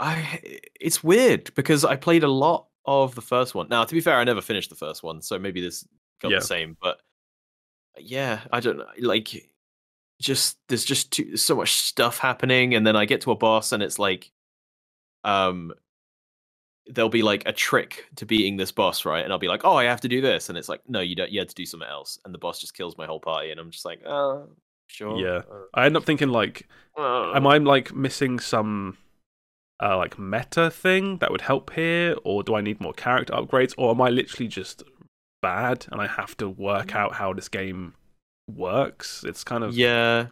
[0.00, 0.40] I
[0.80, 3.68] it's weird because I played a lot of the first one.
[3.68, 5.86] Now, to be fair, I never finished the first one, so maybe this
[6.20, 6.38] got Yeah.
[6.40, 6.76] the same.
[6.82, 7.00] But
[7.96, 8.88] yeah, I don't know.
[8.98, 9.48] Like,
[10.20, 13.70] just there's just too, so much stuff happening, and then I get to a boss,
[13.70, 14.32] and it's like,
[15.22, 15.72] um,
[16.94, 19.24] there'll be like a trick to beating this boss, right?
[19.24, 21.16] And I'll be like, oh, I have to do this, and it's like, no, you
[21.16, 21.30] don't.
[21.30, 23.60] You had to do something else, and the boss just kills my whole party, and
[23.60, 24.48] I'm just like, oh,
[24.86, 25.42] sure, Yeah.
[25.74, 26.68] I end up thinking like,
[26.98, 28.98] uh, am I like missing some
[29.82, 33.74] uh, like meta thing that would help here, or do I need more character upgrades,
[33.78, 34.82] or am I literally just
[35.42, 37.94] bad and I have to work out how this game
[38.48, 39.24] works?
[39.24, 40.26] It's kind of yeah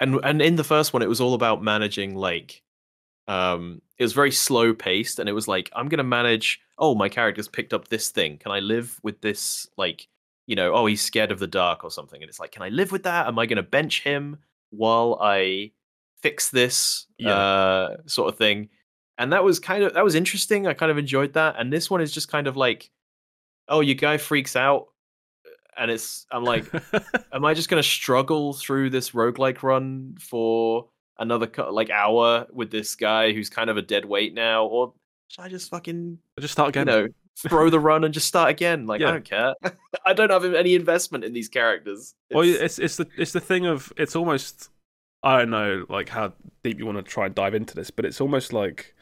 [0.00, 2.62] and and in the first one it was all about managing like
[3.30, 7.08] um it was very slow paced and it was like i'm gonna manage oh my
[7.08, 8.38] character's picked up this thing.
[8.38, 10.08] Can i live with this like
[10.46, 12.20] you know oh he's scared of the dark or something.
[12.22, 13.26] And it's like can i live with that?
[13.26, 14.38] Am i gonna bench him
[14.70, 15.70] while i
[16.22, 17.34] fix this Yeah.
[17.36, 18.68] uh sort of thing?
[19.18, 20.66] And that was kind of that was interesting.
[20.66, 21.56] I kind of enjoyed that.
[21.58, 22.90] And this one is just kind of like
[23.68, 24.86] oh your guy freaks out
[25.76, 26.64] and it's i'm like
[27.32, 30.88] am I just going to struggle through this roguelike run for
[31.20, 34.92] another co- like hour with this guy who's kind of a dead weight now, or
[35.28, 36.86] should I just fucking just start you again.
[36.86, 37.08] know
[37.48, 38.86] throw the run and just start again?
[38.86, 39.08] Like Yeah.
[39.08, 39.54] I don't care.
[40.06, 42.14] I don't have any investment in these characters.
[42.32, 44.70] Well, It's- it's it's the it's the thing of it's almost
[45.22, 46.32] I don't know like how
[46.64, 48.94] deep you want to try and dive into this, but it's almost like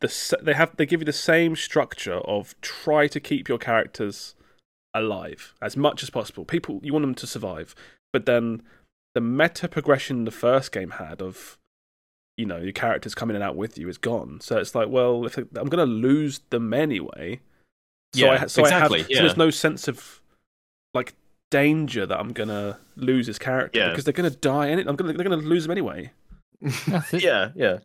[0.00, 4.34] the they have they give you the same structure of try to keep your characters
[4.92, 6.44] alive as much as possible.
[6.44, 7.74] People you want them to survive,
[8.12, 8.62] but then
[9.14, 11.58] the meta progression the first game had of
[12.36, 14.40] you know your characters coming in and out with you is gone.
[14.40, 17.40] So it's like, well, if I'm going to lose them anyway,
[18.14, 20.20] so I Yeah, ha- so I exactly, have so there's no sense of
[20.94, 21.14] like
[21.50, 23.90] danger that I'm gonna lose his character Yeah.
[23.90, 24.70] because they're gonna die.
[24.70, 26.10] Any- I'm gonna they're gonna lose them anyway.
[27.12, 27.78] Yeah, yeah.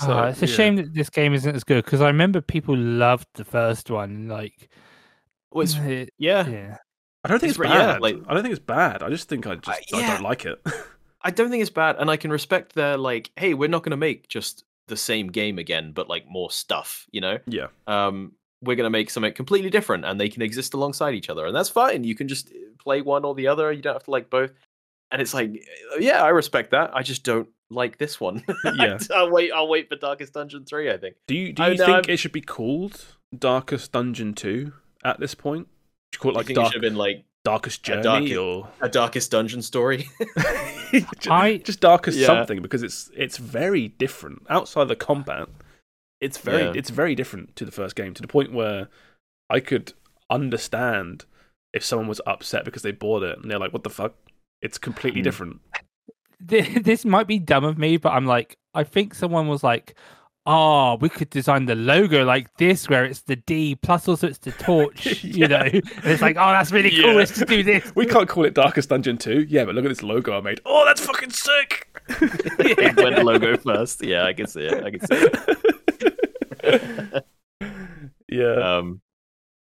[0.00, 0.54] So, Ah, it's a yeah.
[0.54, 4.28] shame that this game isn't as good because I remember people loved the first one.
[4.28, 4.68] Like,
[5.50, 6.46] Well, it's, it- yeah.
[6.46, 6.76] yeah,
[7.28, 8.00] I don't think It's it's, re- yeah, bad.
[8.02, 9.02] like- I don't think it's bad.
[9.02, 10.60] I just think I just Uh, I don't like it.
[11.22, 13.90] I don't think it's bad, and I can respect their like, hey, we're not going
[13.90, 17.06] to make just the same game again, but like more stuff.
[17.10, 20.74] You know, yeah, um, we're going to make something completely different, and they can exist
[20.74, 22.04] alongside each other, and that's fine.
[22.04, 23.70] You can just uh, play one or the other.
[23.72, 24.52] You don't have to like both.
[25.10, 25.50] And it's like,
[25.94, 26.90] uh, yeah, I respect that.
[26.94, 28.44] I just don't like this one.
[28.76, 28.98] Yeah.
[29.14, 29.50] I'll wait.
[29.52, 30.90] I'll wait for Darkest Dungeon three.
[30.90, 31.16] I think.
[31.26, 33.04] Do you do you think I'm- it should be called
[33.36, 34.72] Darkest Dungeon Two
[35.04, 35.66] at this point?
[36.12, 38.02] Should you call it like think it Dark, should have been like Darkest a Journey
[38.02, 40.08] Darkest- or a Darkest Dungeon story.
[40.92, 42.26] just, I- just Darkest Yeah.
[42.26, 45.48] something because it's it's very different outside the combat.
[46.20, 46.72] It's very Yeah.
[46.74, 48.88] it's very different to the first game to the point where
[49.50, 49.92] I could
[50.30, 51.24] understand
[51.72, 54.14] if someone was upset because they bought it and they're like, "What the fuck?"
[54.62, 55.24] It's completely Hmm.
[55.24, 55.60] different.
[56.40, 59.96] This might be dumb of me, but I'm like, I think someone was like,
[60.48, 64.38] "Oh, we could design the logo like this, where it's the D plus also it's
[64.38, 65.12] the torch, Yeah.
[65.22, 67.10] you know." And it's like, "Oh, that's really cool.
[67.10, 67.12] Yeah.
[67.12, 69.46] Let's just do this." We can't call it Darkest Dungeon 2.
[69.48, 70.60] Yeah, but look at this logo I made.
[70.64, 71.86] Oh, that's fucking sick.
[72.60, 74.02] It went the logo first.
[74.02, 74.82] Yeah, I can see it.
[74.82, 75.28] I can see
[76.64, 77.24] it.
[78.28, 78.76] yeah.
[78.78, 79.00] Um,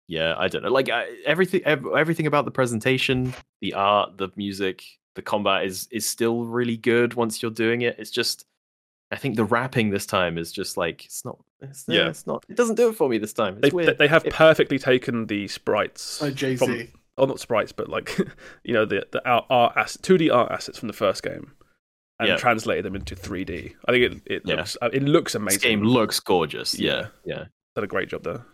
[0.06, 0.70] yeah, I don't know.
[0.70, 4.82] Like I, everything, everything about the presentation, the art, the music,
[5.16, 7.14] the combat is is still really good.
[7.14, 8.46] Once you're doing it, it's just,
[9.11, 11.38] I think the rapping this time is just like it's not.
[11.61, 12.09] It's, yeah, Yeah.
[12.09, 12.44] it's not.
[12.48, 13.54] It doesn't do it for me this time.
[13.54, 13.98] It's They, weird.
[13.98, 16.90] they have It- perfectly taken the sprites Like Jay Z.
[17.16, 18.16] oh not sprites, but like
[18.64, 21.52] you know the the art, art ass, 2D art assets from the first game,
[22.20, 22.36] and Yeah.
[22.36, 23.74] translated them into 3D.
[23.86, 24.56] I think it it Yeah.
[24.56, 25.61] looks uh, it looks this amazing.
[25.61, 26.78] game looks gorgeous.
[26.78, 27.34] Yeah, Yeah.
[27.38, 27.44] yeah.
[27.74, 28.44] did a great job there.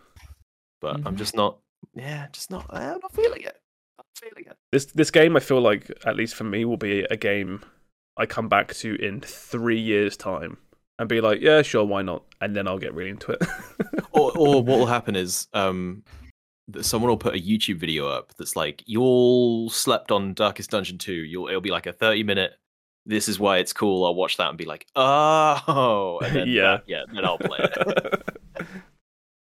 [0.81, 1.17] But I'm Mhm.
[1.17, 1.59] just not.
[1.93, 2.65] Yeah, just not.
[2.69, 3.57] I'm not feeling it.
[3.99, 4.57] I'm feeling it.
[4.71, 7.61] This this game, I feel like, at least for me, will be a game
[8.17, 10.57] I come back to in three years' time
[10.99, 12.23] and be like, yeah, sure, why not?
[12.41, 13.43] And then I'll get really into it.
[14.11, 16.03] or or what will happen is um
[16.67, 20.71] that someone will put a YouTube video up that's like you all slept on Darkest
[20.71, 21.13] Dungeon 2.
[21.13, 22.53] You'll it'll be like a 30 minute
[23.05, 24.03] this is why it's cool.
[24.05, 26.79] I'll watch that and be like, "Oh." And then Yeah.
[26.87, 28.23] yeah, then I'll play it.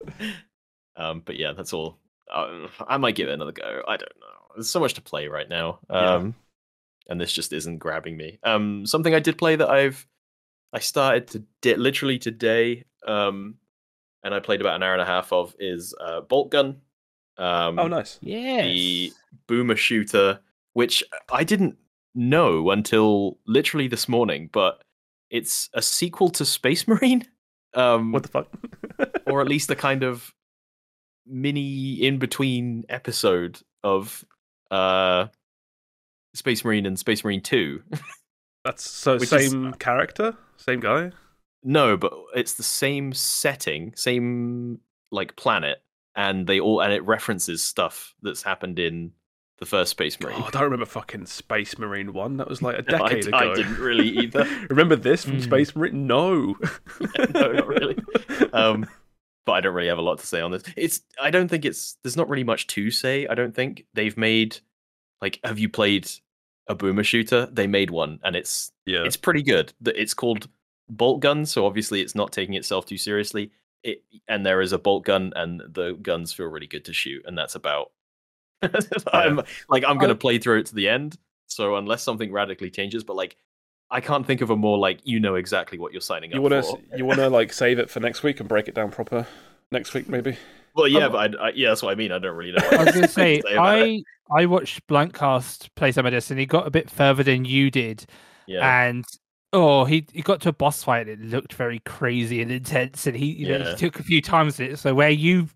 [0.96, 1.98] um but yeah, that's all.
[2.32, 3.82] Um, I might give it another go.
[3.86, 4.26] I don't know.
[4.56, 5.78] There's so much to play right now.
[5.90, 6.30] Yeah.
[7.08, 8.38] And this just isn't grabbing me.
[8.42, 10.06] Um something I did play that I've
[10.72, 13.56] I started to di- literally today um
[14.24, 16.76] and I played about an hour and a half of is uh, Boltgun.
[17.36, 18.18] Um, oh, nice.
[18.22, 19.12] Yeah, the
[19.46, 20.40] boomer shooter,
[20.72, 21.76] which I didn't
[22.14, 24.82] know until literally this morning, but
[25.30, 27.26] it's a sequel to Space Marine,
[27.74, 28.48] um, What the fuck?
[29.26, 30.32] or at least a kind of
[31.26, 34.24] mini in between episode of
[34.70, 35.26] uh,
[36.34, 37.82] Space Marine and Space Marine Two.
[38.64, 41.12] That's so Which is- same character, same guy.
[41.62, 44.80] No, but it's the same setting, same
[45.10, 45.82] like planet,
[46.14, 49.12] and they all and it references stuff that's happened in
[49.60, 50.36] the first Space Marine.
[50.38, 52.36] Oh, I don't remember fucking Space Marine one.
[52.36, 53.54] That was like a No, I decade d- I ago.
[53.54, 54.46] didn't really either.
[54.68, 55.42] remember this from Mm.
[55.42, 56.06] Space Marine?
[56.06, 56.56] No.
[57.32, 57.96] no, not really.
[58.52, 58.86] um,
[59.46, 60.64] but I don't really have a lot to say on this.
[60.76, 63.26] It's I don't think it's there's not really much to say.
[63.26, 64.58] I don't think they've made
[65.24, 66.08] like have you played
[66.68, 67.46] a boomer shooter?
[67.46, 69.04] They made one and it's yeah.
[69.04, 69.72] it's pretty good.
[69.86, 70.48] It's called
[70.94, 73.50] Boltgun, so obviously it's not taking itself too seriously.
[73.82, 77.24] It and there is a bolt gun and the guns feel really good to shoot
[77.26, 77.92] and that's about
[79.12, 81.16] I'm like I'm going to play through it to the end.
[81.46, 83.36] So unless something radically changes but like
[83.90, 86.42] I can't think of a more like you know exactly what you're signing up You
[86.42, 86.76] want for.
[86.76, 89.26] to you want to like save it for next week and break it down proper
[89.70, 90.36] next week maybe.
[90.74, 92.10] Well, yeah, Um, but I, I, yeah, that's what I mean.
[92.12, 92.66] I don't really know.
[92.70, 93.42] I was going to say.
[93.48, 97.44] I I watched Blankcast play some of this, and he got a bit further than
[97.44, 98.06] you did,
[98.46, 99.04] yeah, and
[99.52, 101.08] oh, he he got to a boss fight.
[101.08, 104.20] and It looked very crazy and intense, and he you know he took a few
[104.20, 104.78] times it.
[104.78, 105.54] So where you've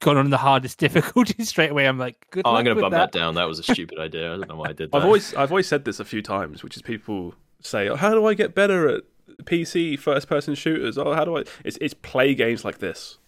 [0.00, 2.42] gone on the hardest difficulty straight away, I'm like, good.
[2.44, 3.12] oh, I'm going to with bump that.
[3.12, 3.34] down.
[3.36, 4.34] That was a stupid idea.
[4.34, 4.96] I don't know why I did that.
[4.98, 8.10] I've always I've always said this a few times, which is people say, oh, "How
[8.10, 9.04] do I get better at
[9.44, 11.44] PC first person shooters?" Oh, how do I?
[11.64, 13.18] It's it's play games like this,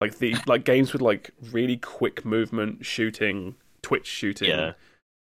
[0.00, 4.48] like the like games with like really quick movement, shooting, twitch shooting.
[4.50, 4.72] Yeah.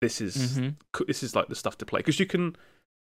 [0.01, 0.75] This is Mhm.
[1.07, 2.57] this is like the stuff to play because you can,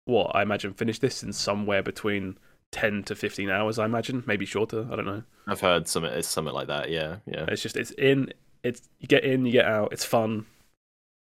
[0.06, 2.38] what I imagine, finish this in somewhere between
[2.72, 3.78] ten to fifteen hours.
[3.78, 4.88] I imagine, maybe shorter.
[4.90, 5.22] I don't know.
[5.46, 6.90] I've heard some It's something like that.
[6.90, 8.32] Yeah, yeah, It's just it's in.
[8.62, 9.92] It's you get in, you get out.
[9.92, 10.46] It's fun,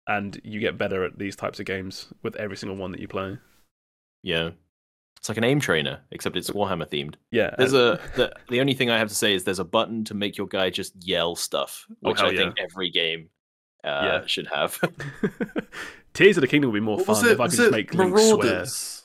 [0.07, 3.07] and you get better at these types of games with every single one that you
[3.07, 3.37] play.
[4.23, 4.51] yeah.
[5.20, 7.15] It's like an aim trainer, except it's Warhammer themed.
[7.32, 10.03] Yeah, There's a the, the only thing I have to say is there's a button
[10.05, 13.30] to make your guy just yell stuff, Oh, which hell I think every game
[13.84, 13.88] uh,
[14.22, 14.26] Yeah.
[14.26, 14.80] should have.
[16.13, 17.32] Tears of the Kingdom would be more What fun it?
[17.34, 18.28] if I could Was just it make Link swear.
[18.38, 18.95] Marauders?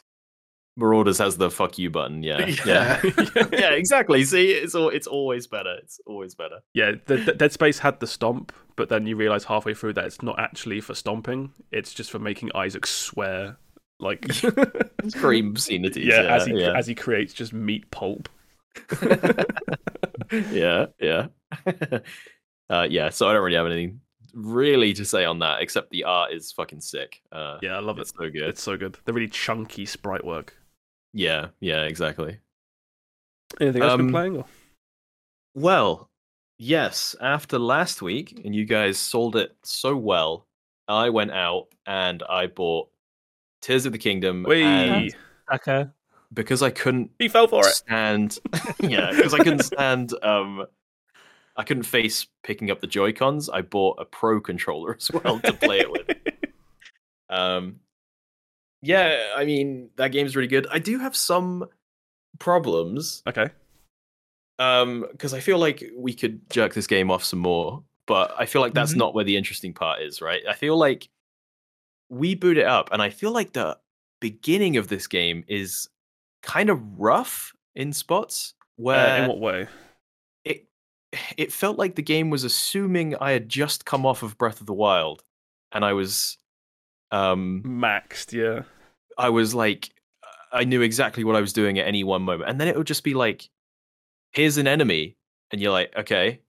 [0.76, 2.22] Marauders has the fuck you button.
[2.22, 3.00] Yeah, Yeah.
[3.52, 4.24] yeah, exactly.
[4.24, 5.76] See, it's all it's always better.
[5.82, 6.60] It's always better.
[6.74, 10.04] Yeah, the, the Dead Space had the stomp, but then you realize halfway through that
[10.06, 13.56] it's not actually for stomping; it's just for making Isaac swear.
[14.00, 14.26] Like,
[15.08, 16.06] Scream scenities.
[16.06, 16.76] yeah, Yeah, as he yeah.
[16.76, 18.28] as he creates just meat pulp.
[20.50, 21.26] yeah, yeah.
[22.70, 24.00] uh, yeah, so I don't really have anything
[24.32, 27.22] really to say on that, except the art is fucking sick.
[27.30, 28.08] Uh, Yeah, I love it.
[28.08, 28.42] so good.
[28.42, 28.98] It's so good.
[29.04, 30.56] The really chunky sprite work.
[31.12, 32.38] Yeah, yeah, exactly.
[33.60, 34.36] Anything else been Um, playing?
[34.38, 34.44] Or?
[35.54, 36.10] Well,
[36.58, 40.48] yes, after last week, and you guys sold it so well,
[40.88, 42.88] I went out and I bought
[43.64, 44.44] Tears of the Kingdom.
[44.44, 45.12] and Wee,
[45.52, 45.86] Okay.
[46.32, 47.74] because I couldn't he fell for it.
[47.74, 48.38] stand
[48.80, 50.66] yeah because i couldn't stand um
[51.56, 55.38] i couldn't face picking up the joy cons i bought a pro controller as well
[55.40, 56.06] to play it with
[57.30, 57.76] um
[58.82, 61.64] yeah i mean that game's really good i do have some
[62.40, 63.48] problems okay.
[64.58, 68.44] um because i feel like we could jerk this game off some more but i
[68.46, 68.98] feel like that's Mhm.
[68.98, 71.08] not where the interesting part is right i feel like
[72.08, 73.76] we boot it up and i feel like the
[74.20, 75.88] beginning of this game is
[76.42, 79.68] kind of rough in spots Uh, where in what way?
[80.44, 80.66] it
[81.36, 84.66] it felt like the game was assuming I had just come off of Breath of
[84.66, 85.22] the Wild,
[85.72, 86.38] and I was,
[87.10, 88.62] um, Maxed, yeah.
[89.16, 89.90] I was like,
[90.52, 92.86] I knew exactly what I was doing at any one moment, and then it would
[92.86, 93.48] just be like,
[94.32, 95.16] here's an enemy,
[95.50, 96.40] and you're like, okay,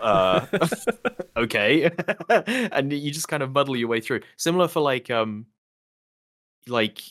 [0.00, 0.46] uh,
[1.36, 1.90] okay,
[2.28, 4.20] and you just kind of muddle your way through.
[4.36, 5.46] Similar for like, um,
[6.66, 7.02] like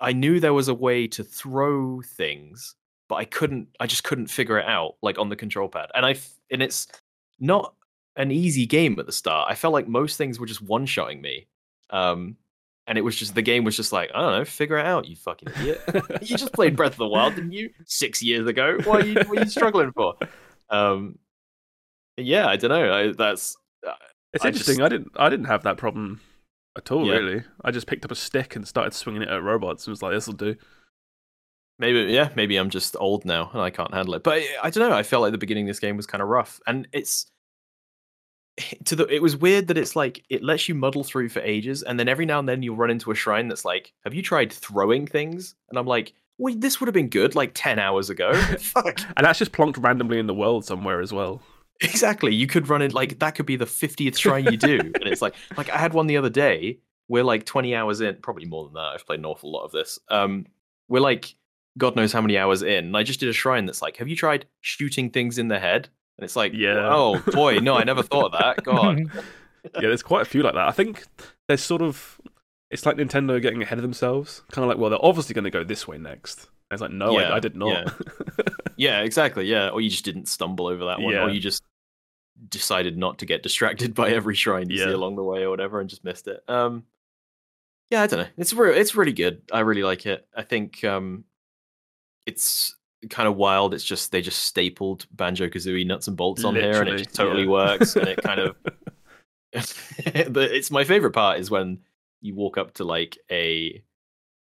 [0.00, 2.74] I knew there was a way to throw things,
[3.08, 3.68] but I couldn't.
[3.80, 5.90] I just couldn't figure it out, like on the control pad.
[5.94, 6.16] And I
[6.50, 6.86] and it's
[7.38, 7.74] not
[8.16, 9.50] an easy game at the start.
[9.50, 11.46] I felt like most things were just one shotting me.
[11.90, 12.36] Um,
[12.88, 15.06] and it was just the game was just like I don't know, figure it out,
[15.06, 15.82] you fucking idiot.
[16.22, 17.70] you just played Breath of the Wild, didn't you?
[17.84, 18.78] Six years ago.
[18.84, 20.14] What are you, what are you struggling for?
[20.70, 21.18] Um,
[22.16, 22.92] yeah, I don't know.
[22.92, 23.56] I, that's
[23.86, 23.92] uh,
[24.32, 24.76] It's I interesting.
[24.78, 26.20] just- I didn't I didn't have that problem
[26.76, 27.14] at all, Yeah.
[27.14, 27.42] really.
[27.64, 30.12] I just picked up a stick and started swinging it at robots and was like,
[30.12, 30.56] this'll do.
[31.78, 34.22] maybe yeah, maybe I'm just old now and I can't handle it.
[34.22, 34.96] But I don't know.
[34.96, 37.26] I felt like the beginning of this game was kind of rough, and it's
[38.84, 39.06] to the.
[39.06, 42.08] It was weird that it's like it lets you muddle through for ages, and then
[42.08, 45.06] every now and then you'll run into a shrine that's like, "Have you tried throwing
[45.06, 49.00] things?" And I'm like, "Well, this would have been good like ten hours ago." Fuck.
[49.16, 51.42] And that's just plonked randomly in the world somewhere as well.
[51.80, 52.34] Exactly.
[52.34, 54.78] You could run it like that could be the 50th shrine you do.
[54.80, 56.78] and it's like like I had one the other day.
[57.08, 58.92] We're like 20 hours in, probably more than that.
[58.94, 59.98] I've played an awful lot of this.
[60.08, 60.46] Um
[60.88, 61.34] we're like
[61.78, 62.86] God knows how many hours in.
[62.86, 65.58] And I just did a shrine that's like, have you tried shooting things in the
[65.58, 65.88] head?
[66.18, 66.88] And it's like, Yeah.
[66.90, 68.64] oh boy, no, I never thought of that.
[68.64, 68.98] God.
[69.74, 70.66] yeah, there's quite a few like that.
[70.66, 71.04] I think
[71.48, 72.18] there's sort of
[72.70, 74.42] it's like Nintendo getting ahead of themselves.
[74.50, 76.48] Kind of like, well, they're obviously going to go this way next.
[76.70, 77.94] And it's like, no, Yeah, I, I did not.
[78.76, 79.46] Yeah, exactly.
[79.46, 79.70] Yeah.
[79.70, 81.14] Or you just didn't stumble over that one.
[81.14, 81.24] Yeah.
[81.24, 81.62] Or you just
[82.48, 85.80] decided not to get distracted by every shrine you see along the way or whatever
[85.80, 86.42] and just missed it.
[86.48, 86.84] Um
[87.90, 88.28] yeah, I don't know.
[88.36, 89.42] It's re- it's really good.
[89.52, 90.26] I really like it.
[90.36, 91.24] I think um
[92.26, 92.76] it's
[93.08, 93.72] kind of wild.
[93.72, 97.14] It's just they just stapled Banjo Kazooie nuts and bolts on here and it just
[97.14, 97.50] totally yeah.
[97.50, 98.56] works and it kind of
[99.52, 101.78] the, it's my favorite part is when
[102.20, 103.82] you walk up to like a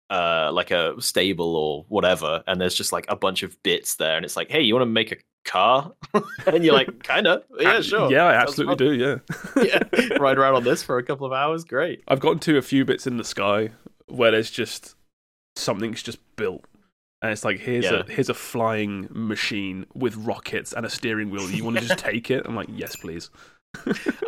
[0.10, 4.16] uh like a stable or whatever and there's just like a bunch of bits there
[4.16, 5.91] and it's like hey you want to make a car
[6.47, 8.93] and you're like kind of yeah sure Yeah, I absolutely do.
[8.93, 9.64] Yeah.
[9.64, 12.62] yeah ride around on this for a couple of hours great I've gotten to a
[12.62, 13.72] few bits in the sky
[14.08, 14.95] where there's just
[15.58, 16.64] something's just built.
[17.22, 18.03] And it's like here's Yeah.
[18.08, 21.49] a here's a flying machine with rockets and a steering wheel.
[21.49, 22.43] You want to just take it?
[22.45, 23.30] I'm like, yes, please.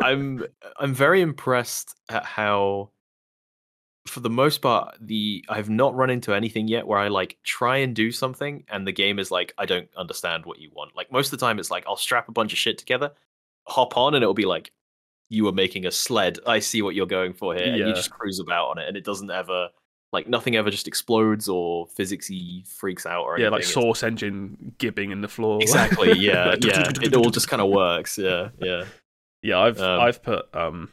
[0.02, 0.44] i'm
[0.78, 2.90] i'm very impressed at how
[4.06, 7.76] for the most part the i've not run into anything yet where i like try
[7.76, 10.96] and do something and the game is like i don't understand what you want.
[10.96, 13.12] Like most of the time it's like i'll strap a bunch of shit together
[13.66, 14.72] hop on and it'll be like
[15.28, 16.38] you are making a sled.
[16.44, 17.66] I see what you're going for here.
[17.66, 19.68] And you just cruise about on it and it doesn't ever
[20.12, 23.52] like nothing ever just explodes or physicsy freaks out or yeah, anything.
[23.52, 25.60] Like It's- source engine gibbing in the floor.
[25.62, 26.90] exactly yeah yeah.
[27.00, 28.84] It all just kind of works yeah yeah.
[29.42, 30.90] Yeah, I've Um, I've put um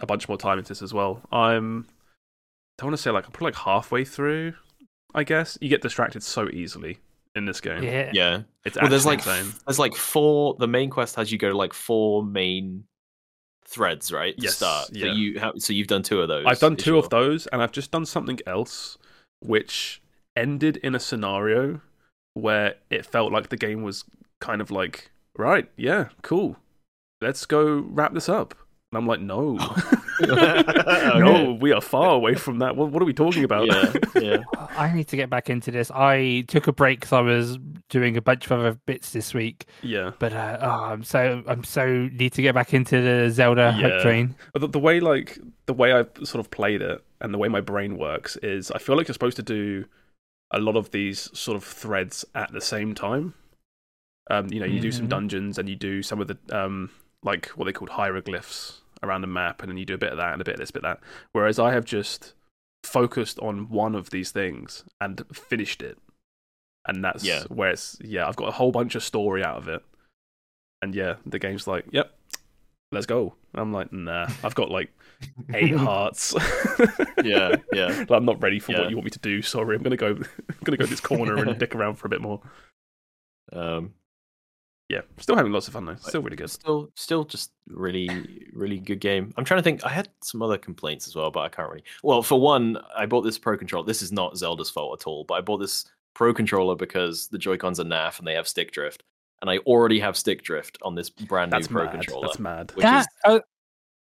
[0.00, 1.20] a bunch more time into this as well.
[1.32, 1.86] I'm
[2.80, 4.54] I want to say like I'm probably like halfway through.
[5.14, 6.98] I guess you get distracted so easily
[7.36, 7.82] in this game.
[7.82, 8.10] yeah.
[8.12, 9.52] yeah It's well, there's like insane.
[9.66, 10.56] there's like four.
[10.58, 12.84] The main quest has you go to like four main
[13.66, 14.36] threads, right?
[14.36, 14.88] To Yes, start.
[14.92, 15.06] yeah.
[15.08, 15.52] So you have.
[15.58, 16.44] So you've done two of those.
[16.46, 18.98] I've done two your- of those, and I've just done something else,
[19.40, 20.02] which
[20.36, 21.80] ended in a scenario
[22.34, 24.04] where it felt like the game was
[24.40, 26.56] kind of like, right, yeah, cool,
[27.20, 28.54] let's go wrap this up.
[28.92, 29.58] And I'm like, no,
[30.22, 31.18] Okay.
[31.18, 32.76] no, we are far away from that.
[32.76, 33.66] What, what are we talking about?
[33.66, 34.42] Yeah, yeah.
[34.76, 35.90] I need to get back into this.
[35.90, 39.64] I took a break because I was doing a bunch of other bits this week,
[39.82, 40.12] yeah.
[40.18, 43.82] but uh, oh, I'm so I'm so need to get back into the Zelda hype
[43.82, 44.02] Yeah.
[44.02, 44.36] train.
[44.52, 47.48] But the, the way like the way I've sort of played it and the way
[47.48, 49.86] my brain works is I feel like you're supposed to do
[50.50, 53.32] a lot of these sort of threads at the same time.
[54.30, 55.10] Um, you know, you do some Mhm.
[55.10, 56.90] dungeons and you do some of the um
[57.22, 60.18] like what they called hieroglyphs around the map and then you do a bit of
[60.18, 61.06] that and a bit of this, bit of that.
[61.32, 62.34] Whereas I have just
[62.84, 65.98] focused on one of these things and finished it.
[66.86, 67.44] And that's Yeah.
[67.44, 69.82] where it's yeah, I've got a whole bunch of story out of it.
[70.82, 72.12] And yeah, the game's like, Yep,
[72.90, 73.34] let's go.
[73.54, 74.90] I'm like, nah, I've got like
[75.54, 76.34] eight hearts.
[77.22, 77.88] Yeah, yeah.
[78.08, 78.80] Like, I'm not ready for Yeah.
[78.80, 79.42] what you want me to do.
[79.42, 80.08] Sorry, I'm gonna go.
[80.16, 80.24] I'm
[80.64, 82.40] gonna go this corner and dick around for a bit more.
[83.52, 83.94] Um,
[84.92, 85.94] Yeah, still having lots of fun though.
[85.94, 86.50] Still really good.
[86.50, 88.10] still, still, just really,
[88.52, 89.32] really good game.
[89.38, 89.82] I'm trying to think.
[89.86, 91.82] I had some other complaints as well, but I can't really.
[92.02, 93.86] Well, for one, I bought this Pro controller.
[93.86, 97.38] This is not Zelda's fault at all, but I bought this Pro controller because the
[97.38, 99.02] Joy Cons are naff and they have stick drift,
[99.40, 101.92] and I already have stick drift on this brand That's new Pro mad.
[101.92, 102.26] controller.
[102.26, 102.72] That's mad.
[102.74, 103.40] which that is uh,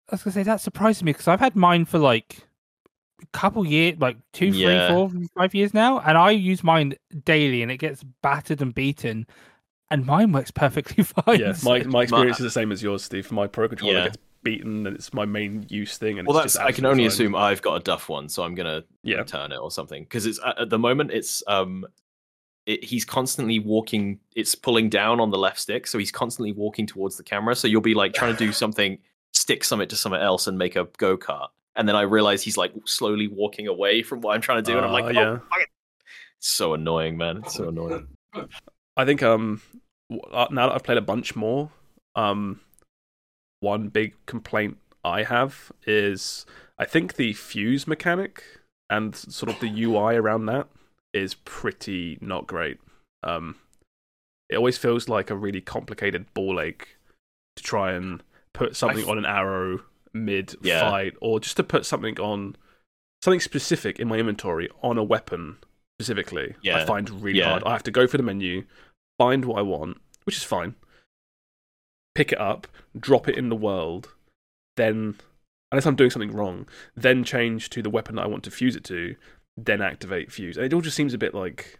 [0.09, 2.39] I was gonna say that surprised me because I've had mine for like
[3.23, 4.89] a couple years, like two, three, Yeah.
[4.89, 9.25] four, five years now, and I use mine daily, and it gets battered and beaten.
[9.91, 11.39] And mine works perfectly fine.
[11.39, 13.31] Yeah, my my experience is the same as yours, Steve.
[13.31, 14.03] My pro controller Yeah.
[14.05, 16.19] gets beaten, and it's my main use thing.
[16.19, 17.07] And Well, it's that's just I can only fine.
[17.07, 19.17] assume I've got a duff one, so I'm gonna Yeah.
[19.17, 21.85] return it or something because it's at at the moment it's um
[22.67, 26.87] it, he's constantly walking it's pulling down on the left stick so he's constantly walking
[26.87, 28.97] towards the camera so you'll be like trying to do something
[29.33, 32.73] stick something to something else and make a go-kart and then i realize he's like
[32.85, 35.37] slowly walking away from what i'm trying to do and i'm like Ah, oh, yeah.
[35.47, 35.69] fuck it.
[36.39, 38.07] so annoying man it's so annoying
[38.97, 39.61] I think um
[40.31, 41.71] uh, now that I've played a bunch more,
[42.15, 42.59] um,
[43.59, 46.45] one big complaint I have is
[46.77, 48.43] I think the fuse mechanic
[48.89, 50.67] and sort of the UI around that
[51.13, 52.77] is pretty not great.
[53.23, 53.55] Um,
[54.49, 56.97] it always feels like a really complicated ball ache
[57.55, 58.21] to try and
[58.53, 59.79] put something f- on an arrow
[60.13, 60.81] mid Yeah.
[60.81, 62.55] fight, or just to put something on
[63.23, 65.57] something specific in my inventory on a weapon
[65.99, 66.55] specifically.
[66.73, 67.49] I find really Yeah.
[67.51, 67.63] hard.
[67.63, 68.65] I have to go for the menu,
[69.17, 70.75] find what I want, which is fine.
[72.13, 72.67] Pick it up,
[72.97, 74.13] drop it in the world,
[74.77, 75.15] then
[75.71, 78.75] unless I'm doing something wrong, then change to the weapon that I want to fuse
[78.75, 79.15] it to,
[79.57, 80.57] then activate fuse.
[80.57, 81.79] And it all just seems a bit like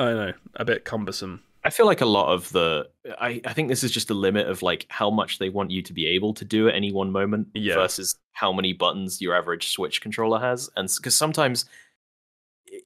[0.00, 1.42] I don't know, a bit cumbersome.
[1.64, 2.88] I feel like a lot of the
[3.20, 5.82] I, I think this is just the limit of like how much they want you
[5.82, 7.74] to be able to do at any one moment Yeah.
[7.74, 10.70] versus how many buttons your average Switch controller has.
[10.76, 11.64] And because sometimes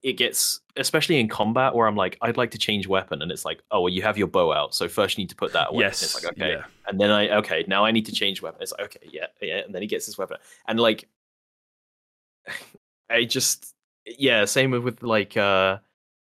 [0.06, 3.44] it- gets especially in combat where I'm like, I'd like to change weapon, and it's
[3.44, 5.70] like, oh well, you have your bow out, so first you need to put that
[5.70, 5.84] away.
[5.84, 6.02] And yes.
[6.02, 6.52] It's like okay.
[6.52, 6.64] Yeah.
[6.86, 8.62] And then I okay, now I need to change weapon.
[8.62, 10.38] It's like, okay, yeah, yeah, and then he gets his weapon.
[10.68, 11.08] And like
[13.10, 13.74] I just
[14.06, 15.78] yeah, same with, with like uh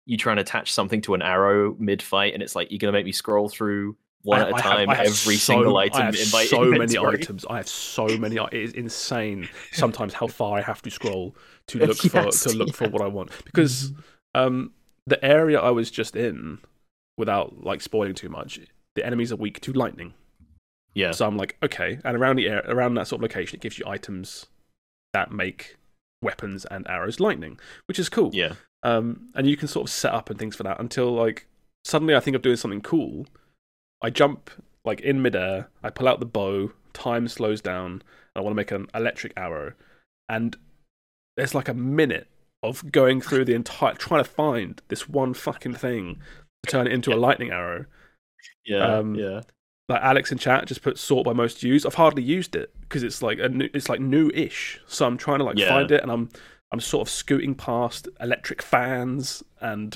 [0.06, 2.94] you try and attach something to an arrow mid fight, and it's like you're gonna
[2.94, 6.06] make me scroll through one I- at a time have every so- single item I
[6.06, 7.46] have in my so many items.
[7.50, 8.36] I have so many.
[8.36, 9.48] It is insane.
[9.72, 11.36] Sometimes how far I have to scroll
[11.68, 13.92] to look for to look for what I want because
[14.34, 14.74] um
[15.08, 16.58] the area I was just in,
[17.18, 18.60] without like spoiling too much,
[18.96, 20.14] the enemies are weak to lightning.
[20.96, 23.62] Yeah, So I'm like, okay, and around the air, around that sort of location, it
[23.62, 24.46] gives you items
[25.14, 25.76] that make
[26.22, 28.32] weapons and arrows lightning, which is cool.
[28.34, 31.48] yeah, Um, and you can sort of set up and things for that until like
[31.84, 33.28] suddenly I think of doing something cool.
[34.02, 34.50] I jump
[34.84, 38.02] like in midair, I pull out the bow, time slows down, and
[38.36, 39.74] I want to make an electric arrow.
[40.30, 40.56] And
[41.38, 42.28] there's like a minute
[42.64, 46.20] of going through the entire trying to find this one fucking thing
[46.64, 47.86] to turn it into a lightning arrow.
[48.66, 49.42] yeah, Um, yeah.
[49.88, 51.86] Like Alex in chat just put sort by most used.
[51.86, 54.82] I've hardly used it because it's like a new, it's like new-ish.
[54.88, 55.70] So I'm trying to like Yeah.
[55.70, 56.30] find it, and I'm
[56.76, 59.96] I'm sort of scooting past electric fans and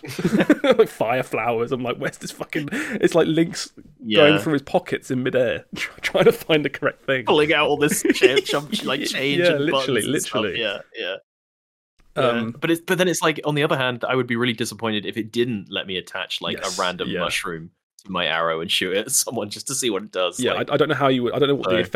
[0.63, 1.73] like fire flowers.
[1.73, 2.69] I'm like, where's this fucking?
[2.71, 4.19] It's like Link's yeah.
[4.19, 7.25] going through his pockets in midair, trying to find the correct thing.
[7.25, 10.41] pulling out all this cha- chump, like change Yeah, and literally, buttons and stuff.
[10.41, 10.61] literally.
[10.61, 11.15] yeah yeah
[12.15, 12.51] Um, Yeah.
[12.61, 15.05] but it's but then it's like on the other hand i would be really disappointed
[15.05, 17.19] if it didn't let me attach like Yes, a random yeah.
[17.19, 17.71] mushroom
[18.05, 20.53] to my arrow and shoot it at someone just to see what it does yeah,
[20.53, 21.33] like, I, I don't know how you would.
[21.33, 21.89] I don't know what the So-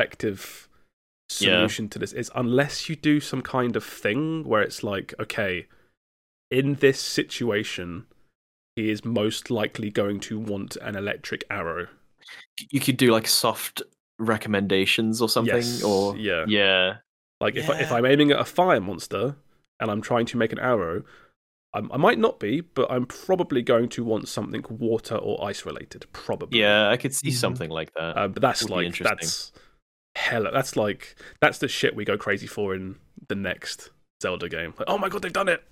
[1.34, 1.58] effective Yeah.
[1.60, 5.68] solution to this is, unless you do some kind of thing where it's like, okay,
[6.52, 8.06] in this situation,
[8.76, 11.88] he is most likely going to want an electric arrow.
[12.72, 13.82] you could do like soft
[14.20, 16.98] recommendations or something Yes, or yeah, yeah
[17.42, 19.36] like if I, if I'm aiming at a fire monster
[19.80, 21.04] and I'm trying to make an arrow.
[21.76, 25.66] I'm, I might not be, but I'm probably going to want something water or ice
[25.66, 26.06] related.
[26.14, 26.60] Probably.
[26.60, 27.34] yeah i could see Mhm.
[27.34, 29.18] something like that Uh, but that's Would like interesting.
[29.18, 29.52] that's
[30.16, 30.52] hella.
[30.52, 32.96] That's like that's the shit we go crazy for in
[33.28, 33.90] the next
[34.22, 34.74] Zelda game.
[34.78, 35.64] Like, oh my god, they've done it!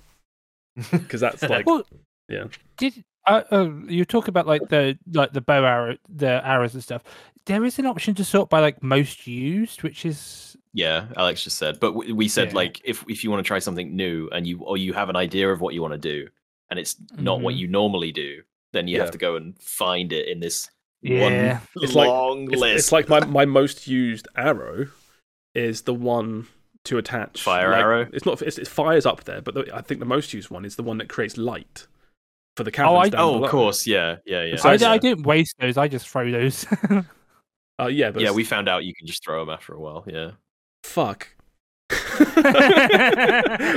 [0.92, 1.84] Because that's like Well,
[2.30, 2.46] yeah.
[2.78, 6.84] Did uh, uh, you talk about like the like the bow arrow, the arrows and
[6.84, 7.04] stuff?
[7.46, 11.58] There is an option to sort by like most used, which is yeah alex just
[11.58, 12.56] said but we, we said Yeah.
[12.56, 15.18] like if if you want to try something new and you or you have an
[15.18, 16.30] idea of what you want to do
[16.70, 17.58] and it's not what Mhm.
[17.58, 19.02] you normally do then you Yeah.
[19.04, 20.70] have to go and find it in this
[21.02, 21.54] yeah.
[21.60, 24.88] one It's like- long It's, list it's like my my most used arrow
[25.56, 26.48] is the one
[26.86, 28.10] to attach Fire like- arrow?
[28.14, 28.42] It's not.
[28.42, 30.84] It's, it's fire's up there, but the, I think the most used one is the
[30.84, 31.88] one that creates light
[32.58, 33.44] for the oh, I- down oh below.
[33.46, 35.78] of course yeah yeah yeah So I, I didn't waste those.
[35.78, 36.66] I just throw those.
[37.80, 40.04] Uh, yeah, but yeah we found out you can just throw them after a while
[40.06, 40.32] yeah
[40.84, 41.28] fuck.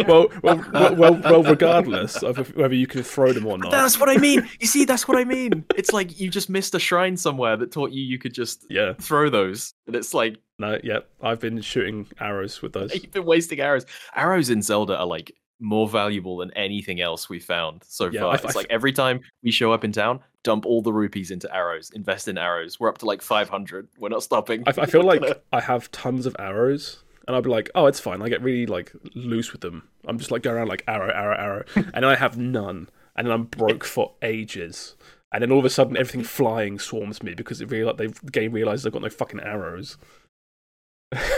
[0.07, 3.71] well, well, well, well, regardless of whether you can throw them or not.
[3.71, 4.49] That's what I mean.
[4.61, 5.65] You see, that's what I mean.
[5.77, 8.95] It's like you just missed a shrine somewhere that taught you you could just Yeah,
[8.95, 11.01] throw those, and it's like no, yeah.
[11.21, 12.95] I've been shooting arrows with those.
[12.95, 13.87] you've been wasting arrows.
[14.15, 18.31] Arrows in Zelda are like more valuable than anything else we found so Yeah, far.
[18.33, 21.31] I- it's I- like every time we show up in town, dump all the rupees
[21.31, 22.79] into arrows, invest in arrows.
[22.79, 23.89] We're up to like five hundred.
[23.99, 24.63] We're not stopping.
[24.67, 28.01] I, I feel like I have tons of arrows, and I'd be like, "Oh, it's
[28.01, 29.89] fine." I get really like loose with them.
[30.07, 31.65] I'm just like going around like arrow, arrow, arrow,
[31.95, 34.97] and I have none, and then I'm broke for ages.
[35.33, 38.53] and then all of a sudden everything flying swarms me because it real the game
[38.53, 39.99] realizes I've got no fucking arrows.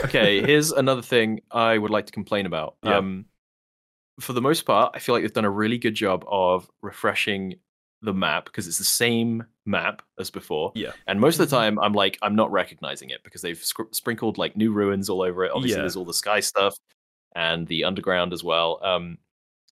[0.05, 2.75] okay, here's another thing I would like to complain about.
[2.83, 2.97] Yeah.
[2.97, 3.25] Um,
[4.19, 7.55] for the most part, I feel like they've done a really good job of refreshing
[8.01, 10.71] the map because it's the same map as before.
[10.75, 10.91] Yeah.
[11.07, 14.37] And most of the time, I'm like, I'm not recognizing it because they've scr- sprinkled
[14.37, 15.51] like new ruins all over it.
[15.51, 15.81] Obviously, Yeah.
[15.83, 16.75] there's all the sky stuff
[17.35, 18.79] and the underground as well.
[18.83, 19.17] Um,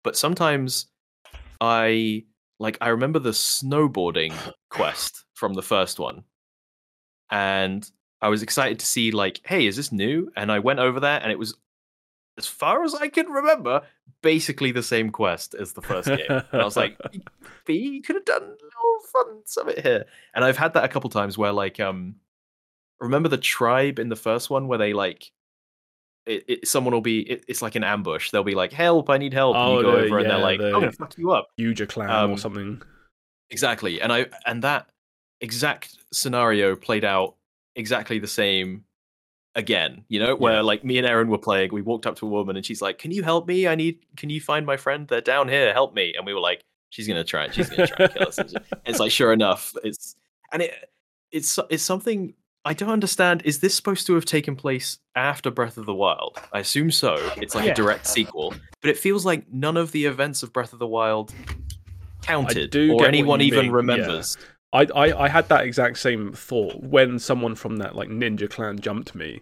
[0.03, 0.87] but sometimes
[1.61, 2.23] I
[2.59, 4.33] like I remember the snowboarding
[4.69, 6.23] quest from the first one,
[7.31, 7.89] and
[8.21, 10.31] I was excited to see like, hey, is this new?
[10.35, 11.55] And I went over there, and it was,
[12.37, 13.81] as far as I can remember,
[14.21, 16.19] basically the same quest as the first game.
[16.29, 16.97] And I was like,
[17.65, 20.05] B, you could have done a little fun something here.
[20.33, 22.15] And I've had that a couple times where like, um,
[22.99, 25.31] remember the tribe in the first one where they like.
[26.27, 29.17] It, it, someone will be it, it's like an ambush they'll be like help i
[29.19, 31.15] need help and Oh, you go the- over and they're like the- i'm gonna fuck
[31.19, 32.81] you up Huge clan or Um, something.
[33.51, 34.01] Exactly.
[34.01, 34.89] And I and that
[35.39, 37.35] exact scenario played out
[37.75, 38.85] exactly the same
[39.55, 40.61] again, you know, where Yeah.
[40.61, 42.97] like me and aaron were playing, we walked up to a woman and she's like,
[42.97, 43.67] Can you help me?
[43.67, 45.07] I need can you find my friend?
[45.07, 46.13] They're down here, help me.
[46.15, 48.37] And we were like, She's gonna try it she's gonna try and kill us.
[48.37, 48.53] And
[48.85, 50.15] it's like sure enough, it's
[50.51, 50.71] and it
[51.31, 52.33] it's it's something
[52.67, 53.43] I don't understand.
[53.45, 56.39] Is this supposed to have taken place after Breath of the Wild?
[56.51, 57.15] I assume so.
[57.37, 57.71] It's like Yeah.
[57.71, 58.55] a direct sequel.
[58.81, 61.31] But it feels like none of the events of Breath of the Wild
[62.23, 64.05] counted or anyone even mean, yeah.
[64.79, 64.95] Remembers.
[64.95, 68.79] I, I I had that exact same thought when someone from that like ninja clan
[68.79, 69.41] jumped me.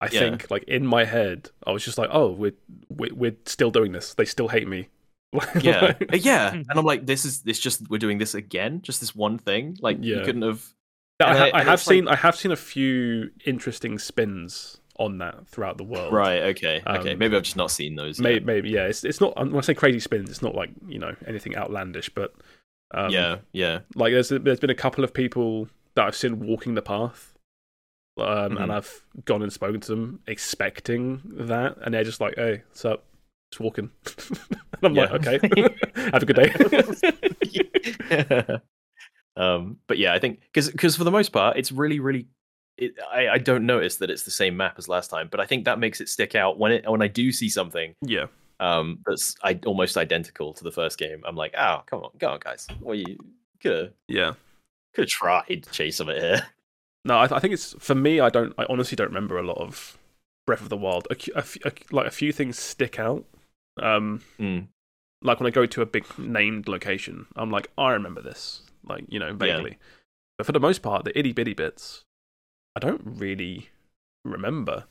[0.00, 0.20] I Yeah.
[0.20, 2.54] think like in my head, I was just like, oh, we're
[2.90, 4.14] we're, we're still doing this.
[4.14, 4.88] They still hate me.
[5.60, 9.00] Yeah, Uh, yeah, and I'm like, this is this just we're doing this again, just
[9.00, 9.76] this one thing.
[9.80, 10.64] Like you couldn't have.
[11.20, 14.78] I, ha- I- I have it's like- seen I have seen a few interesting spins
[14.96, 16.12] on that throughout the world.
[16.12, 16.40] Right.
[16.54, 16.80] Okay.
[16.86, 17.12] okay.
[17.14, 18.20] Um, Maybe I've just not seen those.
[18.20, 18.44] Maybe, Yet.
[18.44, 18.86] maybe yeah.
[18.86, 22.10] It's it's not when I say crazy spins, it's not like you know anything outlandish,
[22.10, 22.34] but
[22.92, 23.38] um, yeah.
[23.52, 23.80] Yeah.
[23.94, 27.34] like there's there's been a couple of people that I've seen walking the path,
[28.18, 28.62] um, Mhm.
[28.62, 32.84] and I've gone and spoken to them expecting that, and they're just like, "Hey, what's
[32.84, 33.04] up?
[33.52, 33.90] Just walking."
[34.50, 35.40] and I'm like, "Okay,
[35.96, 36.50] have a good day."
[39.36, 39.78] um.
[39.86, 42.26] But yeah, I think because because for the most part, it's really really.
[42.76, 45.46] It, I, I don't notice that it's the same map as last time, but I
[45.46, 48.26] think that makes it stick out when it when I do see something yeah,
[48.60, 51.22] um that's I, almost identical to the first game.
[51.26, 52.66] I'm like, oh come on, go on, guys.
[52.80, 53.18] Well, you
[53.60, 54.32] could have yeah.
[54.94, 56.46] could have tried to chase of it here.
[57.06, 58.18] No, I, I think it's for me.
[58.20, 58.54] I don't.
[58.56, 59.98] I honestly don't remember a lot of
[60.46, 61.06] Breath of the Wild.
[61.10, 63.26] A, a a- like a few things stick out.
[63.76, 64.68] Um, Mm.
[65.20, 69.04] like when I go to a big named location, I'm like, I remember this, like
[69.10, 69.76] you know, vaguely.
[70.38, 72.04] But for the most part, the itty bitty bits,
[72.74, 73.68] I don't really
[74.24, 74.84] remember.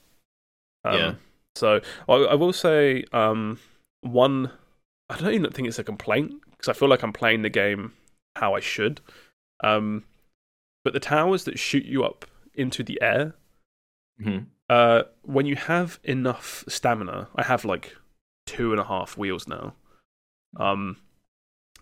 [0.86, 1.14] Um, Yeah.
[1.55, 3.59] So I, I will say, um,
[4.01, 4.51] one,
[5.09, 7.93] I don't even think it's a complaint because I feel like I'm playing the game
[8.35, 9.01] how I should.
[9.63, 10.05] Um,
[10.83, 13.35] but the towers that shoot you up into the air,
[14.19, 14.47] Mhm.
[14.69, 17.95] uh, when you have enough stamina, I have like
[18.45, 19.75] two and a half wheels now.
[20.57, 20.97] Um,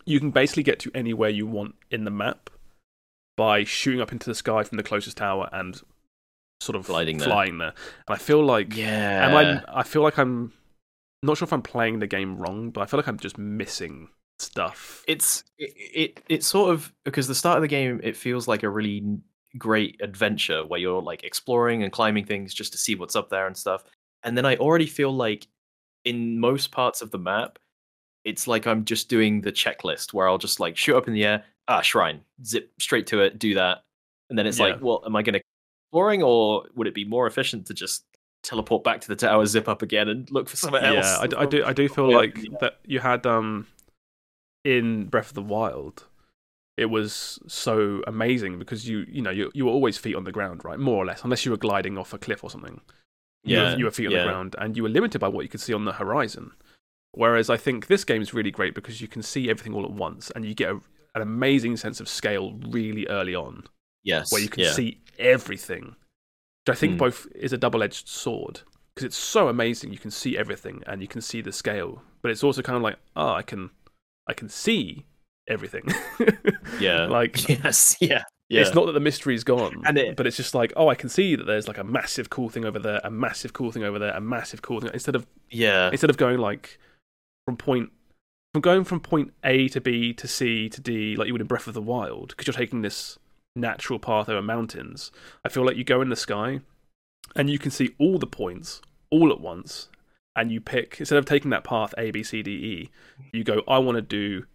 [0.06, 2.50] you can basically get to anywhere you want in the map
[3.38, 5.82] by shooting up into the sky from the closest tower and
[6.62, 7.28] sort of Gliding there.
[7.28, 7.74] flying there.
[8.08, 9.28] And I feel like Yeah.
[9.28, 9.80] am I?
[9.80, 10.54] I feel like I'm
[11.24, 14.10] not sure if I'm playing the game wrong, but I feel like I'm just missing
[14.40, 15.04] stuff.
[15.08, 18.64] it's it, it it's sort of because the start of the game it feels like
[18.64, 19.04] a really
[19.58, 23.46] great adventure where you're like exploring and climbing things just to see what's up there
[23.46, 23.84] and stuff
[24.24, 25.46] and then i already feel like
[26.06, 27.60] in most parts of the map
[28.24, 31.24] it's like i'm just doing the checklist where i'll just like shoot up in the
[31.26, 33.84] air ah shrine zip straight to it do that
[34.32, 34.68] and then it's Yeah.
[34.68, 35.42] like well am i going to
[35.92, 38.06] exploring or would it be more efficient to just
[38.44, 41.44] teleport back to the tower zip up again and look for something else Yeah, I,
[41.44, 41.64] I do.
[41.66, 42.58] I do feel Yeah, like yeah.
[42.62, 43.68] that you had um
[44.64, 46.06] in Breath of the Wild.
[46.78, 50.32] It was so amazing because you you know you you were always feet on the
[50.32, 50.80] ground, right?
[50.80, 52.82] More or less, unless you were gliding off a cliff or something.
[53.44, 54.20] You were, Yeah, you were feet on yeah.
[54.24, 56.52] the ground, and you were limited by what you could see on the horizon.
[57.12, 59.92] Whereas I think this game is really great because you can see everything all at
[59.92, 60.80] once, and you get a,
[61.16, 63.66] an amazing sense of scale really early on
[64.04, 64.72] yes where you can yeah.
[64.72, 65.96] see everything.
[66.66, 67.00] Which I think Mm.
[67.00, 68.62] both is a double edged sword
[68.94, 69.92] because it's so amazing.
[69.92, 72.84] You can see everything and you can see the scale, but it's also kind of
[72.84, 73.72] like, oh, I can,
[74.28, 75.06] I can see
[75.48, 75.84] everything.
[76.80, 77.06] Yeah.
[77.08, 80.54] like yes yeah yeah it's not that the mystery's gone, And it- but it's just
[80.56, 83.12] like, oh, I can see that there's like a massive cool thing over there, a
[83.12, 84.92] massive cool thing over there, a massive cool thing.
[84.94, 86.80] Instead of yeah instead of going like
[87.46, 87.92] from point
[88.54, 91.48] from going from point A to B to C to D like you would in
[91.48, 93.18] Breath of the Wild because you're taking this
[93.56, 95.12] natural path over mountains.
[95.46, 96.62] I feel like you go in the sky
[97.36, 99.90] and you can see all the points all at once
[100.36, 102.90] and you pick instead of taking that path A B C D E,
[103.34, 104.46] you go I want to do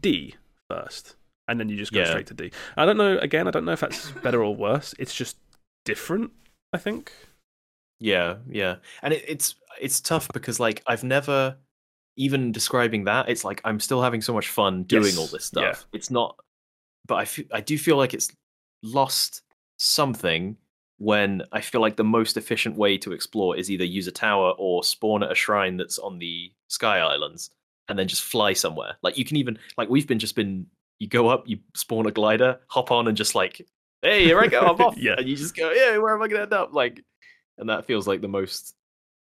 [0.00, 0.36] D
[0.70, 1.16] first.
[1.48, 2.06] and then you just go Yeah.
[2.10, 2.52] straight to D.
[2.76, 3.18] I don't know.
[3.18, 4.94] Again, I don't know if that's better or worse.
[4.98, 5.36] It's just
[5.84, 6.30] different.
[6.72, 7.12] I think.
[8.00, 11.56] Yeah, yeah, and it, it's it's tough because like I've never
[12.16, 13.28] even describing that.
[13.28, 15.72] It's like I'm still having so much fun doing all Yes, this yeah.
[15.72, 15.86] stuff.
[15.92, 16.36] It's not,
[17.06, 18.30] but I I do feel like it's
[18.82, 19.42] lost
[19.78, 20.56] something
[20.98, 24.52] when I feel like the most efficient way to explore is either use a tower
[24.58, 27.50] or spawn at a shrine that's on the Sky Islands
[27.88, 28.96] and then just fly somewhere.
[29.02, 30.66] Like you can even like we've been just been
[31.00, 33.66] you go up, you spawn a glider, hop on, and just like
[34.02, 35.14] hey here I go, I'm off, Yeah.
[35.18, 37.02] and you just go yeah where am I gonna end up like,
[37.58, 38.74] and that feels like the most,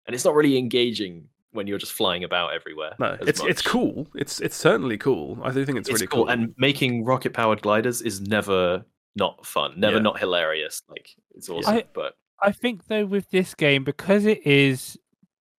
[0.08, 2.94] and it's not really engaging when you're just flying about everywhere.
[3.00, 4.08] No, as it's it's cool.
[4.16, 5.38] It's it's certainly cool.
[5.44, 6.30] I do think it's, It's really cool, cool.
[6.32, 8.86] and making rocket powered gliders is never
[9.18, 10.04] not fun, never Yeah.
[10.04, 10.82] not hilarious.
[10.88, 14.98] Like it's awesome, I- but I think though with this game because it is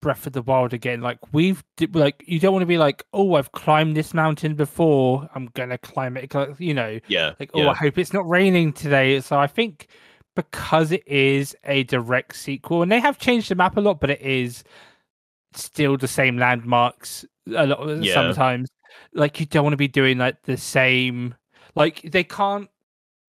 [0.00, 3.34] Breath of the Wild again, like we've like you don't want to be like, oh,
[3.34, 6.32] I've climbed this mountain before, I'm gonna climb it.
[6.60, 7.70] You know, yeah, like oh, yeah.
[7.70, 9.20] I hope it's not raining today.
[9.20, 9.88] So I think
[10.36, 14.08] because it is a direct sequel, and they have changed the map a lot, but
[14.08, 14.62] it is
[15.54, 18.14] still the same landmarks a lot of- Yeah.
[18.14, 18.68] sometimes.
[19.12, 21.34] Like you don't want to be doing like the same.
[21.74, 22.68] Like they can't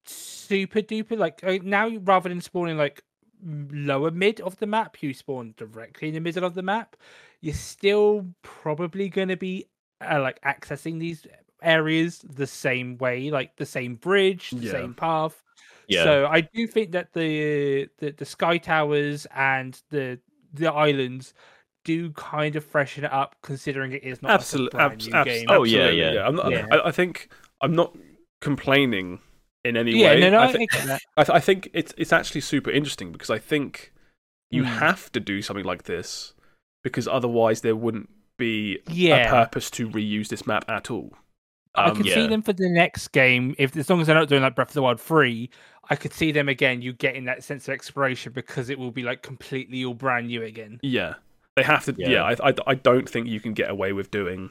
[0.06, 3.04] super duper like now rather than spawning like
[3.44, 6.96] lower mid of the map, you spawn directly in the middle of the map.
[7.42, 9.66] You're still probably going to be
[10.02, 11.26] uh, like accessing these
[11.62, 14.72] areas the same way, like the same bridge, the Yeah.
[14.72, 15.42] same path.
[15.88, 16.04] yeah.
[16.04, 20.20] So I do think that the, the the sky towers and the
[20.54, 21.34] the islands
[21.86, 25.24] do kind of freshen it up, considering it is not Absolutely, like a brand new
[25.24, 25.46] game.
[25.50, 26.28] Oh, yeah, yeah.
[26.28, 26.66] I'm not, Yeah.
[26.72, 27.30] I, I think
[27.62, 27.96] I'm not
[28.42, 29.20] complaining
[29.66, 30.20] in any yeah, way.
[30.22, 31.02] no, no, I, I, thi- I get.
[31.18, 33.94] I, th- I think it's it's actually super interesting because I think
[34.52, 34.80] you Mm.
[34.80, 36.34] have to do something like this
[36.84, 39.28] because otherwise there wouldn't be Yeah.
[39.28, 41.14] a purpose to reuse this map at all.
[41.76, 44.28] I Um, could see them for the next game if as long as they're not
[44.28, 45.50] doing like Breath of the Wild free.
[45.92, 46.82] I could see them again.
[46.82, 50.44] You getting that sense of exploration because it will be like completely all brand new
[50.44, 50.80] again.
[50.84, 51.16] Yeah,
[51.60, 51.96] they have to.
[51.98, 52.24] Yeah, Yeah.
[52.42, 54.50] I, I, I don't think you can get away with doing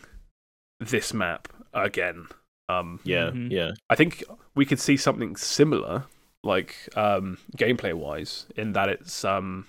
[0.81, 2.27] this map again.
[2.69, 3.51] Um, yeah, Mhm.
[3.51, 4.23] yeah, I think
[4.55, 6.05] we could see something similar,
[6.45, 9.67] like um, gameplay wise, in that it's um,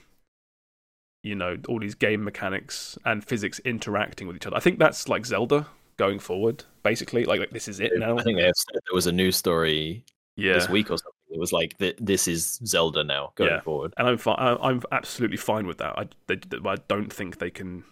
[1.24, 4.56] you know, all these game mechanics and physics interacting with each other.
[4.56, 5.68] I think that's like Zelda
[5.98, 7.26] going forward, basically.
[7.26, 8.18] Like, like this is it now.
[8.18, 10.04] I think they have said there was a news story
[10.36, 11.12] Yeah, this week or something.
[11.30, 13.62] It was like th- this is Zelda now going Yeah.
[13.62, 13.94] forward.
[13.98, 15.98] and I'm fi- I- I'm absolutely fine with that.
[15.98, 17.84] I they, I don't think they can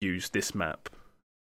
[0.00, 0.88] use this map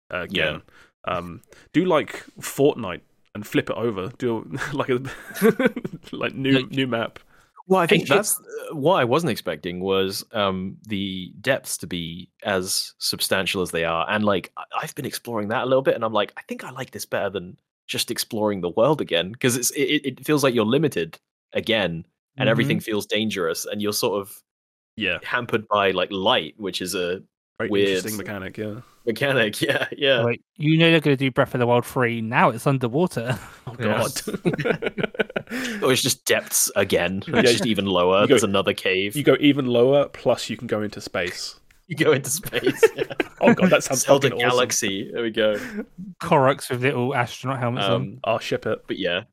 [0.10, 0.62] again.
[1.06, 1.42] Um,
[1.74, 3.02] do like Fortnite
[3.34, 4.12] and flip it over.
[4.18, 5.02] Do like a
[6.12, 7.20] like new Like- new map.
[7.68, 8.38] Well, I think Think that's
[8.72, 13.86] uh, what I wasn't expecting was um, the depths to be as substantial as they
[13.86, 16.42] are, and like I- I've been exploring that a little bit, and I'm like, I
[16.50, 17.58] think I like this better than
[17.88, 21.18] just exploring the world again because it's it, it feels like you're limited
[21.54, 22.06] again,
[22.38, 24.34] and everything feels dangerous, and you're sort of
[24.96, 27.22] Yeah, hampered by like light, which is a
[27.58, 27.90] very Weird.
[27.90, 28.58] interesting mechanic.
[28.58, 28.82] Yeah.
[29.06, 29.62] mechanic.
[29.68, 30.20] Yeah, yeah.
[30.22, 32.22] Like you know they're going to do Breath of the Wild free.
[32.22, 33.38] Now it's underwater.
[33.68, 34.22] Oh Yes.
[34.22, 34.94] god.
[35.84, 37.22] Or it's just depths again.
[37.28, 38.22] Yeah, It's just even lower.
[38.22, 39.16] go- There's another cave.
[39.18, 41.60] you go even lower, plus you can go into space.
[41.88, 42.82] You go into space.
[42.96, 43.04] Yeah.
[43.42, 44.56] Oh god, that sounds Zelda fucking awesome.
[44.58, 45.12] Galaxy.
[45.12, 45.60] There we go.
[46.22, 47.94] Koroks with little astronaut helmets on.
[47.96, 48.80] Um, I'll ship it.
[48.88, 49.24] but yeah,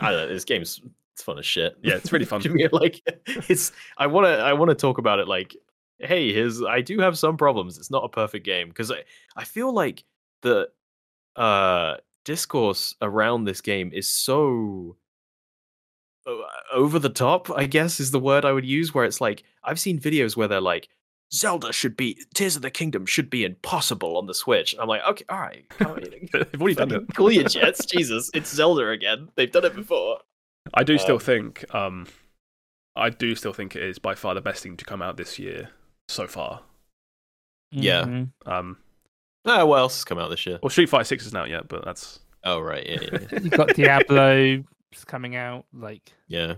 [0.00, 0.32] I don't know.
[0.32, 0.80] This game's
[1.20, 1.76] it's fun as shit.
[1.82, 2.40] Yeah, it's really fun.
[2.40, 3.72] To me, like it's.
[3.98, 4.30] I want to.
[4.30, 5.28] I want to talk about it.
[5.28, 5.54] Like,
[5.98, 6.62] hey, his.
[6.62, 7.76] I do have some problems.
[7.76, 9.04] It's not a perfect game because I.
[9.36, 10.04] I feel like
[10.42, 10.70] the
[11.36, 14.96] uh discourse around this game is so
[16.72, 17.50] over the top.
[17.50, 18.94] I guess is the word I would use.
[18.94, 20.88] Where it's like I've seen videos where they're like.
[21.32, 24.74] Zelda should be Tears of the Kingdom should be impossible on the Switch.
[24.80, 25.64] I'm like, okay, all right,
[26.32, 27.04] They've already done it.
[27.14, 28.32] Cool your jets, Jesus!
[28.34, 29.28] It's Zelda again.
[29.36, 30.18] They've done it before.
[30.74, 32.06] I do still Um, think, um,
[32.96, 35.38] I do still think it is by far the best thing to come out this
[35.38, 35.70] year
[36.08, 36.62] so far.
[37.72, 38.02] yeah.
[38.04, 38.30] Mhm.
[38.46, 38.78] Um,
[39.46, 40.58] Oh, what else has come out this year?
[40.62, 43.38] well, Street Fighter Six isn't out yet, but that's Oh, right, yeah, yeah, yeah.
[43.40, 44.64] You got Diablo
[45.06, 45.66] coming out.
[45.72, 46.54] Like yeah.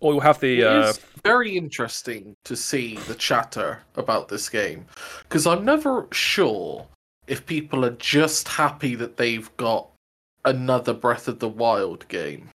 [0.00, 4.48] or you'll have the It uh, is very interesting to see the chatter about this
[4.48, 4.86] game
[5.22, 6.86] because I'm never sure
[7.26, 9.88] if people are just happy that they've got
[10.44, 12.50] another Breath of the Wild game.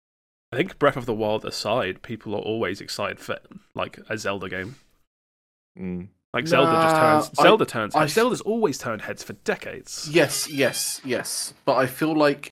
[0.57, 3.39] I think Breath of the Wild aside, people are always excited for
[3.75, 4.77] like a Zelda game.
[5.79, 6.09] Mm.
[6.33, 7.39] Like Zelda just Nah, turns.
[7.39, 7.95] I- Zelda turns.
[7.95, 10.09] I- Zelda's always turned heads for decades.
[10.11, 11.53] Yes, yes, yes.
[11.67, 12.49] But I feel like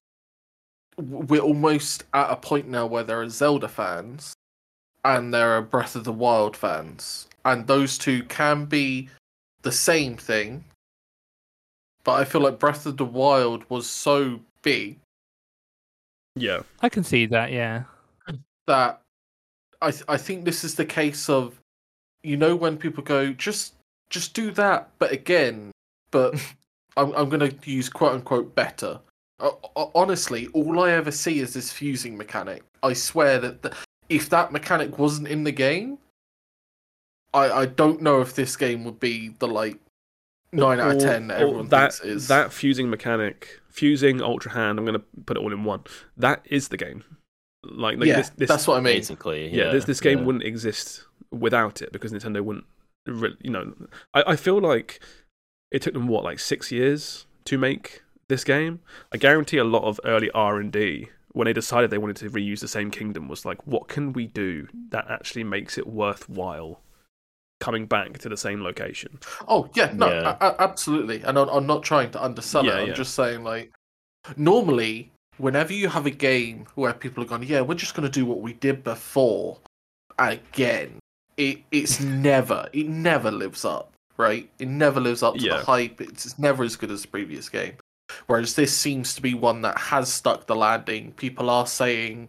[0.99, 4.35] we're almost at a point now where there are Zelda fans
[5.03, 7.27] and there are Breath of the Wild fans.
[7.43, 9.09] And those two can be
[9.63, 10.65] the same thing.
[12.05, 14.99] But I feel like Breath of the Wild was so big
[16.37, 17.51] Yeah, I can see that.
[17.51, 17.85] Yeah.
[18.67, 19.01] That
[19.81, 21.61] I th- I think this is the case of
[22.23, 23.75] you know when people go just
[24.11, 25.71] just do that but again
[26.11, 26.35] but
[26.97, 29.01] I'm I'm going to use quote unquote better.
[29.41, 32.63] O- honestly, all I ever see is this fusing mechanic.
[32.85, 33.75] I swear that th-
[34.09, 35.99] if that mechanic wasn't in the game,
[37.33, 39.81] I I don't know if this game would be the like
[40.53, 42.29] nine out of ten that everyone that thinks is.
[42.29, 44.79] that fusing mechanic, fusing ultra hand.
[44.79, 45.83] I'm gonna put it all in one.
[46.17, 47.03] That is the game.
[47.65, 48.97] Like, like yeah, this, this, that's what I mean.
[48.97, 49.71] Basically, yeah, yeah.
[49.73, 50.25] this this game yeah.
[50.25, 52.65] wouldn't exist without it because Nintendo wouldn't.
[53.07, 53.75] re- You know,
[54.13, 55.01] I, I feel like
[55.71, 58.81] it took them what like six years to make this game.
[59.13, 62.31] I guarantee a lot of early R and D when they decided they wanted to
[62.31, 66.81] reuse the same kingdom was like, what can we do that actually makes it worthwhile
[67.61, 69.19] coming back to the same location?
[69.49, 70.37] Oh yeah, no, Yeah.
[70.41, 71.23] a- a- absolutely.
[71.23, 72.83] And I'm, I'm not trying to undersell Yeah, it.
[72.83, 72.95] I'm yeah.
[72.95, 73.73] just saying, like,
[74.37, 78.13] normally, whenever you have a game where people are going, yeah, we're just going to
[78.21, 79.59] do what we did before
[80.19, 80.99] again,
[81.37, 84.49] it it's never, it never lives up, right?
[84.59, 85.59] It never lives up to Yeah.
[85.59, 86.01] the hype.
[86.01, 87.75] It's, it's never as good as the previous game.
[88.27, 91.13] Whereas this seems to be one that has stuck the landing.
[91.13, 92.29] People are saying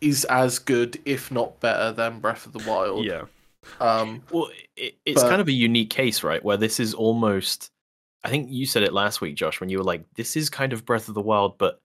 [0.00, 3.04] is as good, if not better, than Breath of the Wild.
[3.04, 3.24] Yeah,
[3.80, 6.42] Um, Well, it, it's But- kind of a unique case, right?
[6.44, 7.70] Where this is almost.
[8.24, 10.72] I think you said it last week, Josh, when you were like, "This is kind
[10.72, 11.78] of Breath of the Wild, but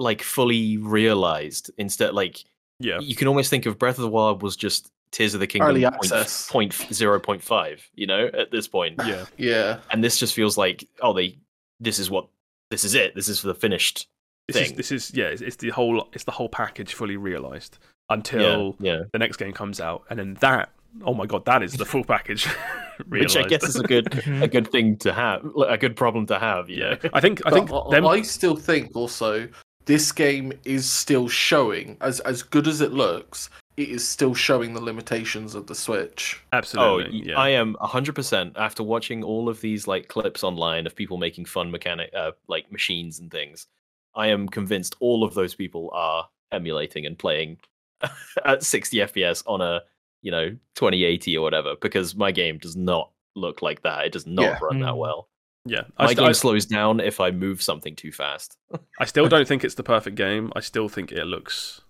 [0.00, 2.44] like fully realized." Instead, like
[2.78, 5.46] yeah, you can almost think of Breath of the Wild was just Tears of the
[5.46, 6.50] Kingdom Early point- access.
[6.50, 7.88] point zero point five.
[7.94, 9.26] You know, at this point, yeah.
[9.36, 9.78] yeah.
[9.90, 11.36] and this just feels like, oh, they.
[11.80, 12.26] This is what.
[12.70, 13.14] This is it.
[13.14, 14.06] This is the finished
[14.46, 14.76] This is thing.
[14.76, 15.26] this is yeah.
[15.26, 17.78] It's, it's the whole it's the whole package fully realized
[18.10, 19.02] until yeah, yeah.
[19.12, 20.70] the next game comes out, and then that.
[21.04, 22.46] Oh my god, that is the full package.
[23.08, 26.38] Which I guess is a good a good thing to have, a good problem to
[26.38, 26.68] have.
[26.68, 26.96] Yeah.
[27.02, 27.10] know?
[27.14, 28.06] I think I think I- them.
[28.06, 29.48] I still think also
[29.86, 33.50] this game is still showing as as good as it looks.
[33.76, 36.38] It is still showing the limitations of the Switch.
[36.52, 37.20] Oh, Absolutely.
[37.20, 37.38] y- yeah.
[37.38, 41.46] I am hundred percent after watching all of these like clips online of people making
[41.46, 43.66] fun mechanic uh, like machines and things.
[44.14, 47.58] I am convinced all of those people are emulating and playing
[48.44, 49.82] at 60 FPS on a
[50.22, 54.04] you know 2080 or whatever because my game does not look like that.
[54.04, 54.58] It does not Yeah.
[54.60, 54.98] run that Mm.
[54.98, 55.28] well.
[55.64, 55.82] Yeah.
[55.96, 58.56] I, My st- game I, slows down if I move something too fast.
[59.00, 60.52] I still don't think it's the perfect game.
[60.56, 61.80] I still think it looks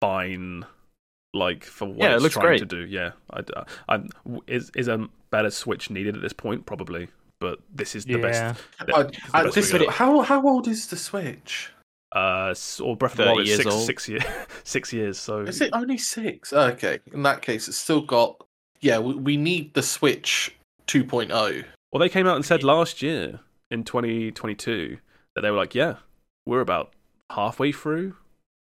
[0.00, 0.64] fine.
[1.34, 2.58] Like for what Yeah, it it's looks trying great.
[2.60, 3.12] to do, yeah.
[3.32, 3.40] I,
[3.88, 4.02] I-
[4.46, 6.66] is is a better Switch needed at this point?
[6.66, 7.08] Probably,
[7.40, 8.18] but this is the Yeah.
[8.18, 8.62] best.
[8.86, 11.70] the- I- this is the I- best this- we how how old is the Switch?
[12.14, 13.86] Uh, or Breath of the Wild is six old.
[13.86, 14.22] six years
[14.64, 15.18] six years.
[15.18, 16.52] So Is it only six?
[16.52, 18.36] Okay, in that case, it's still got.
[18.82, 20.82] Yeah, we, we need the Switch oh.
[20.88, 21.64] 2.0.
[21.92, 23.40] Well, they came out and said last year
[23.70, 24.98] in 2022
[25.34, 25.96] that they were like, yeah,
[26.46, 26.92] we're about
[27.30, 28.16] halfway through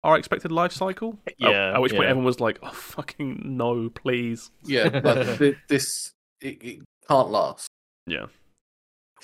[0.04, 1.20] our expected life cycle.
[1.28, 2.10] At- Yeah, At, which point yeah.
[2.10, 4.52] everyone was like, oh, fucking no, please.
[4.64, 6.12] Yeah, but thi- this
[6.42, 7.68] it, it can't last.
[8.08, 8.26] Yeah.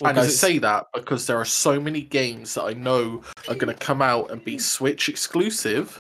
[0.02, 3.56] and I it's- say that because there are so many games that I know are
[3.56, 5.98] going to come out and be Switch exclusive,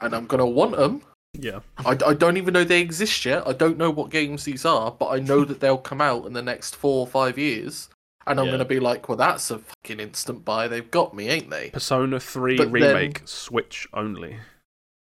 [0.00, 1.02] and I'm going to want them.
[1.34, 1.60] Yeah.
[1.78, 3.46] I, I don't even know they exist yet.
[3.46, 6.32] I don't know what games these are, but I know that they'll come out in
[6.32, 7.88] the next four or five years.
[8.26, 8.50] And I'm Yeah.
[8.52, 10.68] going to be like, well, that's a fucking instant buy.
[10.68, 11.70] They've got me, ain't they?
[11.70, 14.36] Persona 3 But then- remake, Switch only.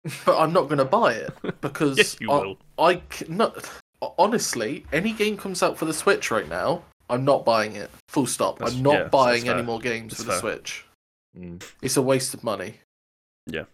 [0.25, 2.59] But I'm not going to buy it because Yes, you I, will.
[2.79, 3.53] I no,
[4.19, 7.91] honestly, any game comes out for the Switch right now, I'm not buying it.
[8.09, 8.59] Full stop.
[8.61, 10.41] That's- I'm not yeah, buying any more games That's for the fair.
[10.41, 10.85] Switch.
[11.37, 12.75] Mm, It's a waste of money.
[13.47, 13.65] yeah,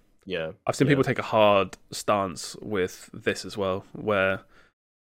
[0.66, 0.90] I've seen Yeah.
[0.92, 4.40] people take a hard stance with this as well, where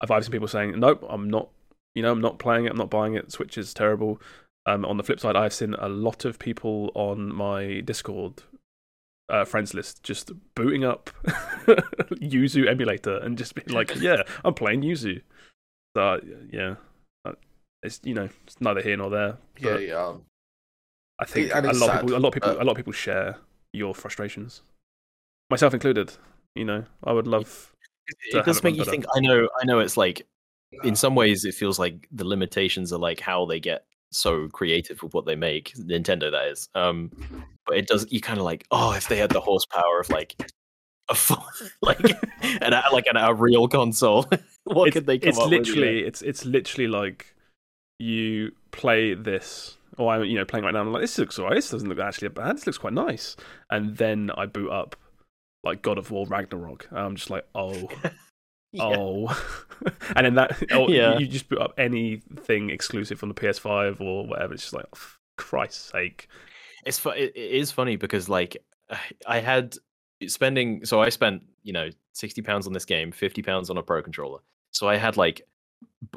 [0.01, 1.49] I've I've seen people saying, nope, I'm not,
[1.95, 4.21] you know, I'm not playing it, I'm not buying it, Switch is terrible.
[4.65, 8.43] Um, on the flip side, I've seen a lot of people on my Discord
[9.29, 11.11] uh, friends list just booting up
[12.21, 15.23] Yuzu emulator and just being like, yeah, I'm playing Yuzu.
[15.97, 16.21] So, uh,
[16.51, 16.75] yeah,
[17.25, 17.33] uh,
[17.83, 19.37] it's, you know, it's neither here nor there.
[19.59, 20.13] Yeah, yeah.
[21.19, 22.77] I think and a lot of people, a lot of people, but- a lot of
[22.77, 23.37] people share
[23.73, 24.63] your frustrations,
[25.53, 26.13] myself included.
[26.55, 27.73] You know, I would love.
[28.33, 28.91] to it does make you better.
[28.91, 29.05] think.
[29.15, 29.79] I know, I know.
[29.79, 30.27] It's like
[30.83, 35.03] in some ways, it feels like the limitations are like how they get so creative
[35.03, 35.75] with what they make.
[35.75, 36.69] Nintendo, that is.
[36.75, 37.11] Um,
[37.67, 38.11] but it does.
[38.11, 40.35] You kind of like, oh, if they had the horsepower of like
[41.09, 41.45] a full,
[41.83, 42.01] like
[42.43, 44.27] an like an, a real console,
[44.65, 46.09] what it's, could they come it's up literally, with?
[46.09, 47.35] it's it's literally like
[47.99, 50.81] you play this, or I'm you know playing right now.
[50.81, 51.57] I'm like, this looks alright.
[51.57, 52.57] This doesn't look actually bad.
[52.57, 53.37] This looks quite nice.
[53.71, 54.97] And then I boot up
[55.65, 56.89] like God of War Ragnarok.
[56.91, 57.89] And I'm just like, oh.
[58.75, 58.85] Yeah.
[58.97, 59.45] Oh,
[60.17, 61.19] and then that, oh, Yeah.
[61.19, 64.55] you just put up anything exclusive on the PS5 or whatever.
[64.55, 64.99] It's just like, oh,
[65.37, 66.27] Christ's sake.
[66.87, 68.57] It's fu- it, is funny because like
[69.27, 69.75] I had
[70.27, 73.83] spending so I spent, you know, 60 pounds on this game, 50 pounds on a
[73.83, 74.39] pro controller.
[74.71, 75.43] So I had like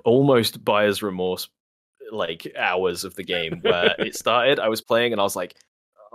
[0.05, 1.49] almost buyer's remorse
[2.09, 4.59] like hours of the game where it started.
[4.59, 5.55] I was playing and I was like,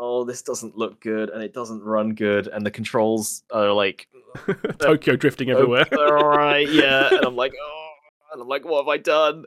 [0.02, 4.08] oh, this doesn't look good and it doesn't run good and the controls are like
[4.78, 5.86] Tokyo drifting everywhere.
[5.92, 7.08] all right, yeah.
[7.12, 7.90] And I'm like, oh,
[8.32, 9.44] and I'm like, what have I done?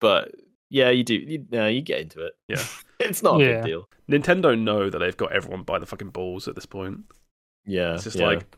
[0.00, 0.30] But
[0.70, 1.14] yeah, you do.
[1.14, 2.34] You, no, you get into it.
[2.46, 2.62] Yeah.
[3.00, 3.54] it's not a Yeah.
[3.56, 3.88] big deal.
[4.08, 7.00] Nintendo know that they've got everyone by the fucking balls at this point.
[7.66, 8.26] Yeah, It's just yeah.
[8.26, 8.56] like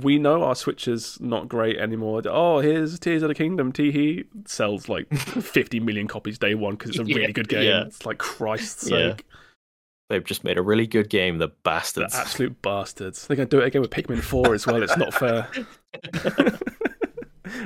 [0.00, 2.20] we know our Switch is not great anymore.
[2.26, 3.72] Oh, here's Tears of the Kingdom.
[3.72, 7.62] Teehee sells like 50 million copies day one because it's a Yeah, really good game.
[7.64, 7.84] yeah.
[7.86, 9.12] It's like Christ's Yeah.
[9.12, 9.24] sake,
[10.08, 11.38] they've just made a really good game.
[11.38, 12.14] The the bastards.
[12.14, 13.26] absolute bastards.
[13.26, 14.82] They're gonna do it again with Pikmin 4 as well.
[14.82, 15.48] It's not fair.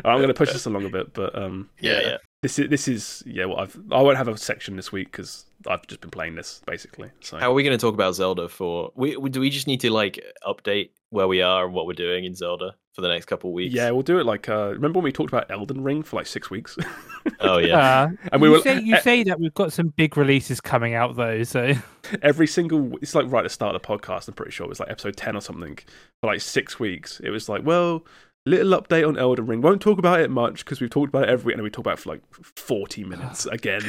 [0.05, 2.17] I'm going to push this along a bit, but um, yeah, yeah.
[2.43, 3.47] this is this is yeah.
[3.47, 6.61] What I've I won't have a section this week because I've just been playing this
[6.67, 7.11] basically.
[7.21, 8.93] So How are we going to talk about Zelda for?
[8.95, 11.95] We, we do we just need to like update where we are and what we're
[11.95, 13.75] doing in Zelda for the next couple of weeks?
[13.75, 16.27] yeah, we'll do it like uh, remember when we talked about Elden Ring for like
[16.27, 16.77] six weeks,
[17.41, 17.77] Oh yeah.
[17.77, 20.61] Uh, and we you were say you e- say that we've got some big releases
[20.61, 21.75] coming out though, so
[22.23, 24.69] every single it's like right at the start of the podcast i'm pretty sure it
[24.69, 25.79] was like episode 10 or something
[26.21, 28.05] for like six weeks it was like well
[28.47, 31.29] little update on elden ring won't talk about it much because we've talked about it
[31.29, 33.83] every week and we talk about it for like 40 minutes again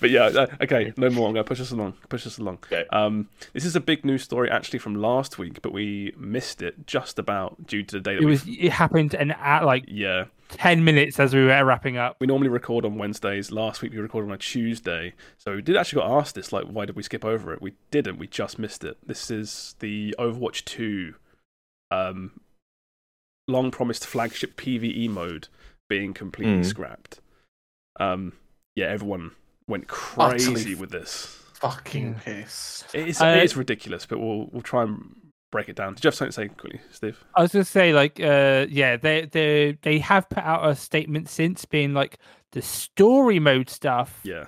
[0.00, 2.84] but yeah uh, okay no more i'm gonna push us along push us along Okay.
[2.90, 6.86] um this is a big news story actually from last week but we missed it
[6.86, 10.24] just about due to the day that it was it happened an at like yeah
[10.48, 12.16] ten minutes as we were wrapping up.
[12.18, 13.52] we normally record on Wednesdays.
[13.52, 16.64] Last week we recorded on a Tuesday, so we did actually got asked this, like,
[16.64, 17.62] why did we skip over it?
[17.62, 18.18] We didn't.
[18.18, 18.96] We just missed it.
[19.06, 21.14] This is the Overwatch Two,
[21.90, 22.40] um,
[23.48, 25.48] long promised flagship PVE mode
[25.88, 26.66] being completely Mm.
[26.66, 27.20] scrapped.
[27.98, 28.32] Um,
[28.76, 29.32] yeah, everyone
[29.66, 31.26] went crazy Utterly with this.
[31.54, 32.20] Fucking Yeah.
[32.24, 32.94] pissed.
[32.94, 35.16] It is, Uh, it is ridiculous, but we'll we'll try and
[35.52, 35.94] break it down.
[35.94, 37.22] Did you have something to say quickly, Steve?
[37.34, 41.28] I was gonna say like uh yeah they they they have put out a statement
[41.28, 42.18] since being like
[42.52, 44.46] the story mode stuff Yeah,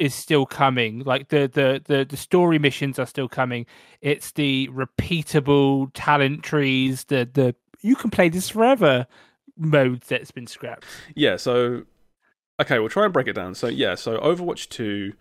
[0.00, 3.66] is still coming like the the the, the story missions are still coming
[4.00, 9.06] it's the repeatable talent trees the the you can play this forever
[9.56, 11.82] mode that's been scrapped Yeah, so
[12.60, 13.54] okay, we'll try and break it down.
[13.54, 15.12] So yeah, so Overwatch 2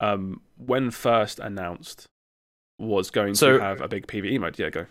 [0.00, 2.06] um when first announced
[2.78, 4.58] was going So- to have a big PvE mode.
[4.58, 4.86] Yeah, go.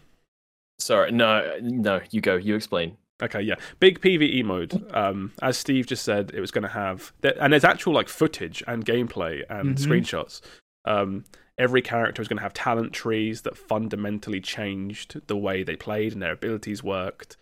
[0.80, 2.02] Sorry, no, no.
[2.12, 2.36] You go.
[2.36, 2.98] You explain.
[3.24, 3.56] Okay, yeah.
[3.80, 4.86] Big PvE mode.
[4.94, 8.62] Um as Steve just said, it was going to have and there's actual like footage
[8.68, 9.86] and gameplay and Mhm.
[9.88, 10.42] screenshots.
[10.86, 11.24] Um
[11.58, 16.12] every character was going to have talent trees that fundamentally changed the way they played
[16.12, 17.38] and their abilities worked.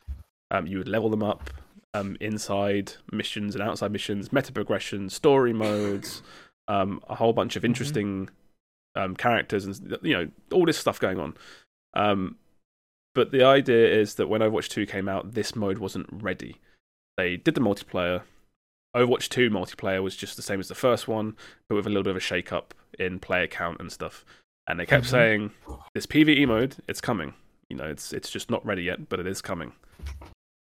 [0.52, 1.50] Um you would level them up
[1.96, 6.22] um inside missions and outside missions, meta progression, story modes,
[6.68, 8.30] um a whole bunch of interesting
[8.96, 11.36] um characters and you know all this stuff going on.
[13.16, 16.60] But the idea is that when Overwatch 2 came out, this mode wasn't ready.
[17.18, 18.24] They did the multiplayer.
[18.96, 21.36] Overwatch 2 multiplayer was just the same as the first one,
[21.68, 24.26] but with a little bit of a shake up in player count and stuff.
[24.68, 25.10] And they kept Mhm.
[25.10, 25.52] saying,
[25.94, 27.34] this PvE mode, it's coming.
[27.70, 29.74] You know, it's it's just not ready yet, but it is coming.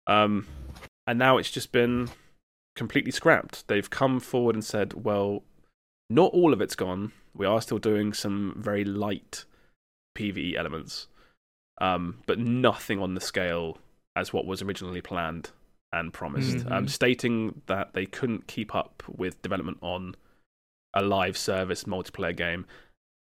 [0.07, 0.47] Um,
[1.07, 2.11] and now it's just been
[2.74, 3.66] completely scrapped.
[3.69, 5.43] They've come forward and said, well,
[6.11, 7.12] not all of it's gone.
[7.35, 9.45] We are still doing some very light
[10.16, 11.07] PvE elements,
[11.83, 13.77] um, but nothing on the scale
[14.17, 15.51] as what was originally planned
[15.93, 16.65] and promised.
[16.67, 16.91] Um, Mhm.
[16.91, 20.15] stating that they couldn't keep up with development on
[20.95, 22.67] a live service multiplayer game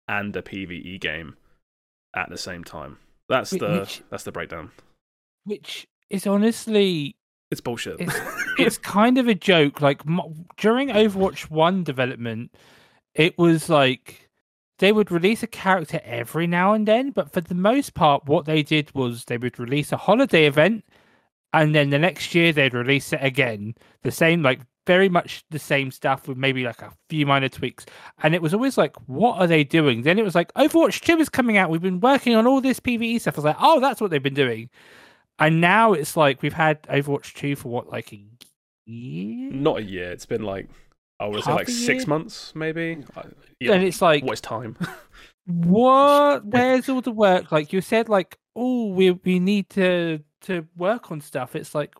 [0.07, 1.35] and a PvE game
[2.15, 2.97] at the same time.
[3.29, 4.71] That's the which- that's the breakdown.
[5.43, 7.15] which is honestly
[7.51, 7.97] It's bullshit.
[8.57, 9.81] it's kind of a joke.
[9.81, 10.01] Like
[10.57, 12.55] during Overwatch One development,
[13.15, 14.24] it was like
[14.79, 18.45] they would release a character every now and then, but for the most part, what
[18.45, 20.83] they did was they would release a holiday event,
[21.53, 23.75] and then the next year they'd release it again.
[24.03, 27.85] The same, like very much the same stuff with maybe like a few minor tweaks.
[28.21, 30.03] And it was always like, what are they doing?
[30.03, 31.69] Then it was like Overwatch Two is coming out.
[31.69, 33.35] We've been working on all this PVE stuff.
[33.35, 34.69] I was like, oh, that's what they've been doing.
[35.39, 38.23] And now it's like we've had Overwatch 2 for what, like a
[38.85, 39.51] year?
[39.51, 40.11] Not a year.
[40.11, 40.69] It's been like
[41.19, 42.07] I would say like six year?
[42.07, 43.03] months, maybe.
[43.59, 43.73] Yeah.
[43.73, 44.77] And it's like, what is time?
[45.45, 46.45] what?
[46.45, 47.51] Where's all the work?
[47.51, 51.55] Like you said, like, oh, we we need to to work on stuff.
[51.55, 51.93] It's like,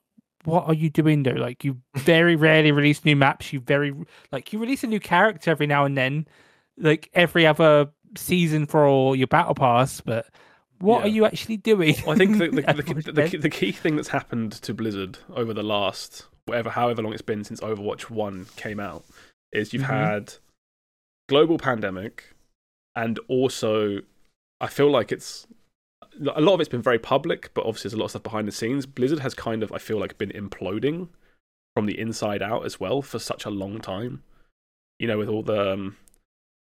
[0.43, 1.31] what are you doing though?
[1.31, 3.53] Like you very rarely release new maps.
[3.53, 3.93] You very
[4.31, 6.27] like you release a new character every now and then,
[6.77, 7.87] like every other
[8.17, 10.01] season for your battle pass.
[10.01, 10.27] But
[10.79, 11.95] what are you actually doing?
[12.05, 15.53] Well, I think the the, the, the, the key thing that's happened to Blizzard over
[15.53, 19.03] the last whatever, however long it's been since Overwatch One came out,
[19.51, 19.85] is you've Mhm.
[19.87, 20.33] had
[21.27, 22.33] global pandemic
[22.95, 24.01] and also
[24.61, 25.47] I feel like it's
[26.33, 28.47] a lot of it's been very public, but obviously there's a lot of stuff behind
[28.47, 28.85] the scenes.
[28.85, 31.09] Blizzard has kind of, I feel like, been imploding
[31.75, 34.23] from the inside out as well for such a long time.
[34.97, 35.97] You know, with all the um,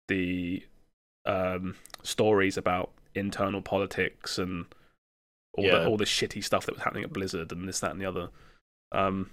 [0.10, 0.66] the
[1.26, 4.66] um, stories about internal politics and
[5.54, 5.80] all Yeah.
[5.80, 8.06] the all the shitty stuff that was happening at Blizzard and this, that, and the
[8.06, 8.30] other.
[8.92, 9.30] Um,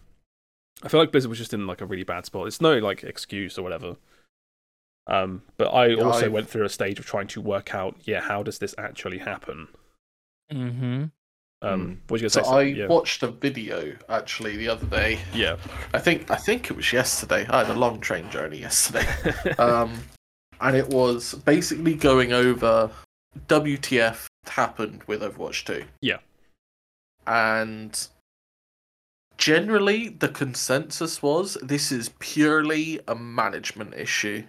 [0.82, 2.46] I feel like Blizzard was just in like a really bad spot.
[2.46, 3.96] It's no like excuse or whatever.
[5.08, 8.20] Um, but I also I- went through a stage of trying to work out, yeah,
[8.20, 9.68] how does this actually happen?
[10.52, 11.04] Mm-hmm.
[11.62, 12.48] Um, what you gonna So say?
[12.50, 12.86] I yeah.
[12.86, 15.18] watched a video actually the other day.
[15.32, 15.56] yeah.
[15.94, 17.46] I think I think it was yesterday.
[17.48, 19.06] I had a long train journey yesterday.
[19.58, 19.98] um,
[20.60, 22.90] and it was basically going over
[23.48, 25.84] WTF happened with Overwatch 2.
[26.00, 26.18] Yeah.
[27.26, 28.06] And
[29.38, 34.44] generally, the consensus was this is purely a management issue.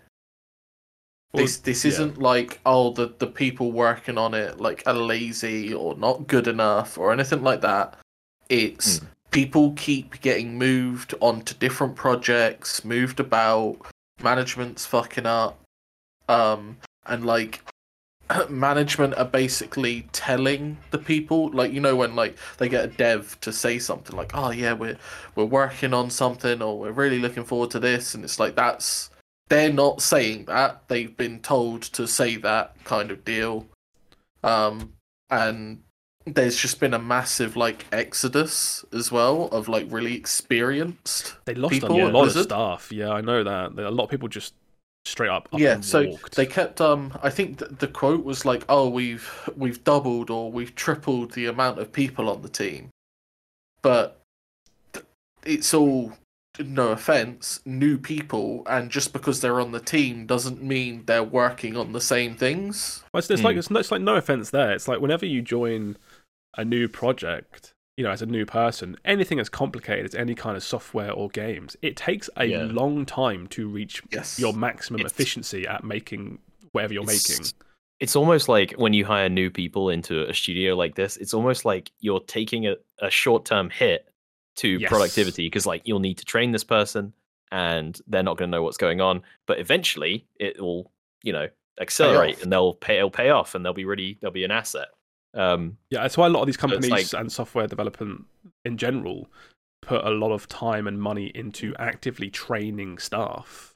[1.33, 1.91] Well, this this yeah.
[1.91, 6.47] isn't like oh the the people working on it like are lazy or not good
[6.47, 7.97] enough or anything like that.
[8.49, 9.01] It's
[9.31, 13.77] people keep getting moved onto different projects, moved about,
[14.23, 15.59] management's fucking up.
[16.29, 17.61] Um and like
[18.49, 23.39] management are basically telling the people like you know when like they get a dev
[23.41, 24.97] to say something like oh yeah we're
[25.35, 29.09] we're working on something or we're really looking forward to this and it's like that's
[29.49, 33.65] they're not saying that they've been told to say that kind of deal
[34.43, 34.93] um
[35.29, 35.81] and
[36.25, 41.73] there's just been a massive like exodus as well of like really experienced They lost
[41.73, 42.91] people a lot of staff.
[42.91, 43.79] Yeah, I know that.
[43.79, 44.53] A lot of people just
[45.07, 46.35] straight up, up yeah and so walked.
[46.35, 50.51] they kept um i think th- the quote was like oh we've we've doubled or
[50.51, 52.89] we've tripled the amount of people on the team
[53.81, 54.19] but
[54.93, 55.05] th-
[55.45, 56.13] it's all
[56.59, 61.77] no offense new people and just because they're on the team doesn't mean they're working
[61.77, 63.59] on the same things Well, it's, it's like Hmm.
[63.59, 64.71] it's, it's like no offense there.
[64.71, 65.97] It's like whenever you join
[66.57, 70.55] a new project, you know, as a new person, anything as complicated as any kind
[70.55, 72.63] of software or games, it takes a Yeah.
[72.63, 76.39] long time to reach yes your maximum It's- efficiency at making
[76.71, 77.43] whatever you're making.
[77.99, 81.65] It's- almost like when you hire new people into a studio like this, it's almost
[81.65, 84.07] like you're taking a, a short term hit
[84.57, 84.89] to Yes.
[84.89, 87.13] productivity because like you'll need to train this person
[87.51, 89.23] and they're not going to know what's going on.
[89.47, 90.91] But eventually it will,
[91.23, 91.49] you know,
[91.81, 94.89] accelerate and they'll pay it'll pay off and they'll be really they'll be an asset.
[95.33, 98.25] Um Yeah, that's why a lot of these companies like- and software development
[98.65, 99.29] in general
[99.81, 103.73] put a lot of time and money into actively training staff.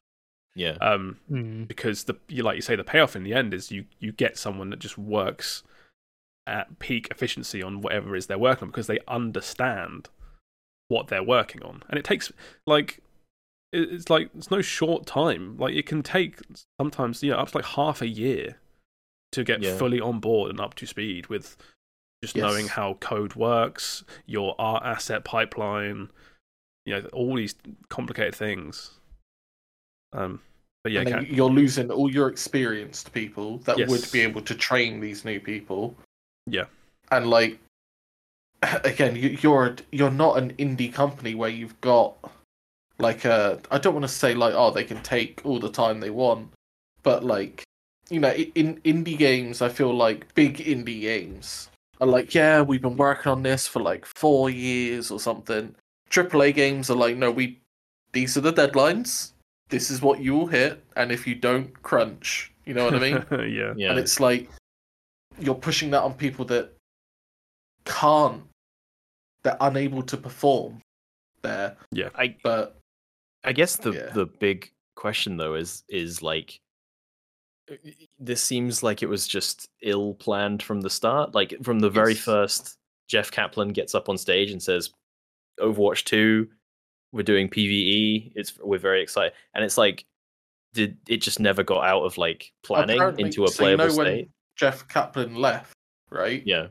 [0.56, 0.72] yeah.
[0.82, 1.68] Um, Mm.
[1.68, 4.38] because the you like you say the payoff in the end is you you get
[4.38, 5.64] someone that just works
[6.46, 10.10] at peak efficiency on whatever it is they're working on because they understand
[10.90, 12.34] what they're working on and it takes
[12.68, 13.00] like
[13.72, 16.40] it's like it's no short time like it can take
[16.82, 18.58] sometimes you know up to like half a year
[19.32, 19.78] to get Yeah.
[19.78, 21.58] fully on board and up to speed with
[22.24, 22.44] just Yes.
[22.44, 26.10] knowing how code works your art asset pipeline
[26.86, 27.56] you know all these
[27.90, 28.92] complicated things
[30.14, 30.42] um
[30.84, 35.00] but yeah Kat- you're losing all your experienced people that would be able to train
[35.00, 35.96] these new people
[36.48, 36.66] Yeah.
[37.12, 37.60] and like
[38.84, 42.16] again you, you're you're not an indie company where you've got
[43.00, 46.00] like a i don't want to say like oh they can take all the time
[46.00, 46.52] they want
[47.02, 47.64] but like
[48.12, 51.70] you know in indie games i feel like big indie games
[52.00, 55.74] are like yeah we've been working on this for like four years or something
[56.10, 57.60] AAA games are like no we
[58.12, 59.32] these are the deadlines
[59.70, 63.00] this is what you will hit and if you don't crunch you know what i
[63.00, 63.74] mean yeah.
[63.78, 63.92] Yeah.
[63.92, 64.50] and it's like
[65.40, 66.74] you're pushing that on people that
[67.86, 68.44] can't
[69.44, 70.82] they're unable to perform
[71.42, 72.10] there Yeah.
[72.16, 72.78] I but
[73.44, 74.10] I guess the Yeah.
[74.14, 76.60] the big question though is is like
[78.20, 81.34] this seems like it was just ill planned from the start.
[81.36, 82.78] Like from the very first,
[83.08, 84.92] Jeff Kaplan gets up on stage and says,
[85.60, 86.48] "Overwatch two,
[87.12, 88.32] we're doing PVE.
[88.36, 90.06] It's we're very excited." And it's like,
[90.74, 93.88] did it just never got out of like planning Apparently- into a so you playable
[93.94, 94.30] know when state?
[94.58, 95.74] jeff kaplan left
[96.12, 96.68] right Yeah,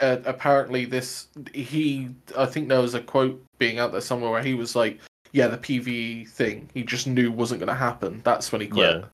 [0.00, 4.42] uh, apparently this he i think there was a quote being out there somewhere where
[4.42, 5.00] he was like
[5.32, 8.96] yeah the pve thing he just knew wasn't going to happen that's when he quit
[8.96, 9.04] Yeah.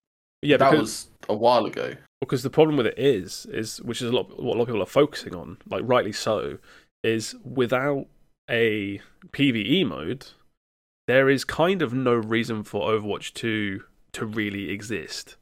[0.43, 4.01] Yeah, that because, was a while ago because the problem with it is, is which
[4.01, 6.59] is a lot what a lot of people are focusing on, like rightly so,
[7.03, 8.07] is without
[8.51, 9.01] a
[9.31, 10.27] PVE mode,
[11.09, 13.83] there is kind of no reason for Overwatch 2
[14.13, 15.37] to really exist.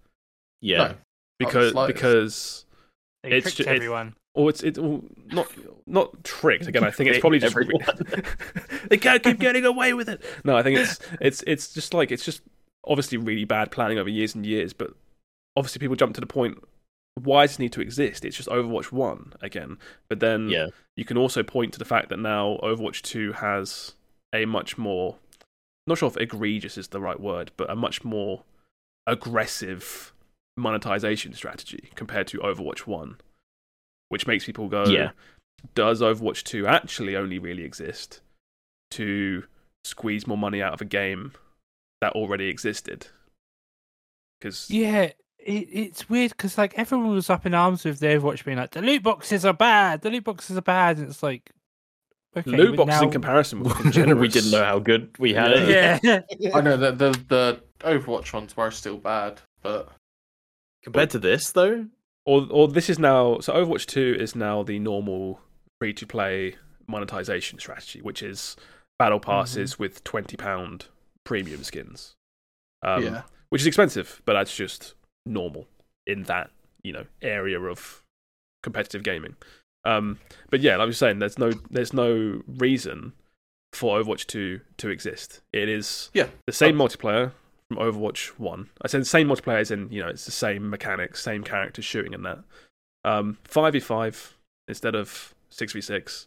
[0.63, 0.95] yeah, No.
[1.39, 2.65] Because because
[3.23, 4.15] They It's tricked ju- it- everyone.
[4.35, 5.49] or it's it's well, not
[5.87, 6.85] not tricked again.
[6.85, 7.57] I think it's probably just
[8.89, 10.23] they can't keep getting away with it.
[10.45, 12.43] No, I think it's it's it's just like it's just
[12.87, 14.73] obviously really bad planning over years and years.
[14.73, 14.93] But
[15.57, 16.63] obviously, people jump to the point
[17.23, 18.25] why does it need to exist?
[18.25, 19.79] It's just Overwatch One again.
[20.09, 20.69] But then Yeah.
[20.97, 23.95] you can also point to the fact that now Overwatch Two has
[24.33, 25.19] a much more
[25.87, 28.45] not sure if egregious is the right word, but a much more
[29.07, 30.13] aggressive
[30.57, 33.17] monetization strategy compared to Overwatch 1,
[34.09, 35.11] which makes people go, Yeah.
[35.75, 38.21] does Overwatch 2 actually only really exist
[38.93, 39.47] to
[39.85, 41.33] squeeze more money out of a game
[42.01, 43.09] that already existed?
[44.39, 45.13] Because Yeah,
[45.45, 48.71] it, it's weird because like everyone was up in arms with the Overwatch being like
[48.71, 51.51] the loot boxes are bad, the loot boxes are bad, and it's like
[52.37, 56.01] okay, loot but boxes in comparison with we didn't know how good we had it.
[56.03, 56.21] Yeah,
[56.55, 59.91] I know that the the Overwatch ones were still bad, but
[60.83, 61.87] Compared to this, though,
[62.25, 65.41] or or this is now so Overwatch 2 is now the normal
[65.79, 66.57] free to play
[66.87, 68.57] monetization strategy, which is
[68.99, 70.87] battle passes with 20 pound
[71.25, 72.15] premium skins.
[72.83, 74.95] Um, yeah, which is expensive, but that's just
[75.27, 75.67] normal
[76.07, 76.51] in that
[76.83, 78.03] you know area of
[78.63, 79.37] competitive gaming.
[79.85, 80.19] Um,
[80.51, 83.13] but yeah, like I was saying, there's no there's no reason
[83.73, 85.41] for Overwatch 2 to exist.
[85.53, 86.29] It is Yeah.
[86.47, 87.31] the same multiplayer
[87.69, 88.69] from Overwatch 1.
[88.83, 91.85] I said the same multiplayer as in, you know, it's the same mechanics, same characters
[91.85, 92.39] shooting and that.
[93.05, 94.33] Um, 5v5
[94.67, 96.27] instead of 6v6.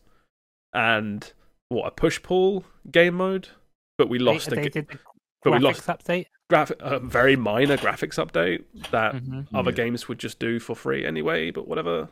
[0.74, 1.32] And
[1.68, 3.50] what, a push pull game mode?
[3.98, 5.00] But we lost they, a they g- did the
[5.44, 6.28] but we graphics lost update.
[6.54, 9.48] Graphic, a very minor graphics update that Mhm.
[9.54, 9.76] other Yeah.
[9.76, 12.10] games would just do for free anyway, but whatever.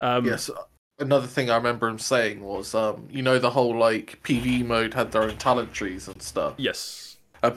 [0.00, 0.50] Um, yes.
[0.98, 4.94] Another thing I remember him saying was, um, you know, the whole like PVE mode
[4.94, 6.54] had their own talent trees and stuff.
[6.58, 7.16] Yes.
[7.42, 7.52] Uh,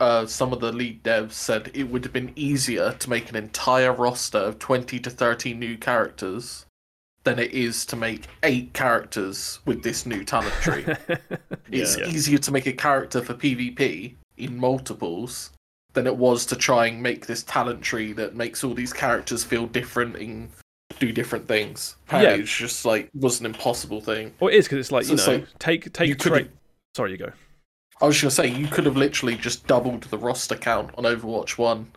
[0.00, 3.36] uh, some of the lead devs said it would have been easier to make an
[3.36, 6.66] entire roster of 20 to 30 new characters
[7.24, 10.84] than it is to make eight characters with this new talent tree.
[11.70, 12.08] it's Yeah.
[12.08, 15.50] easier to make a character for PvP in multiples
[15.92, 19.44] than it was to try and make this talent tree that makes all these characters
[19.44, 20.48] feel different and
[20.98, 21.96] do different things.
[22.06, 22.42] Apparently, Yeah.
[22.42, 24.34] it's just like was an impossible thing.
[24.40, 26.48] Well, it is because it's like So you know, like take take you tra-
[26.96, 27.32] Sorry, you go.
[28.00, 31.04] I was just gonna say you could have literally just doubled the roster count on
[31.04, 31.92] Overwatch One.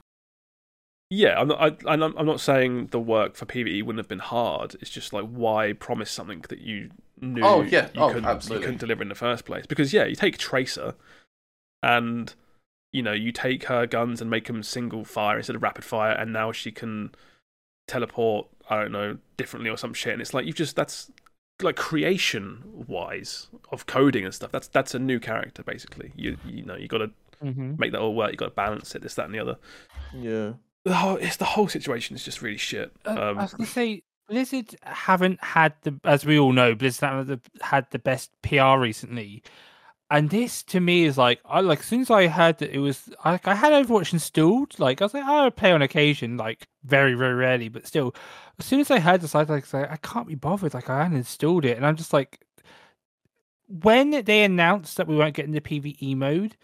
[1.10, 1.62] Yeah, I'm not.
[1.62, 4.76] I, I'm not- I'm not saying the work for PVE wouldn't have been hard.
[4.82, 6.92] It's just like why promise something that you
[7.22, 7.88] knew Oh, yeah.
[7.94, 8.66] you, Oh, couldn't, you absolutely.
[8.66, 9.66] couldn't deliver in the first place.
[9.66, 10.96] Because yeah, you take Tracer,
[11.84, 12.34] and
[12.94, 16.12] you know you take her guns and make them single fire instead of rapid fire,
[16.14, 17.12] and now she can
[17.88, 18.48] teleport.
[18.70, 20.14] I don't know differently or some shit.
[20.14, 21.10] And it's like you've just that's
[21.62, 24.52] like creation wise of coding and stuff.
[24.52, 26.12] That's that's a new character basically.
[26.16, 27.12] You you know you got to
[27.44, 27.78] Mhm.
[27.78, 28.32] make that all work.
[28.32, 29.04] You got to balance it.
[29.04, 29.58] This that and the other
[30.14, 30.54] yeah.
[30.86, 32.92] the whole it's the whole situation is just really shit.
[33.06, 37.08] Uh, I Um, was gonna say Blizzard haven't had the, as we all know, Blizzard
[37.08, 39.42] haven't had the best PR recently,
[40.10, 42.80] and this to me is like, I like as soon as I heard that it
[42.80, 46.38] was, like I had Overwatch installed, like I was like, oh, I play on occasion,
[46.38, 48.16] like very very rarely, but still,
[48.60, 51.06] as soon as I heard this, I was like, I can't be bothered, like I
[51.08, 52.46] uninstalled it, and I'm just like,
[53.68, 56.56] when they announced that we weren't getting the PVE mode,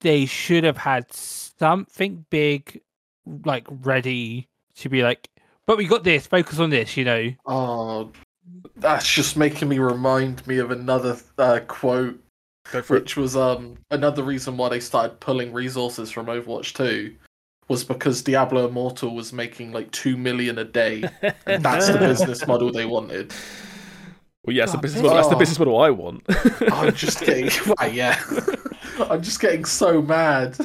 [0.00, 2.80] they should have had something big,
[3.44, 5.30] like ready to be like,
[5.66, 6.26] but we got this.
[6.26, 7.32] Focus on this, you know.
[7.46, 8.12] Oh,
[8.76, 12.20] that's just making me remind me of another uh, quote.
[12.88, 17.14] Which was um another reason why they started pulling resources from Overwatch Two,
[17.68, 21.04] was because Diablo Immortal was making like two million a day.
[21.46, 23.32] And that's the business model they wanted.
[24.44, 26.22] Well, yes, the Oh, business model, that's the business model I want.
[26.72, 27.48] I'm just getting,
[27.80, 28.22] right, yeah,
[29.08, 30.58] I'm just getting so mad.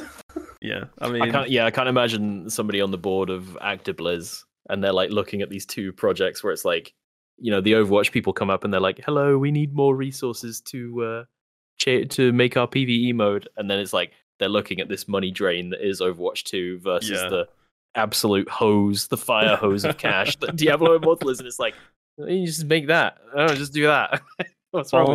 [0.60, 1.48] yeah, I mean, I can't.
[1.48, 5.48] Yeah, I can't imagine somebody on the board of ActiBliz and they're like looking at
[5.48, 6.92] these two projects where it's like,
[7.38, 10.60] you know, the Overwatch people come up and they're like, "Hello, we need more resources
[10.66, 11.24] to uh,
[11.80, 15.30] cha- to make our PVE mode," and then it's like they're looking at this money
[15.30, 17.28] drain that is Overwatch Two versus Yeah.
[17.28, 17.48] the
[17.96, 21.74] absolute hose, the fire hose of cash that Diablo Immortal is, and it's like,
[22.18, 23.18] you just make that.
[23.34, 24.20] Oh, just do that.
[24.70, 25.06] What's wrong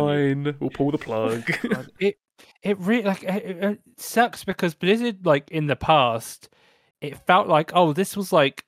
[0.44, 0.56] fine.
[0.60, 1.42] We'll pull the plug.
[1.98, 2.18] It
[2.62, 6.48] it really like it, it- it sucks because Blizzard like in the past,
[7.00, 8.64] it felt like oh this was like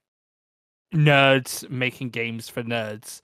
[0.94, 3.20] nerds making games for nerds.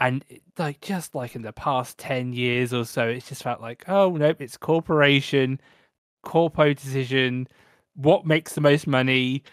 [0.00, 0.24] And
[0.58, 4.16] like just like in the past ten years or so, it's just felt like oh
[4.16, 5.60] nope, it's corporation,
[6.24, 7.48] corpo decision,
[7.96, 9.44] what makes the most money,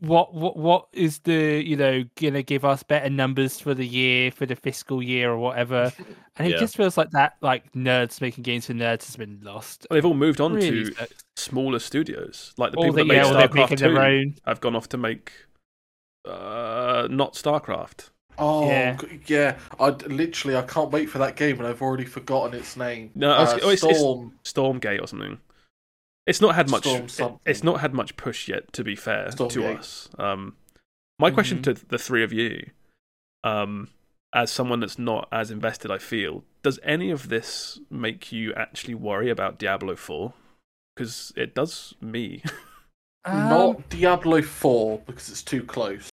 [0.00, 4.30] what what what is the you know gonna give us better numbers for the year
[4.30, 5.92] for the fiscal year or whatever
[6.36, 6.56] and it Yeah.
[6.56, 10.14] just feels like that like nerds making games for nerds has been lost They've all
[10.14, 11.24] moved on really to sucks.
[11.36, 13.98] smaller studios, like the All people the, that made yeah, they're StarCraft making their 2
[13.98, 15.32] own have gone off to make
[16.24, 18.10] uh, not StarCraft.
[18.38, 18.98] Oh Yeah.
[19.26, 23.10] yeah, I literally I can't wait for that game, and I've already forgotten its name.
[23.14, 24.38] No, I was- Uh, oh, it's- it's- Storm.
[24.44, 25.38] Stormgate or something.
[26.26, 26.86] It's not had much.
[26.86, 28.72] It- it's not had much push yet.
[28.74, 30.56] To be fair to us, um,
[31.18, 31.62] My question Mhm.
[31.64, 32.70] to the three of you,
[33.44, 33.90] um,
[34.34, 38.94] as someone that's not as invested, I feel, does any of this make you actually
[38.94, 40.32] worry about Diablo 4?
[40.96, 42.42] Because it does me.
[43.24, 46.10] Um, Not Diablo 4 because it's too close.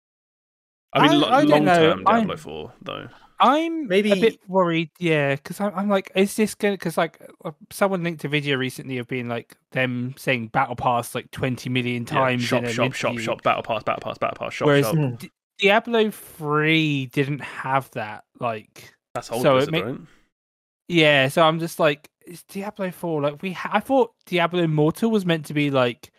[0.93, 1.75] I mean, I- lo- I don't long know.
[1.75, 3.07] term I'm- Diablo 4, though.
[3.39, 6.97] I'm Maybe- a bit worried, yeah, because I'm, I'm like, is this going to, Because
[6.97, 11.29] like, uh, someone linked a video recently of being like them saying Battle Pass like
[11.29, 12.41] 20 million Yeah, times.
[12.41, 14.85] shop, in an shop, shop, interview, shop, battle pass, battle pass, battle pass, shop, Whereas
[14.87, 15.19] shop.
[15.19, 18.23] Di- Diablo 3 didn't have that.
[18.39, 19.99] Like, That's old so it ma- right?
[20.87, 23.51] yeah, so I'm just like, is Diablo 4 like we?
[23.53, 26.11] Ha- I thought Diablo Immortal was meant to be like.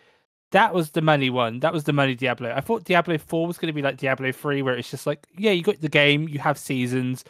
[0.52, 1.60] That was the money one.
[1.60, 2.52] That was the money Diablo.
[2.54, 5.26] I thought Diablo 4 was going to be like Diablo 3, where it's just like,
[5.36, 7.24] yeah, you got the game, you have seasons.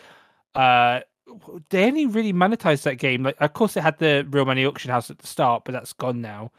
[0.55, 1.01] Uh,
[1.70, 3.24] they only really monetized that game.
[3.24, 5.93] Like, of course, it had the real money auction house at the start, but that's
[5.93, 6.53] gone now.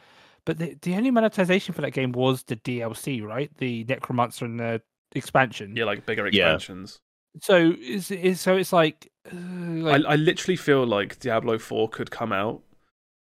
[0.46, 3.52] But the, the only monetization for that game was the DLC, right?
[3.58, 4.82] The Necromancer and the
[5.16, 5.76] expansion.
[5.76, 6.56] Yeah, like bigger Yeah.
[6.56, 7.00] expansions.
[7.42, 11.88] So is is so it's like, uh, like I, I literally feel like Diablo 4
[11.90, 12.64] could come out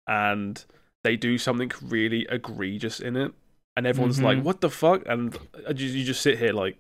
[0.09, 0.65] and
[1.05, 3.33] they do something really egregious in it,
[3.77, 4.43] and everyone's like, Mhm.
[4.43, 5.37] "What the fuck?" And
[5.75, 6.77] you, just sit here like,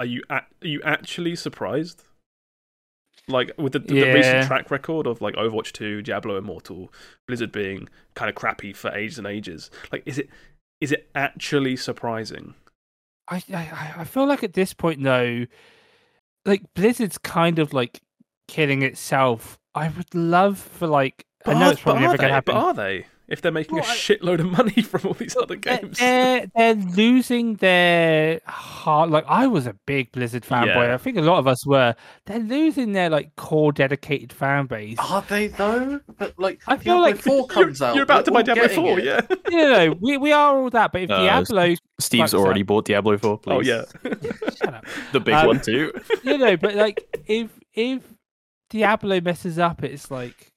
[0.00, 2.04] "Are you a- are you actually surprised?"
[3.26, 6.92] Like with the, the, the recent track record of like Overwatch 2, Diablo Immortal,
[7.26, 9.70] Blizzard being kind of crappy for ages and ages.
[9.90, 10.28] Like, is it
[10.80, 12.54] is it actually surprising?
[13.28, 15.46] I, I I feel like at this point though,
[16.44, 18.00] like Blizzard's kind of like
[18.46, 19.58] killing itself.
[19.74, 23.06] I would love for like I know it's probably never going to But are they?
[23.26, 26.46] If they're making Well, a I- shitload of money from all these other games, They're
[26.54, 29.08] they're losing their heart.
[29.08, 30.88] Like I was a big Blizzard fanboy.
[30.88, 30.94] Yeah.
[30.94, 31.94] I think a lot of us were.
[32.26, 34.98] They're losing their like core dedicated fan base.
[34.98, 36.00] Are they though?
[36.18, 37.94] But like, I feel Diablo like 4 you're, comes out.
[37.94, 39.04] you're about to buy Diablo 4, it.
[39.04, 39.20] yeah.
[39.50, 40.92] you know, we, we are all that.
[40.92, 42.66] But if Uh, Diablo, Steve's already up.
[42.66, 43.52] bought Diablo 4, please.
[43.54, 43.84] Oh yeah.
[44.58, 44.84] shut up.
[45.12, 45.92] The big Um, one too.
[46.22, 48.02] you know, but like if if
[48.70, 50.50] Diablo messes up, it's like, ca-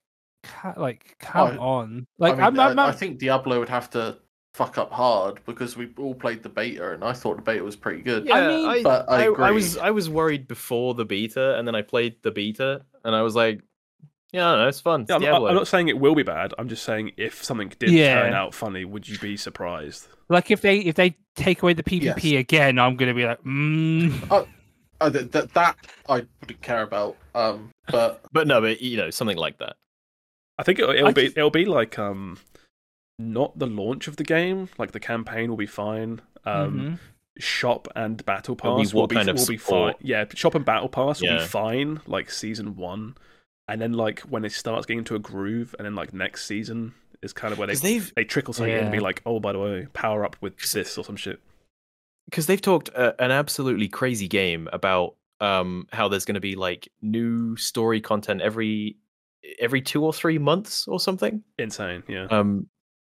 [0.77, 2.07] like come Oh, on.
[2.17, 4.17] Like I, mean, I'm, I'm, I, I I'm- think Diablo would have to
[4.53, 7.75] fuck up hard because we all played the beta, and I thought the beta was
[7.75, 8.25] pretty good.
[8.25, 9.51] Yeah, mean- I, But I I, agree.
[9.51, 13.21] was I was worried before the beta, and then I played the beta, and I
[13.21, 13.61] was like,
[14.33, 15.01] yeah, I don't know, it's fun.
[15.01, 15.47] It's Yeah, I'm, Diablo.
[15.49, 16.53] I'm not saying it will be bad.
[16.57, 18.21] I'm just saying if something did Yeah.
[18.23, 20.07] turn out funny, would you be surprised?
[20.29, 22.01] like if they if they take away the PvP
[22.31, 22.39] Yes.
[22.41, 24.45] again, I'm gonna be like, mm.
[24.99, 25.77] Uh, th- th- that
[26.09, 27.15] I wouldn't care about.
[27.35, 29.75] Um, but but no, but you know, something like that.
[30.57, 32.37] I think it'll, it'll I be just- it'll be like um,
[33.19, 34.69] not the launch of the game.
[34.77, 36.21] Like the campaign will be fine.
[36.45, 36.99] Um, mhm.
[37.39, 39.93] shop and battle It'll be pass will be, kind of will be fine.
[40.01, 41.99] Yeah, shop and battle pass will be fine.
[42.07, 43.15] Like season one,
[43.67, 46.93] and then like when it starts getting into a groove, and then like next season
[47.21, 49.51] is kind of where they they've they trickle something in and be like, oh, by
[49.51, 51.39] the way, power up with this or some shit.
[52.29, 56.55] because they've talked uh, an absolutely crazy game about um how there's going to be
[56.55, 58.95] like new story content every
[59.59, 61.43] every two or three months or something.
[61.57, 62.03] Insane.
[62.07, 62.67] Yeah, Um,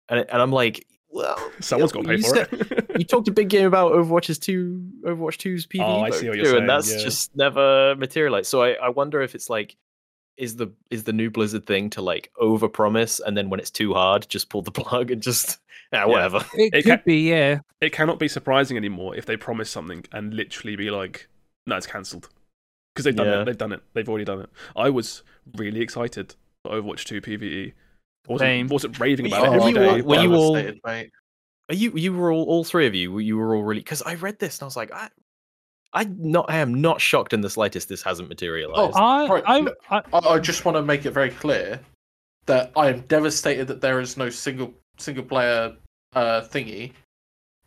[0.09, 2.91] and and I'm like, well, someone's you- got to pay for said- it.
[2.99, 6.35] you talked a big game about Overwatch's two, Overwatch 2's PvE Oh, I see what
[6.37, 6.99] you're too, saying, and that's yeah.
[7.01, 8.47] just never materialized.
[8.47, 9.75] So I, I wonder if it's like,
[10.37, 13.93] is the is the new Blizzard thing to like overpromise and then when it's too
[13.93, 15.57] hard, just pull the plug and just
[15.91, 16.45] ah, whatever.
[16.53, 17.59] it, It could ca- be, yeah.
[17.81, 21.27] it cannot be surprising anymore if they promise something and literally be like,
[21.67, 22.29] no, it's cancelled.
[22.93, 23.41] Because they've done Yeah.
[23.41, 23.45] it.
[23.45, 23.81] They've done it.
[23.93, 24.49] They've already done it.
[24.75, 25.23] I was
[25.55, 27.73] really excited for Overwatch 2 PvE.
[28.27, 28.67] I wasn't, Same.
[28.67, 30.01] wasn't raving about you- it every were you all- day.
[30.01, 30.53] were you all-
[30.85, 31.11] mate.
[31.69, 33.19] Are you you were all all three of you?
[33.19, 35.09] You were all really because I read this and I was like, I,
[35.93, 37.89] I not I am not shocked in the slightest.
[37.89, 38.97] This hasn't materialized.
[38.97, 41.79] I, right, I, no, I, I, I just want to make it very clear
[42.47, 45.75] that I am devastated that there is no single single player
[46.13, 46.93] uh, thingy.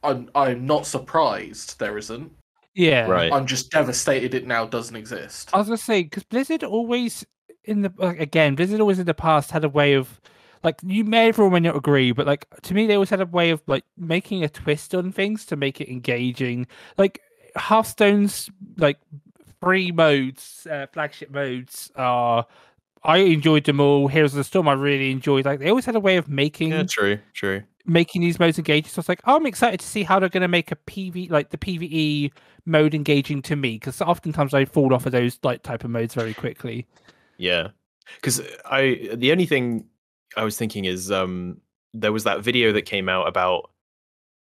[0.02, 2.32] I'm I'm not surprised there isn't.
[2.74, 3.06] Yeah.
[3.06, 3.32] right.
[3.32, 5.50] I'm just devastated it now doesn't exist.
[5.52, 7.24] I was gonna say because Blizzard always
[7.64, 10.20] in the like, again Blizzard always in the past had a way of
[10.64, 13.26] like you may everyone may not agree, but like to me they always had a
[13.26, 16.66] way of like making a twist on things to make it engaging.
[16.98, 17.20] Like
[17.56, 18.98] Hearthstone's like
[19.60, 22.46] free modes, uh, flagship modes are.
[23.04, 24.06] I enjoyed them all.
[24.06, 25.44] Heroes of the Storm, I really enjoyed.
[25.44, 27.62] Like they always had a way of making yeah, true, true.
[27.84, 28.90] Making these modes engaging.
[28.90, 30.76] So I was like, oh, I'm excited to see how they're going to make a
[30.76, 32.32] PV like the PVE
[32.64, 33.74] mode engaging to me.
[33.74, 36.86] Because oftentimes I fall off of those like type of modes very quickly.
[37.38, 37.68] Yeah,
[38.16, 39.86] because I the only thing
[40.36, 41.60] I was thinking is um
[41.92, 43.70] there was that video that came out about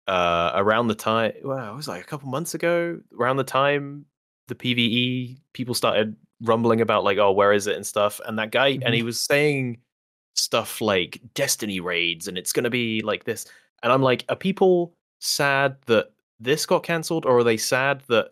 [0.07, 4.05] uh around the time well it was like a couple months ago around the time
[4.47, 7.75] the PVE people started rumbling about like oh where is it?
[7.75, 8.19] and stuff.
[8.25, 9.79] And that guy and he was saying
[10.39, 13.45] stuff like destiny raids and it's going to be like this
[13.83, 18.31] and I'm like are people sad that this got cancelled, or are they sad that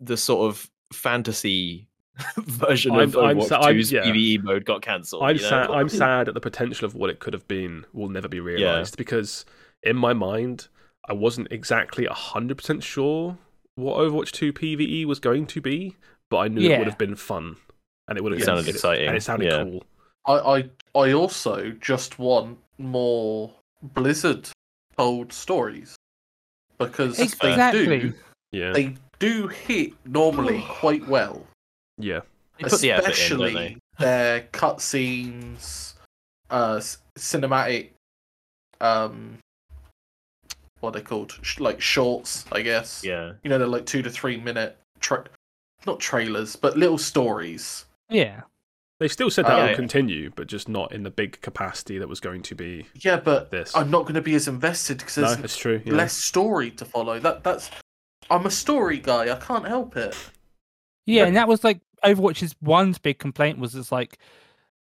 [0.00, 1.88] the sort of fantasy
[2.36, 4.02] version of I'm- I'm Overwatch sa- I'm- 2's yeah.
[4.04, 5.22] PvE mode got cancelled?
[5.24, 5.48] I'm you know?
[5.48, 5.70] sad.
[5.70, 8.96] I'm sad at the potential of what it could have been will never be realized
[8.96, 9.44] because
[9.82, 10.68] in my mind,
[11.08, 13.36] I wasn't exactly hundred percent sure
[13.74, 15.96] what Overwatch Two PVE was going to be,
[16.30, 17.56] but I knew it would have been fun
[18.06, 19.64] and it would have It sounded exciting, and it sounded yeah.
[19.64, 19.82] cool.
[20.26, 24.48] I, I I also just want more Blizzard
[24.96, 25.96] told stories
[26.78, 28.14] because they do
[28.52, 31.46] Yeah, they do hit normally quite well.
[31.98, 32.20] yeah.
[32.58, 35.94] They put the in, especially their cutscenes,
[36.50, 36.80] uh,
[37.18, 37.90] cinematic,
[38.80, 39.38] um,
[40.80, 41.38] what are they called?
[41.58, 43.02] Like shorts, I guess.
[43.04, 43.32] Yeah.
[43.42, 45.24] You know, they're like two to three minute, tra-
[45.86, 47.86] not trailers, but little stories.
[48.10, 48.42] Yeah.
[49.02, 49.74] They still said that Uh, would yeah.
[49.76, 53.50] continue, but just not in the big capacity that was going to be Yeah, but
[53.50, 53.74] this.
[53.76, 55.82] I'm not going to be as invested because no, there's that's true.
[55.84, 55.94] Yeah.
[55.94, 57.18] less story to follow.
[57.18, 57.70] That that's.
[58.30, 59.32] I'm a story guy.
[59.32, 60.16] I can't help it.
[61.04, 61.26] Yeah, Yeah.
[61.26, 64.18] and that was like Overwatch's one big complaint was it's like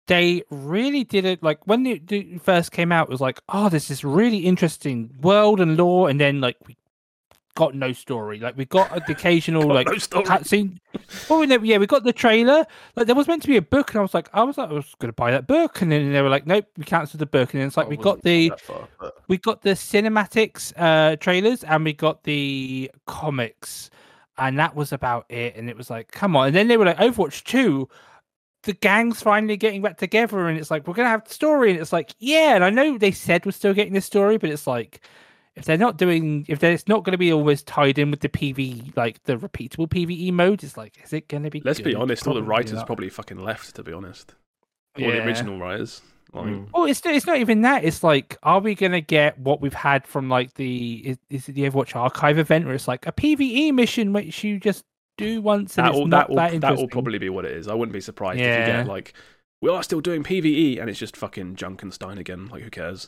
[0.08, 3.68] they really did it like when it it first came out it was like oh
[3.70, 6.78] this is really interesting world and lore and then like we
[7.56, 8.40] got no story.
[8.40, 10.80] Like we got the occasional Got like no cutscene
[11.30, 12.66] oh we never, yeah we got the trailer.
[12.96, 14.70] Like there was meant to be a book and I was like I was like
[14.70, 15.82] I was gonna buy that book.
[15.82, 17.54] And then they were like nope we cancelled the book.
[17.54, 21.16] And then it's like I we got the far, but- we got the cinematics uh
[21.16, 23.90] trailers and we got the comics.
[24.38, 25.56] And that was about it.
[25.56, 26.48] And it was like come on.
[26.48, 27.88] And then they were like overwatch 2
[28.64, 30.48] the gang's finally getting back together.
[30.48, 31.72] And it's like we're gonna have the story.
[31.72, 32.56] And it's like yeah.
[32.56, 35.02] And i know they said we're still getting this story but it's like
[35.56, 38.30] if they're not doing if there's not going to be always tied in with the
[38.30, 41.94] pv like the repeatable pve mode it's like is it going to be Let's be
[41.94, 42.02] good?
[42.02, 42.86] honest, all the writers not.
[42.86, 43.76] probably fucking left.
[43.76, 44.36] To be honest,
[45.00, 46.02] all the original writers.
[46.02, 46.68] Like, Mm.
[46.74, 47.86] Well, it's it's not even that.
[47.86, 51.54] It's like, are we gonna get what we've had from like the is, is it
[51.54, 54.84] the Overwatch archive event where it's like a PVE mission which you just
[55.18, 57.46] do once and that it's will not that will that that will probably be what
[57.46, 57.70] it is.
[57.70, 59.14] I wouldn't be surprised if you get like
[59.62, 62.48] we are still doing PVE and it's just fucking Junkenstein again.
[62.48, 63.08] Like who cares?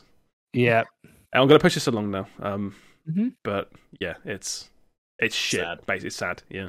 [0.54, 0.84] yeah.
[1.32, 2.26] And I'm gonna push this along now.
[2.40, 2.74] Um,
[3.08, 3.34] Mhm.
[3.44, 4.70] but yeah, it's
[5.18, 5.60] it's shit.
[5.60, 5.84] Sad.
[5.86, 6.42] Basically, it's sad.
[6.48, 6.68] Yeah.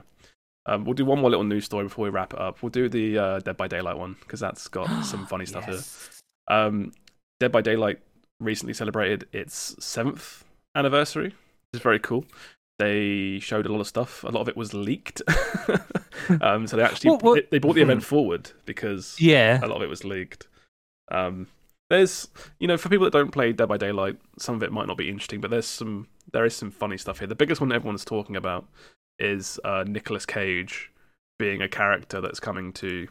[0.65, 2.61] Um, we'll do one more little news story before we wrap it up.
[2.61, 5.79] We'll do the uh, Dead by Daylight one because that's got some funny stuff here.
[6.47, 6.91] Um,
[7.39, 7.99] Dead by Daylight
[8.39, 10.43] recently celebrated its seventh
[10.75, 12.25] anniversary, which is very cool.
[12.79, 14.23] They showed a lot of stuff.
[14.23, 15.21] A lot of it was leaked.
[16.41, 19.59] um, so they actually What- what- They, they brought the event forward because Yeah.
[19.63, 20.47] a lot of it was leaked.
[21.11, 21.47] Um,
[21.89, 22.27] there's,
[22.59, 24.97] you know, for people that don't play Dead by Daylight, some of it might not
[24.97, 27.27] be interesting, but there's some, there is some funny stuff here.
[27.27, 28.67] The biggest one everyone's talking about
[29.17, 30.91] is uh, Nicolas Cage
[31.39, 33.07] being a character that's coming to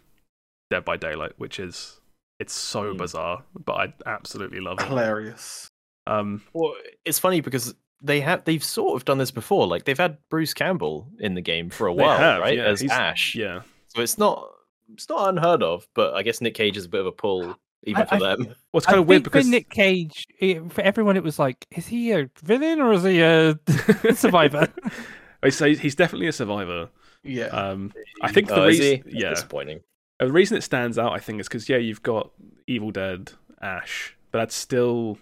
[0.70, 2.00] Dead by Daylight, which is,
[2.38, 2.98] it's so Hmm.
[2.98, 4.86] bizarre, but I absolutely love it.
[4.86, 5.68] Hilarious.
[6.06, 6.74] Um, Well,
[7.04, 9.66] it's funny because they have they've sort of done this before.
[9.66, 12.56] Like they've had Bruce Campbell in the game for a while, have, right?
[12.56, 13.34] yeah, As he's- Ash.
[13.34, 14.48] yeah, So it's not
[14.92, 17.58] it's not unheard of, but I guess Nick Cage is a bit of a pull
[17.84, 18.38] even I- for I- them.
[18.46, 21.38] well, it's I kind of weird because for Nick Cage, it, for everyone, it was
[21.38, 23.58] like, is he a villain or is he a
[24.14, 24.68] survivor?
[25.42, 26.88] I say he's definitely a survivor.
[27.22, 27.46] Yeah.
[27.46, 27.92] Um,
[28.22, 28.90] I think the Oh, is he?
[29.02, 29.80] reason, yeah, disappointing.
[30.18, 32.30] The reason it stands out, I think, is because yeah, you've got
[32.66, 33.32] Evil Dead
[33.62, 35.18] Ash, but that's still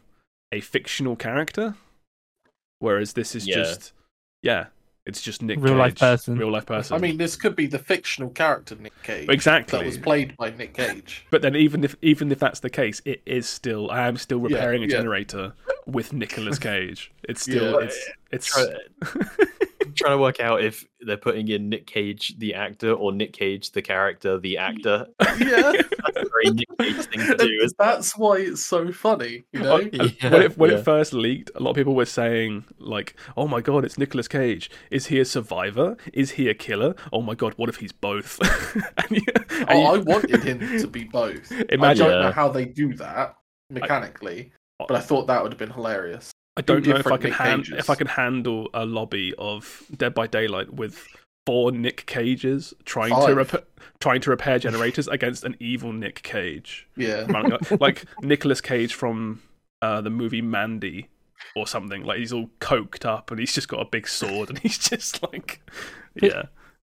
[0.53, 1.75] a fictional character,
[2.79, 3.57] whereas this is Yeah.
[3.57, 3.93] just
[4.43, 4.67] yeah,
[5.07, 6.37] it's just Nick Real life person.
[6.37, 6.97] real life person.
[6.97, 9.79] I mean, this could be the fictional character Nick Cage exactly.
[9.79, 11.25] that was played by Nick Cage.
[11.31, 14.39] but then even if even if that's the case, it is still I am still
[14.41, 14.97] Yeah, repairing a yeah.
[14.97, 15.53] generator
[15.87, 17.13] with Nicolas Cage.
[17.29, 17.87] It's still Yeah.
[17.87, 18.67] it's it's Try-
[19.97, 23.73] trying to work out if they're putting in Nick Cage the actor or Nick Cage
[23.73, 25.07] the character the actor.
[25.39, 25.73] Yeah.
[25.73, 27.61] That's a very Nick Cage thing to do.
[27.63, 29.77] Isn't That's why it's so funny, you know?
[29.79, 29.93] And
[30.23, 30.79] Yeah, when it when yeah.
[30.79, 34.29] it first leaked, a lot of people were saying like, "Oh my god, it's Nicolas
[34.29, 34.71] Cage.
[34.91, 35.97] Is he a survivor?
[36.13, 36.95] Is he a killer?
[37.13, 38.39] Oh my god, what if he's both?"
[38.99, 41.51] and you, oh, and Oh, you- I wanted him to be both.
[41.71, 43.37] Imagine, I don't know how they do that
[43.71, 46.31] mechanically, but I thought that would have been hilarious.
[46.57, 49.83] I don't know if I can Nick hand, if I can handle a lobby of
[49.97, 51.07] Dead by Daylight with
[51.45, 53.69] four Nick Cages trying to rep-
[54.01, 57.27] trying to repair generators against an evil Nick Cage, Yeah.
[57.31, 59.43] running like Nicholas Cage from
[59.83, 61.09] uh, the movie Mandy
[61.55, 62.03] or something.
[62.03, 65.23] Like he's all coked up and he's just got a big sword and he's just
[65.23, 65.61] like,
[66.15, 66.43] But yeah,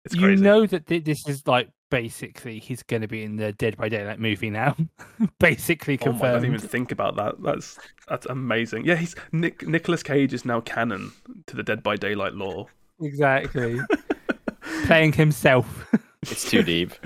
[0.04, 3.52] it's you know that thi- this is like basically he's going to be in the
[3.52, 4.76] Dead by Daylight movie now.
[5.38, 6.42] basically Oh my, I confirmed.
[6.42, 7.42] didn't even think about that.
[7.42, 8.84] That's that's amazing.
[8.84, 11.12] Yeah, he's Nick Nicolas Cage is now canon
[11.46, 12.66] to the Dead by Daylight lore.
[13.00, 13.78] Exactly.
[14.84, 15.88] Playing himself.
[16.22, 16.92] It's too deep.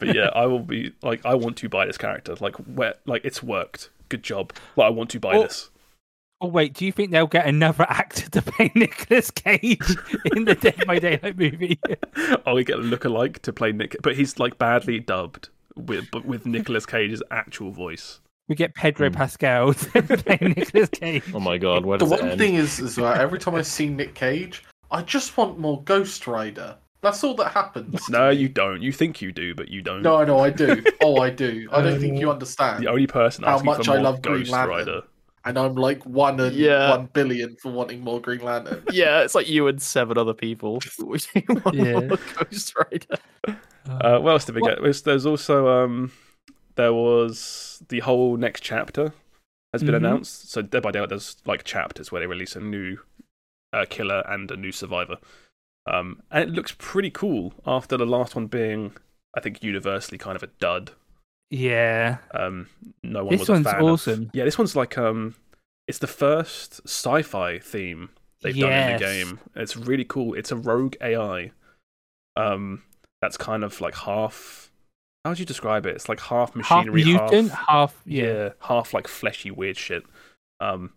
[0.00, 2.34] But yeah, I will be like, I want to buy this character.
[2.40, 3.90] Like, where, like it's worked.
[4.08, 4.52] Good job.
[4.74, 5.70] Like, I want to buy Well, this.
[6.40, 9.80] Oh wait, do you think they'll get another actor to play Nicolas Cage
[10.34, 11.78] in the Dead by Daylight movie?
[12.46, 16.24] oh, we get a lookalike to play Nick, but he's like badly dubbed with but
[16.24, 18.20] with Nicolas Cage's actual voice.
[18.48, 19.14] We get Pedro Hmm.
[19.14, 21.22] Pascal to play Nicolas Cage.
[21.32, 22.38] Oh my god, where The it one end?
[22.38, 26.26] thing is, as well, every time I see Nick Cage, I just want more Ghost
[26.26, 26.76] Rider.
[27.00, 28.06] That's all that happens.
[28.08, 28.80] No, you don't.
[28.82, 30.02] You think you do, but you don't.
[30.02, 30.82] No, I know I do.
[31.02, 31.68] Oh, I do.
[31.70, 32.82] I don't think you understand.
[32.82, 34.70] The only person How much for I more love Green Ghost Lantern.
[34.76, 35.02] Rider.
[35.46, 36.90] And I'm like one and Yeah.
[36.90, 38.82] one billion for wanting more Green Lantern.
[38.92, 40.80] Yeah, it's like you and seven other people.
[40.98, 41.20] One
[41.74, 42.00] Yeah.
[42.00, 43.16] Ghost Rider.
[43.86, 44.82] Uh, what else did we What- get?
[44.82, 46.12] There's, there's also um,
[46.76, 49.12] there was the whole next chapter
[49.74, 49.98] has been Mhm.
[49.98, 50.50] announced.
[50.50, 52.98] So Dead by Daylight does like chapters where they release a new
[53.72, 55.18] uh, killer and a new survivor,
[55.92, 57.52] um, and it looks pretty cool.
[57.66, 58.92] After the last one being,
[59.36, 60.92] I think, universally kind of a dud.
[61.50, 62.68] Yeah, Um,
[63.02, 64.30] no one this was a one's fan of- awesome.
[64.34, 65.34] Yeah, this one's like um,
[65.86, 68.10] it's the first sci-fi theme
[68.42, 69.40] they've done in the game.
[69.54, 70.34] It's really cool.
[70.34, 71.52] It's a rogue AI.
[72.36, 72.82] Um,
[73.22, 74.70] that's kind of like half.
[75.24, 75.94] How would you describe it?
[75.94, 76.56] It's like half Half
[76.86, 78.24] machinery, mutant, half half yeah.
[78.24, 78.48] yeah.
[78.62, 80.02] half like fleshy weird shit.
[80.60, 80.92] Um,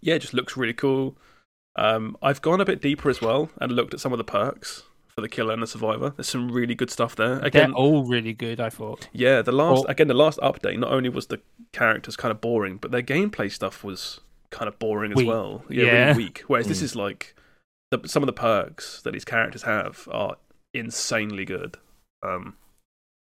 [0.00, 1.16] yeah, it just looks really cool.
[1.76, 4.82] Um, I've gone a bit deeper as well and looked at some of the perks
[5.20, 6.12] for the killer and the survivor.
[6.16, 7.38] There's some really good stuff there.
[7.40, 8.58] Again, They're all really good.
[8.60, 9.08] I thought.
[9.12, 10.78] yeah, the last again the last update.
[10.78, 11.40] Not only was the
[11.72, 14.20] characters kind of boring, but their gameplay stuff was
[14.50, 15.28] kind of boring as Weak.
[15.28, 15.64] well.
[15.68, 16.06] Yeah, Yeah.
[16.06, 16.42] really weak.
[16.46, 16.84] Whereas this Mm.
[16.84, 17.34] is like
[17.90, 20.36] the, some of the perks that these characters have are
[20.74, 21.76] insanely good.
[22.22, 22.56] Um,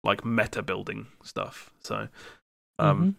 [0.03, 1.71] like meta building stuff.
[1.81, 2.07] So,
[2.77, 3.15] um, Mhm.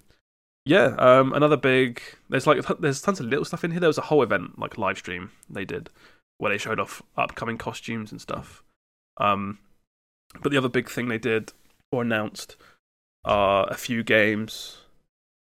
[0.64, 0.94] yeah.
[0.98, 2.00] Um, another big.
[2.28, 3.80] There's like there's tons of little stuff in here.
[3.80, 5.90] There was a whole event like live stream they did
[6.40, 8.62] where they showed off upcoming costumes and stuff.
[9.18, 9.58] Um,
[10.42, 11.52] but the other big thing they did
[11.92, 12.56] or announced
[13.24, 14.78] are a few games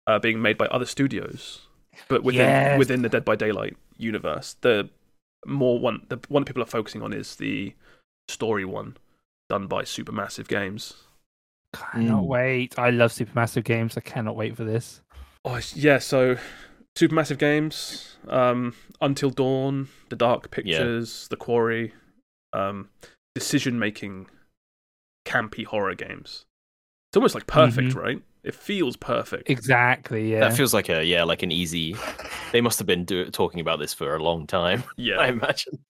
[0.06, 1.62] uh, being made by other studios,
[2.08, 2.78] but within Yes.
[2.78, 4.56] within the Dead by Daylight universe.
[4.60, 4.90] The
[5.46, 7.74] more one the one people are focusing on is the
[8.28, 8.96] story one
[9.48, 10.94] done by Supermassive Games.
[11.72, 12.26] Cannot Mm.
[12.26, 12.78] wait.
[12.78, 13.96] I love Supermassive games.
[13.96, 15.00] I cannot wait for this.
[15.44, 16.36] Oh yeah, so
[16.96, 21.92] Supermassive Games, um, Until Dawn, The Dark Pictures, The Quarry,
[22.52, 22.88] um,
[23.34, 24.28] decision making,
[25.26, 26.44] campy horror games.
[27.10, 27.96] It's almost like perfect, Mhm.
[27.96, 28.22] right?
[28.42, 29.48] It feels perfect.
[29.48, 30.30] Exactly.
[30.32, 30.40] Yeah.
[30.40, 31.96] That feels like a yeah, like an easy.
[32.52, 34.84] They must have been do- talking about this for a long time.
[34.96, 35.84] Yeah, I imagine.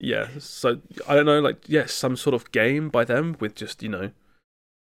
[0.00, 0.28] yeah.
[0.40, 3.88] So I don't know, like yes, some sort of game by them with just you
[3.88, 4.10] know,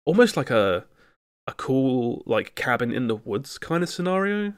[0.04, 0.84] almost like a
[1.46, 4.52] a cool like cabin in the woods kind of scenario.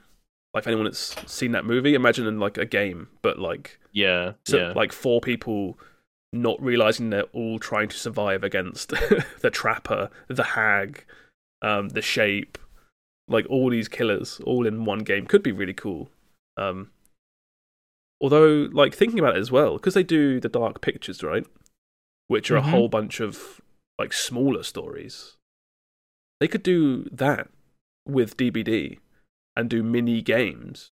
[0.55, 4.56] Like anyone that's seen that movie, imagine in like a game, but like Yeah, So,
[4.59, 4.72] yeah.
[4.74, 5.78] like four people
[6.32, 8.89] not realizing they're all trying to survive against
[9.40, 11.05] the trapper, the hag,
[11.62, 12.59] um, the shape,
[13.28, 16.10] like all these killers all in one game could be really cool.
[16.56, 16.90] Um,
[18.20, 21.47] although, like thinking about it as well, because they do the dark pictures, right,
[22.28, 22.66] which are Mhm.
[22.66, 23.60] a whole bunch of
[23.98, 25.36] like smaller stories.
[26.40, 27.51] They could do that
[28.06, 28.98] with DBD
[29.56, 30.90] and do mini games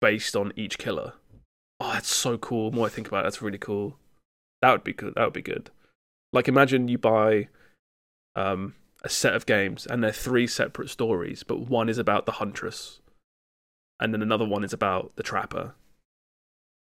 [0.00, 1.14] based on each killer.
[1.80, 2.70] Oh, that's so cool.
[2.70, 3.98] The more I think about it, that's really cool.
[4.62, 5.14] That would be good.
[5.14, 5.70] That would be good.
[6.32, 7.48] Like, imagine you buy
[8.34, 12.32] um, a set of games and they're three separate stories, but one is about the
[12.32, 13.00] huntress,
[14.00, 15.74] and then another one is about the trapper,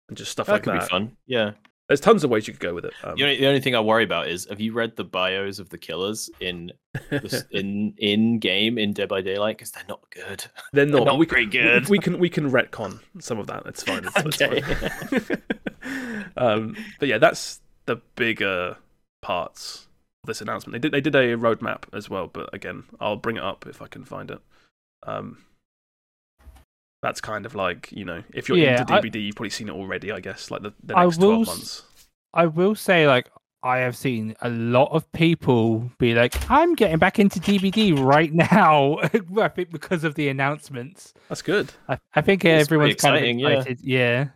[0.07, 0.87] and just stuff like that like could that.
[0.87, 1.17] be fun.
[1.25, 1.51] Yeah.
[1.87, 2.93] There's tons of ways you could go with it.
[3.03, 5.59] Um, The only, the only thing I worry about is have you read the bios
[5.59, 6.71] of the killers in
[7.11, 10.45] this, in in game in Dead by Daylight because they're not good.
[10.73, 11.05] they're not.
[11.05, 11.87] not we, very good.
[11.87, 13.63] We, can we can retcon some of that.
[13.67, 14.03] It's fine.
[14.05, 15.41] It's, it's fine.
[16.37, 18.77] um, but yeah, that's the bigger
[19.21, 19.87] parts
[20.23, 20.73] of this announcement.
[20.73, 23.81] They did they did a roadmap as well, but again, I'll bring it up if
[23.81, 24.39] I can find it.
[25.03, 25.45] Um,
[27.06, 29.73] that's kind of like you know, if you're Yeah, into I- you've probably seen it
[29.73, 30.11] already.
[30.11, 31.84] I guess like the, the I next will twelve months.
[32.34, 33.30] I will say, like,
[33.64, 38.34] I have seen a lot of people be like, "I'm getting back into DBD right
[38.52, 41.14] now." I think because of the announcements.
[41.30, 41.72] That's good.
[41.88, 43.49] I, I think It's everyone's pretty kind of exciting, yeah.
[43.49, 43.80] excited.
[43.82, 44.27] Yeah.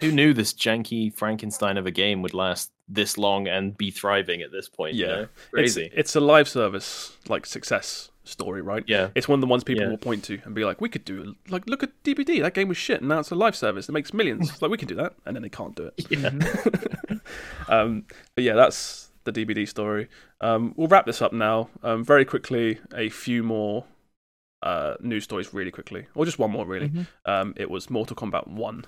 [0.00, 4.40] Who knew this janky Frankenstein of a game would last this long and be thriving
[4.42, 4.94] at this point?
[4.94, 5.12] you Yeah.
[5.14, 5.22] know?
[5.22, 5.90] It's, crazy.
[5.94, 8.84] it's a live service like success story, right?
[8.86, 9.90] yeah, It's one of the ones people Yeah.
[9.90, 12.40] will point to and be like, "We could do like look at DBD.
[12.42, 14.60] That game was shit, and now it's a live service that makes millions.
[14.62, 15.94] like we can do that." And then they can't do it.
[16.10, 16.30] yeah.
[16.30, 17.20] Mhm.
[17.68, 20.08] um, but yeah, that's the DBD story.
[20.40, 21.68] Um, we'll wrap this up now.
[21.82, 23.84] Um, very quickly, a few more
[24.62, 26.88] uh, news stories, really quickly, or just one more, really.
[26.90, 27.06] Mhm.
[27.24, 28.84] Um, it was Mortal Kombat One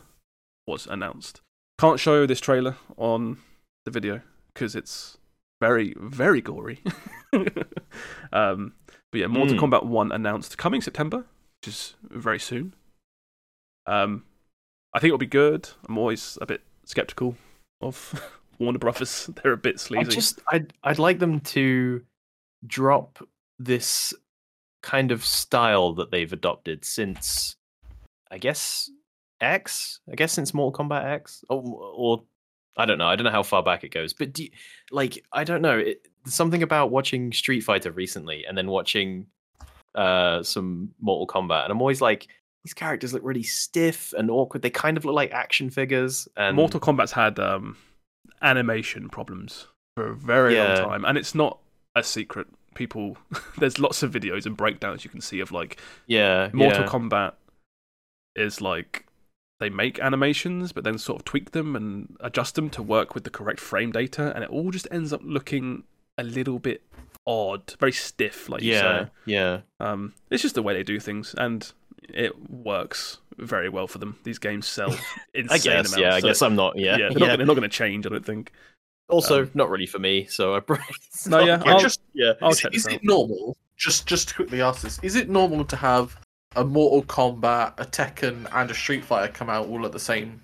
[0.66, 1.40] was announced.
[1.78, 3.38] Can't show this trailer on
[3.86, 4.20] the video
[4.52, 5.16] because it's
[5.60, 6.82] very, very gory.
[8.32, 8.74] um,
[9.12, 9.60] but yeah, Mortal Mm.
[9.60, 11.18] Kombat One announced coming September,
[11.60, 12.74] which is very soon.
[13.86, 14.24] Um,
[14.94, 15.68] I think it'll be good.
[15.88, 17.36] I'm always a bit skeptical
[17.80, 18.28] of
[18.58, 19.30] Warner Brothers.
[19.42, 20.10] They're a bit I sleazy.
[20.10, 22.02] just I'd I'd like them to
[22.66, 23.26] drop
[23.58, 24.12] this
[24.82, 27.54] kind of style that they've adopted since
[28.30, 28.90] I guess
[29.40, 30.00] X.
[30.10, 32.22] I guess since Mortal Kombat X, or, or
[32.76, 33.06] I don't know.
[33.08, 34.50] I don't know how far back it goes, but do you,
[34.90, 35.78] like I don't know.
[35.78, 39.26] It, something about watching Street Fighter recently and then watching
[39.94, 42.28] uh some Mortal Kombat, and I'm always like.
[42.64, 44.62] These characters look really stiff and awkward.
[44.62, 46.28] They kind of look like action figures.
[46.36, 47.76] And Mortal Kombat's had um,
[48.40, 49.66] animation problems
[49.96, 50.74] for a very Yeah.
[50.74, 51.58] long time, and it's not
[51.96, 52.46] a secret.
[52.76, 53.16] People,
[53.58, 56.88] there's lots of videos and breakdowns you can see of like yeah, Mortal yeah.
[56.88, 57.32] Kombat
[58.36, 59.06] is like
[59.58, 63.24] they make animations, but then sort of tweak them and adjust them to work with
[63.24, 65.82] the correct frame data, and it all just ends up looking
[66.22, 66.82] a little bit
[67.26, 69.10] odd, very stiff, like you yeah, say.
[69.26, 69.60] yeah.
[69.80, 71.70] Um, it's just the way they do things, and
[72.08, 74.18] it works very well for them.
[74.24, 74.88] These games sell
[75.34, 75.96] insane I guess, amounts.
[75.98, 76.14] yeah.
[76.14, 76.76] I so- guess I'm not.
[76.78, 77.08] Yeah, yeah, yeah.
[77.10, 78.06] they're, Not, they're not going to change.
[78.06, 78.52] I don't think.
[79.08, 80.24] Also, um, not really for me.
[80.26, 80.84] So I probably.
[81.26, 81.62] No, yeah.
[81.66, 82.32] I'll- just yeah.
[82.40, 83.56] I'll is, check it- is this it normal?
[83.76, 86.16] Just just to quickly ask this: Is it normal to have
[86.56, 90.42] a Mortal Kombat, a Tekken, and a Street Fighter come out all at the same?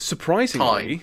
[0.00, 1.02] Surprisingly,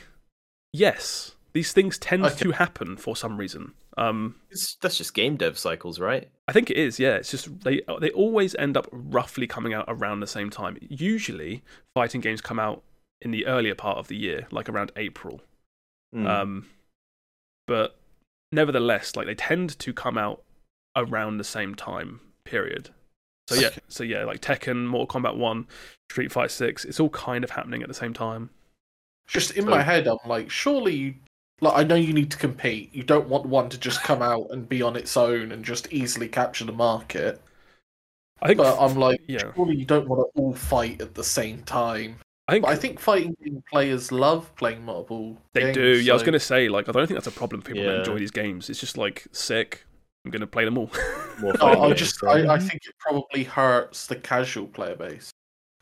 [0.74, 2.36] yes, these things tend Okay.
[2.44, 3.74] to happen for some reason.
[3.98, 6.30] Um, It's, that's just game dev cycles, right?
[6.48, 7.00] I think it is.
[7.00, 10.78] Yeah, it's just they they always end up roughly coming out around the same time.
[10.82, 11.64] Usually,
[11.94, 12.84] fighting games come out
[13.22, 15.42] in the earlier part of the year, like around April.
[16.16, 16.28] Mm.
[16.28, 16.68] Um,
[17.68, 17.98] but
[18.52, 20.42] nevertheless, like they tend to come out
[20.96, 22.90] around the same time period.
[23.48, 25.68] So yeah, so yeah, like Tekken, Mortal Kombat One,
[26.10, 28.50] Street Fighter Six, it's all kind of happening at the same time.
[29.28, 31.16] Just in So- my head, I'm like, surely, you,
[31.62, 32.94] like, I know you need to compete.
[32.94, 35.92] You don't want one to just come out and be on its own and just
[35.94, 37.42] easily capture the market.
[38.42, 41.24] I think, But I'm like, yeah, surely you don't want to all fight at the
[41.24, 42.16] same time.
[42.48, 45.38] I think But I think fighting game players love playing multiple.
[45.54, 46.00] they games, do.
[46.02, 48.00] Yeah, I was gonna say like I don't think that's a problem for people that
[48.00, 48.70] enjoy these games.
[48.70, 49.86] It's just like sick.
[50.26, 50.90] I'm gonna play them all.
[51.42, 52.46] No, I just, right?
[52.46, 55.32] I, I think it probably hurts the casual player base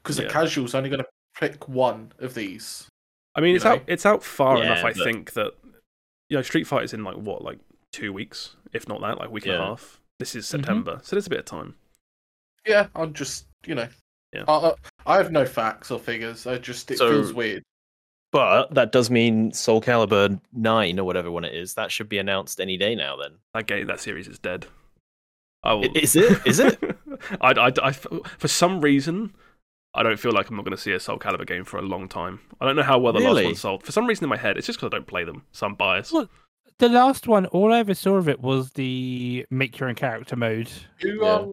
[0.04, 0.30] because the Yeah.
[0.30, 1.08] casual's only going to
[1.38, 2.88] pick one of these.
[3.36, 3.82] I mean, you it's out.
[3.86, 4.86] It's out far Yeah, enough.
[4.86, 5.52] I but- think that
[6.30, 7.60] you know, Street Fighter's in like what, like
[7.92, 10.00] two weeks, if not that, like a week and a half.
[10.20, 10.50] This is Mhm.
[10.50, 11.76] September, so there's a bit of time.
[12.68, 13.88] Yeah, I'm just, you know,
[14.34, 14.44] Yeah.
[14.48, 14.74] I, I,
[15.14, 16.46] I have no facts or figures.
[16.46, 17.64] I just, it So- feels weird.
[18.32, 21.74] But that does mean Soul Calibur nine or whatever one it is.
[21.74, 23.16] That should be announced any day now.
[23.18, 24.68] Then That game, that series is dead.
[25.64, 25.98] I will.
[25.98, 26.40] Is it?
[26.46, 26.78] Is it?
[27.42, 29.34] I, I, I- for some reason,
[29.94, 31.82] I don't feel like I'm not going to see a Soul Calibur game for a
[31.82, 32.40] long time.
[32.61, 33.84] I don't know how well the last one sold.
[33.84, 35.44] For some reason in my head, it's just because I don't play them.
[35.52, 36.14] So I'm biased.
[36.14, 36.30] What?
[36.78, 40.36] The last one, all I ever saw of it was the make your own character
[40.36, 40.70] mode.
[41.02, 41.34] Who, Yeah.
[41.34, 41.52] um,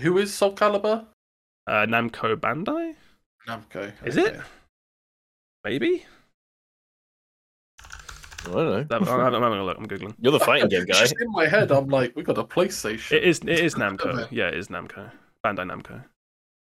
[0.00, 1.06] who is Soul Calibur?
[1.66, 2.96] Uh, Namco Bandai,
[3.46, 3.92] Namco.
[4.04, 4.36] is it?
[5.64, 6.04] Maybe.
[8.46, 8.96] I don't know.
[8.96, 9.78] I'm, I'm having a look.
[9.78, 10.14] I'm googling.
[10.20, 11.04] You're the fighting game guy.
[11.20, 13.12] In my head, I'm like, we got a PlayStation.
[13.12, 13.38] It is.
[13.40, 14.26] It is Namco.
[14.30, 15.10] Yeah, it is Namco.
[15.44, 16.02] Bandai Namco.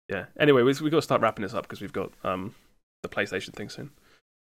[0.10, 0.26] Yeah.
[0.40, 2.54] Anyway, we we got to start wrapping this up because we've got um
[3.04, 3.92] the PlayStation thing soon.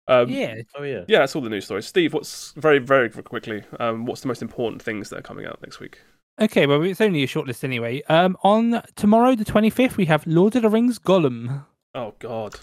[0.08, 1.04] Um, Yeah, Oh yeah.
[1.08, 1.86] Yeah, that's all the news stories.
[1.88, 3.64] Steve, what's very very quickly?
[3.80, 6.00] Um, what's the most important things that are coming out next week?
[6.40, 8.02] Okay, well, it's only a short list anyway.
[8.10, 11.64] Um, on tomorrow, the 25th, we have Lord of the Rings Gollum.
[11.94, 12.56] Oh God,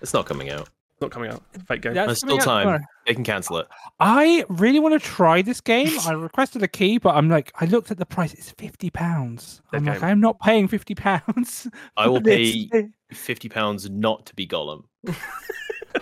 [0.00, 0.68] It's not coming out.
[0.96, 1.42] It's not coming out.
[1.68, 1.92] Fake game.
[1.92, 2.62] That's There's still time.
[2.62, 2.80] tomorrow.
[3.06, 3.68] They can cancel it.
[4.00, 5.90] I really want to try this game.
[6.06, 8.32] I requested a key, but I'm like, I looked at the price.
[8.32, 9.60] It's fifty pounds.
[9.74, 10.02] I'm Dead like.
[10.02, 11.68] I'm not paying fifty pounds.
[11.98, 12.70] I will pay
[13.12, 14.84] fifty pounds not to be Gollum.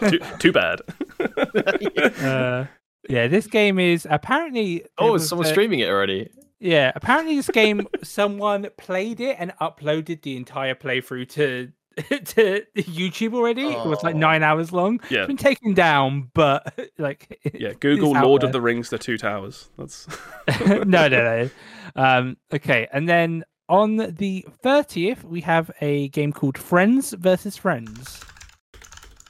[0.08, 0.80] too, too bad.
[2.22, 2.66] uh,
[3.08, 4.84] yeah, this game is apparently.
[4.98, 6.30] oh, was is someone a- streaming it already?
[6.60, 11.72] Yeah, apparently this game, someone played it and uploaded the entire playthrough to
[12.08, 13.66] to YouTube already.
[13.68, 14.18] It was like Oh.
[14.18, 15.00] nine hours long.
[15.10, 17.72] yeah, It's been taken down, but like yeah.
[17.78, 18.48] Google Lord there.
[18.48, 19.70] of the Rings: The Two Towers.
[19.78, 20.06] That's
[20.68, 21.50] no, no, no.
[21.96, 28.20] Um, okay, and then on the thirtieth, we have a game called Friends versus Friends.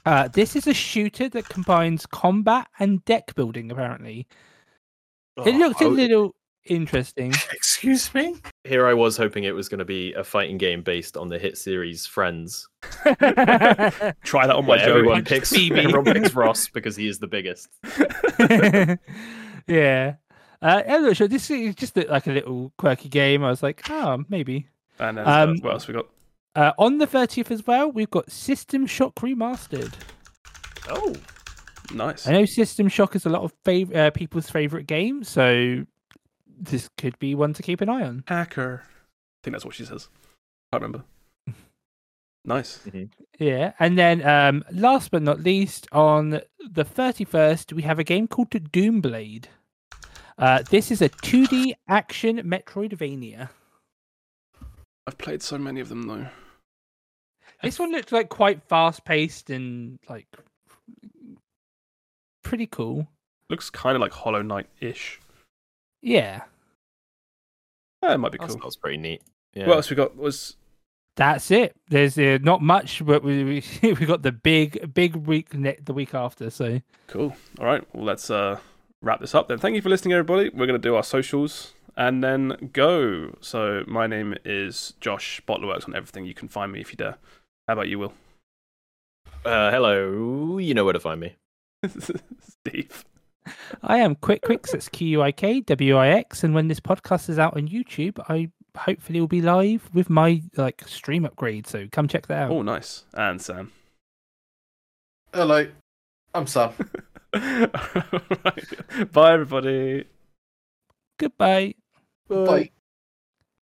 [0.05, 3.71] Uh, this is a shooter that combines combat and deck building.
[3.71, 4.27] Apparently,
[5.45, 6.35] it Oh, looks a I- little
[6.65, 7.31] interesting.
[7.53, 8.35] Excuse me?
[8.63, 11.37] Here I was hoping it was going to be a fighting game based on the
[11.39, 12.67] hit series Friends.
[12.83, 15.79] try that on my Where everyone picks, Phoebe.
[15.79, 17.69] everyone picks Ross because he is the biggest.
[19.67, 20.15] yeah.
[20.61, 21.27] Uh, I'm not sure.
[21.27, 23.43] This is just like a little quirky game.
[23.43, 24.67] I was like, oh, maybe.
[24.99, 26.07] And then, Um, what else we got?
[26.55, 29.93] Uh, on the 30th as well, we've got System Shock Remastered.
[30.89, 31.13] Oh,
[31.93, 32.27] Nice.
[32.27, 35.85] I know System Shock is a lot of fav- uh, people's favorite game, so
[36.59, 38.23] this could be one to keep an eye on.
[38.27, 38.83] Hacker.
[38.83, 40.09] I think that's what she says.
[40.71, 41.05] I can't remember.
[42.47, 42.79] Nice.
[43.39, 48.27] Yeah, and then um, last but not least, on the thirty-first, we have a game
[48.27, 49.45] called Doomblade.
[50.37, 53.49] Uh, this is a 2D action Metroidvania.
[55.07, 56.27] I've played so many of them though.
[57.63, 60.27] This one looks like quite fast-paced and like
[62.43, 63.07] pretty cool.
[63.49, 65.19] Looks kind of like Hollow Knight ish.
[66.01, 66.41] Yeah,
[68.03, 68.47] Yeah, it might be cool.
[68.47, 68.61] That cool.
[68.63, 69.21] sounds pretty neat.
[69.53, 69.67] Yeah.
[69.67, 70.15] What else we got?
[70.15, 70.55] Was
[71.15, 71.75] that's it.
[71.89, 73.63] There's uh, not much, but we we,
[73.93, 76.49] we got the big big week ne- the week after.
[76.49, 77.35] So cool.
[77.59, 77.83] All right.
[77.93, 78.59] Well, let's uh,
[79.01, 79.57] wrap this up then.
[79.57, 80.49] Thank you for listening, everybody.
[80.49, 83.37] We're going to do our socials and then go.
[83.41, 86.25] So my name is Josh Bottlerworks on everything.
[86.25, 87.15] You can find me if you dare.
[87.67, 88.13] How about you, Will?
[89.45, 90.57] uh, hello.
[90.57, 91.35] You know where to find me.
[91.87, 93.05] Steve.
[93.83, 94.71] I am Quick Quicks.
[94.71, 96.43] That's Q U I K W I X.
[96.43, 100.41] And when this podcast is out on YouTube, I hopefully will be live with my
[100.57, 101.67] like stream upgrade.
[101.67, 102.51] So come check that out.
[102.51, 103.05] Oh, nice.
[103.13, 103.71] And Sam.
[105.33, 105.67] Hello,
[106.33, 106.71] I'm Sam.
[107.35, 109.11] Right.
[109.11, 110.05] Bye, everybody.
[111.17, 111.75] Goodbye.
[112.29, 112.71] Bye.